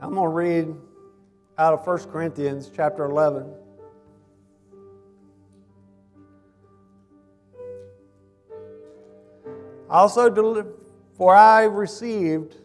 I'm 0.00 0.14
going 0.14 0.24
to 0.24 0.28
read 0.28 0.74
out 1.58 1.74
of 1.74 1.86
1 1.86 1.98
Corinthians 2.10 2.70
chapter 2.74 3.04
11. 3.04 3.52
Also, 9.88 10.30
for 11.16 11.34
I 11.34 11.64
received 11.64 12.56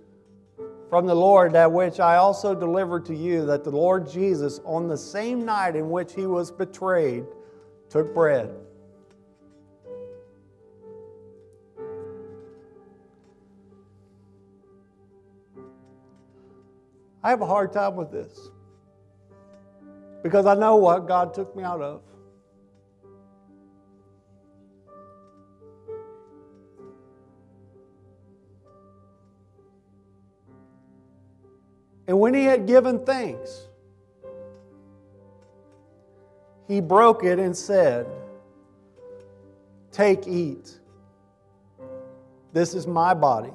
from 0.91 1.05
the 1.05 1.15
Lord 1.15 1.53
that 1.53 1.71
which 1.71 2.01
I 2.01 2.17
also 2.17 2.53
delivered 2.53 3.05
to 3.05 3.15
you 3.15 3.45
that 3.45 3.63
the 3.63 3.71
Lord 3.71 4.09
Jesus, 4.09 4.59
on 4.65 4.89
the 4.89 4.97
same 4.97 5.45
night 5.45 5.77
in 5.77 5.89
which 5.89 6.13
he 6.13 6.25
was 6.25 6.51
betrayed, 6.51 7.23
took 7.89 8.13
bread. 8.13 8.53
I 17.23 17.29
have 17.29 17.39
a 17.39 17.45
hard 17.45 17.71
time 17.71 17.95
with 17.95 18.11
this 18.11 18.49
because 20.23 20.45
I 20.45 20.55
know 20.55 20.75
what 20.75 21.07
God 21.07 21.33
took 21.33 21.55
me 21.55 21.63
out 21.63 21.79
of. 21.79 22.01
And 32.11 32.19
when 32.19 32.33
he 32.33 32.43
had 32.43 32.67
given 32.67 33.05
thanks, 33.05 33.69
he 36.67 36.81
broke 36.81 37.23
it 37.23 37.39
and 37.39 37.55
said, 37.55 38.05
Take, 39.93 40.27
eat. 40.27 40.77
This 42.51 42.73
is 42.73 42.85
my 42.85 43.13
body, 43.13 43.53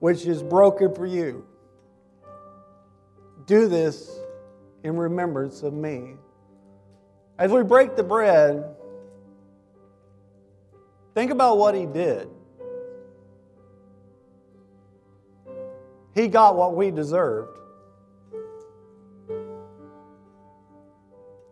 which 0.00 0.26
is 0.26 0.42
broken 0.42 0.92
for 0.92 1.06
you. 1.06 1.46
Do 3.46 3.68
this 3.68 4.18
in 4.82 4.96
remembrance 4.96 5.62
of 5.62 5.72
me. 5.72 6.16
As 7.38 7.52
we 7.52 7.62
break 7.62 7.94
the 7.94 8.02
bread, 8.02 8.74
think 11.14 11.30
about 11.30 11.58
what 11.58 11.76
he 11.76 11.86
did. 11.86 12.28
He 16.14 16.28
got 16.28 16.56
what 16.56 16.74
we 16.74 16.90
deserved. 16.90 17.58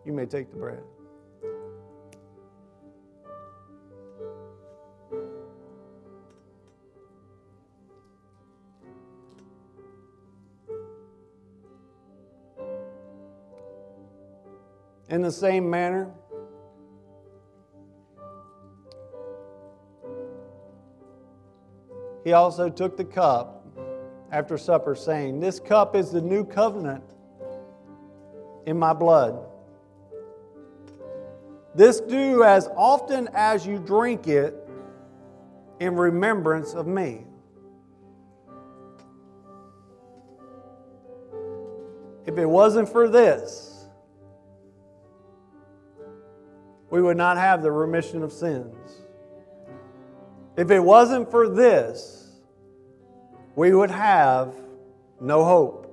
You 0.05 0.13
may 0.13 0.25
take 0.25 0.49
the 0.51 0.57
bread. 0.57 0.83
In 15.09 15.21
the 15.21 15.31
same 15.31 15.69
manner, 15.69 16.11
he 22.25 22.33
also 22.33 22.69
took 22.69 22.97
the 22.97 23.05
cup 23.05 23.56
after 24.31 24.57
supper, 24.57 24.95
saying, 24.95 25.39
This 25.39 25.59
cup 25.59 25.95
is 25.95 26.11
the 26.11 26.21
new 26.21 26.43
covenant 26.43 27.03
in 28.65 28.77
my 28.77 28.93
blood. 28.93 29.39
This 31.73 31.99
do 31.99 32.43
as 32.43 32.67
often 32.75 33.29
as 33.33 33.65
you 33.65 33.77
drink 33.77 34.27
it 34.27 34.55
in 35.79 35.95
remembrance 35.95 36.73
of 36.73 36.87
me. 36.87 37.25
If 42.25 42.37
it 42.37 42.45
wasn't 42.45 42.89
for 42.89 43.07
this, 43.07 43.85
we 46.89 47.01
would 47.01 47.15
not 47.15 47.37
have 47.37 47.61
the 47.61 47.71
remission 47.71 48.23
of 48.23 48.33
sins. 48.33 48.75
If 50.57 50.71
it 50.71 50.79
wasn't 50.79 51.29
for 51.29 51.47
this, 51.47 52.26
we 53.57 53.73
would 53.73 53.89
have 53.89 54.53
no 55.19 55.43
hope. 55.43 55.91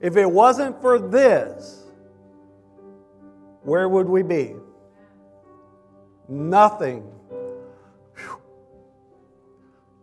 If 0.00 0.16
it 0.16 0.30
wasn't 0.30 0.80
for 0.80 1.00
this, 1.00 1.82
where 3.64 3.88
would 3.88 4.08
we 4.08 4.22
be? 4.22 4.54
Nothing. 6.28 7.12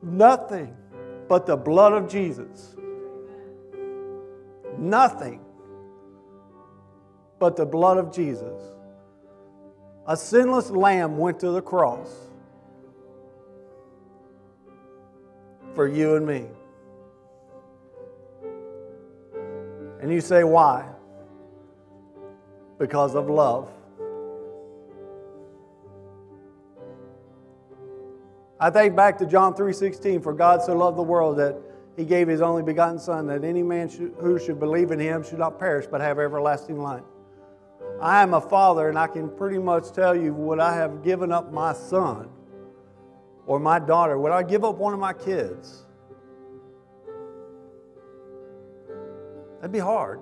Nothing 0.02 0.76
but 1.30 1.46
the 1.46 1.56
blood 1.56 1.94
of 1.94 2.10
Jesus. 2.10 2.76
Nothing 4.78 5.40
but 7.40 7.56
the 7.56 7.66
blood 7.66 7.98
of 7.98 8.12
Jesus. 8.14 8.62
A 10.06 10.18
sinless 10.18 10.70
lamb 10.70 11.18
went 11.18 11.40
to 11.40 11.52
the 11.52 11.62
cross 11.62 12.29
for 15.80 15.88
you 15.88 16.18
and 16.18 16.28
me. 16.28 16.46
And 20.02 20.12
you 20.12 20.20
say, 20.20 20.44
why? 20.44 20.86
Because 22.78 23.16
of 23.16 23.30
love. 23.30 23.70
I 28.60 28.70
think 28.70 28.94
back 28.94 29.18
to 29.20 29.26
John 29.26 29.54
3:16 29.54 30.22
for 30.22 30.34
God 30.34 30.62
so 30.62 30.76
loved 30.76 30.98
the 30.98 31.02
world 31.02 31.38
that 31.38 31.56
he 31.96 32.04
gave 32.04 32.28
his 32.28 32.42
only 32.42 32.62
begotten 32.62 33.00
son 33.00 33.28
that 33.28 33.46
any 33.46 33.64
man 33.64 33.88
should, 33.88 34.14
who 34.20 34.38
should 34.38 34.60
believe 34.60 34.92
in 34.92 35.00
him 35.00 35.24
should 35.24 35.40
not 35.40 35.58
perish 35.58 35.88
but 35.90 36.02
have 36.02 36.20
everlasting 36.20 36.82
life. 36.82 37.06
I 38.02 38.22
am 38.22 38.34
a 38.34 38.42
father 38.42 38.90
and 38.90 39.00
I 39.00 39.08
can 39.08 39.30
pretty 39.30 39.60
much 39.60 39.94
tell 39.94 40.14
you 40.14 40.34
what 40.34 40.60
I 40.60 40.76
have 40.76 41.06
given 41.06 41.32
up 41.32 41.54
my 41.54 41.72
son 41.72 42.28
or 43.50 43.60
my 43.60 43.80
daughter? 43.80 44.20
Would 44.20 44.32
I 44.32 44.44
give 44.44 44.64
up 44.64 44.76
one 44.76 44.94
of 44.94 45.00
my 45.00 45.12
kids? 45.12 45.84
That'd 49.56 49.72
be 49.72 49.80
hard. 49.80 50.20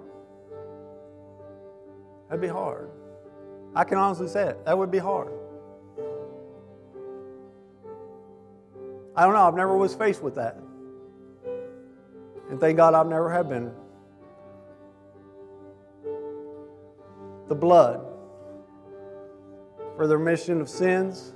That'd 2.30 2.42
be 2.42 2.48
hard. 2.48 2.90
I 3.76 3.84
can 3.84 3.98
honestly 3.98 4.30
say 4.30 4.48
it. 4.48 4.66
That 4.66 4.78
would 4.78 4.90
be 4.90 4.98
hard. 4.98 5.34
I 9.14 9.26
don't 9.26 9.34
know. 9.34 9.46
I've 9.46 9.56
never 9.56 9.76
was 9.76 9.94
faced 9.94 10.24
with 10.24 10.36
that. 10.36 10.58
And 12.50 12.62
thank 12.62 12.78
God 12.78 12.94
I've 12.94 13.08
never 13.08 13.30
have 13.30 13.50
been. 13.50 13.74
The 17.50 17.56
blood 17.56 18.06
for 19.98 20.08
the 20.08 20.18
remission 20.18 20.62
of 20.62 20.70
sins 20.70 21.34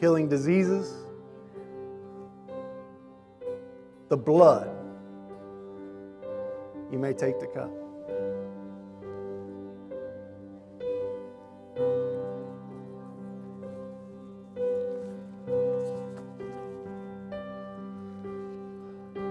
healing 0.00 0.28
diseases, 0.28 0.92
the 4.08 4.16
blood, 4.16 4.70
you 6.90 6.98
may 6.98 7.12
take 7.12 7.40
the 7.40 7.46
cup. 7.46 7.70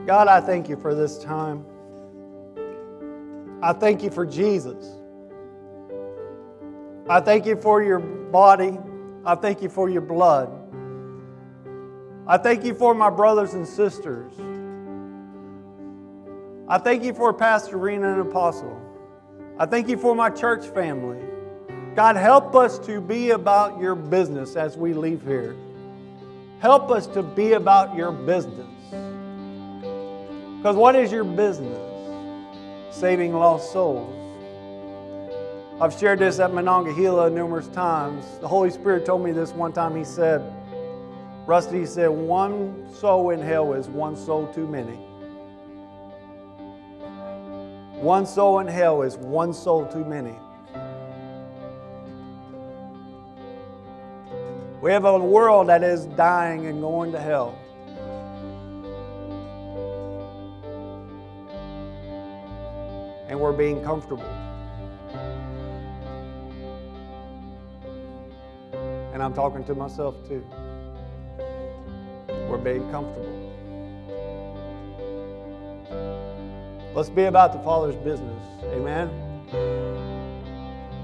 God, 0.05 0.27
I 0.27 0.41
thank 0.41 0.67
you 0.67 0.75
for 0.75 0.93
this 0.93 1.17
time. 1.17 1.65
I 3.61 3.71
thank 3.71 4.03
you 4.03 4.11
for 4.11 4.25
Jesus. 4.25 4.85
I 7.09 7.21
thank 7.21 7.45
you 7.45 7.55
for 7.55 7.81
your 7.81 7.99
body. 7.99 8.77
I 9.25 9.35
thank 9.35 9.61
you 9.61 9.69
for 9.69 9.89
your 9.89 10.01
blood. 10.01 10.49
I 12.27 12.37
thank 12.37 12.65
you 12.65 12.73
for 12.73 12.93
my 12.93 13.09
brothers 13.09 13.53
and 13.53 13.67
sisters. 13.67 14.33
I 16.67 16.77
thank 16.77 17.03
you 17.03 17.13
for 17.13 17.33
Pastor 17.33 17.77
Rena 17.77 18.13
and 18.13 18.29
Apostle. 18.29 18.79
I 19.57 19.65
thank 19.65 19.87
you 19.87 19.97
for 19.97 20.15
my 20.15 20.29
church 20.29 20.65
family. 20.67 21.21
God, 21.95 22.15
help 22.15 22.55
us 22.55 22.79
to 22.79 22.99
be 22.99 23.31
about 23.31 23.79
your 23.79 23.95
business 23.95 24.55
as 24.55 24.75
we 24.75 24.93
leave 24.93 25.21
here. 25.23 25.55
Help 26.59 26.91
us 26.91 27.07
to 27.07 27.21
be 27.21 27.53
about 27.53 27.95
your 27.95 28.11
business. 28.11 28.67
Because 30.57 30.75
what 30.75 30.95
is 30.95 31.11
your 31.11 31.25
business? 31.25 31.79
Saving 32.91 33.33
lost 33.33 33.71
souls. 33.71 34.22
I've 35.81 35.97
shared 35.97 36.19
this 36.19 36.39
at 36.39 36.53
Monongahela 36.53 37.29
numerous 37.31 37.67
times. 37.67 38.25
The 38.39 38.47
Holy 38.47 38.69
Spirit 38.69 39.05
told 39.05 39.23
me 39.23 39.31
this 39.31 39.51
one 39.51 39.73
time. 39.73 39.95
He 39.95 40.03
said, 40.03 40.41
Rusty 41.47 41.79
he 41.79 41.85
said, 41.85 42.09
one 42.09 42.93
soul 42.93 43.31
in 43.31 43.41
hell 43.41 43.73
is 43.73 43.87
one 43.87 44.15
soul 44.15 44.47
too 44.53 44.67
many. 44.67 44.95
One 47.99 48.25
soul 48.25 48.59
in 48.59 48.67
hell 48.67 49.01
is 49.01 49.17
one 49.17 49.53
soul 49.53 49.87
too 49.87 50.05
many. 50.05 50.35
We 54.79 54.91
have 54.91 55.05
a 55.05 55.17
world 55.17 55.69
that 55.69 55.83
is 55.83 56.05
dying 56.05 56.67
and 56.67 56.81
going 56.81 57.11
to 57.13 57.19
hell. 57.19 57.57
And 63.27 63.39
we're 63.39 63.53
being 63.53 63.83
comfortable. 63.83 64.29
And 69.13 69.21
I'm 69.21 69.33
talking 69.33 69.63
to 69.65 69.75
myself 69.75 70.15
too. 70.27 70.43
We're 72.49 72.57
being 72.57 72.89
comfortable. 72.89 73.29
Let's 76.95 77.09
be 77.09 77.23
about 77.23 77.53
the 77.53 77.59
Father's 77.59 77.95
business. 77.95 78.41
Amen. 78.73 79.09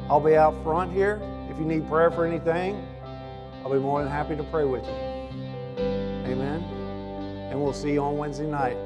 I'll 0.10 0.20
be 0.20 0.36
out 0.36 0.62
front 0.64 0.91
here. 0.91 1.22
If 1.51 1.60
you 1.60 1.66
need 1.66 1.88
prayer 1.88 2.10
for 2.10 2.26
anything, 2.26 2.84
I'll 3.64 3.72
be 3.72 3.80
more 3.80 4.01
than 4.01 4.12
happy 4.12 4.36
to 4.36 4.43
pray 4.43 4.66
with 4.66 4.84
you. 4.84 5.84
Amen. 6.26 6.64
And 7.51 7.62
we'll 7.62 7.74
see 7.74 7.93
you 7.93 8.01
on 8.01 8.18
Wednesday 8.18 8.47
night. 8.47 8.78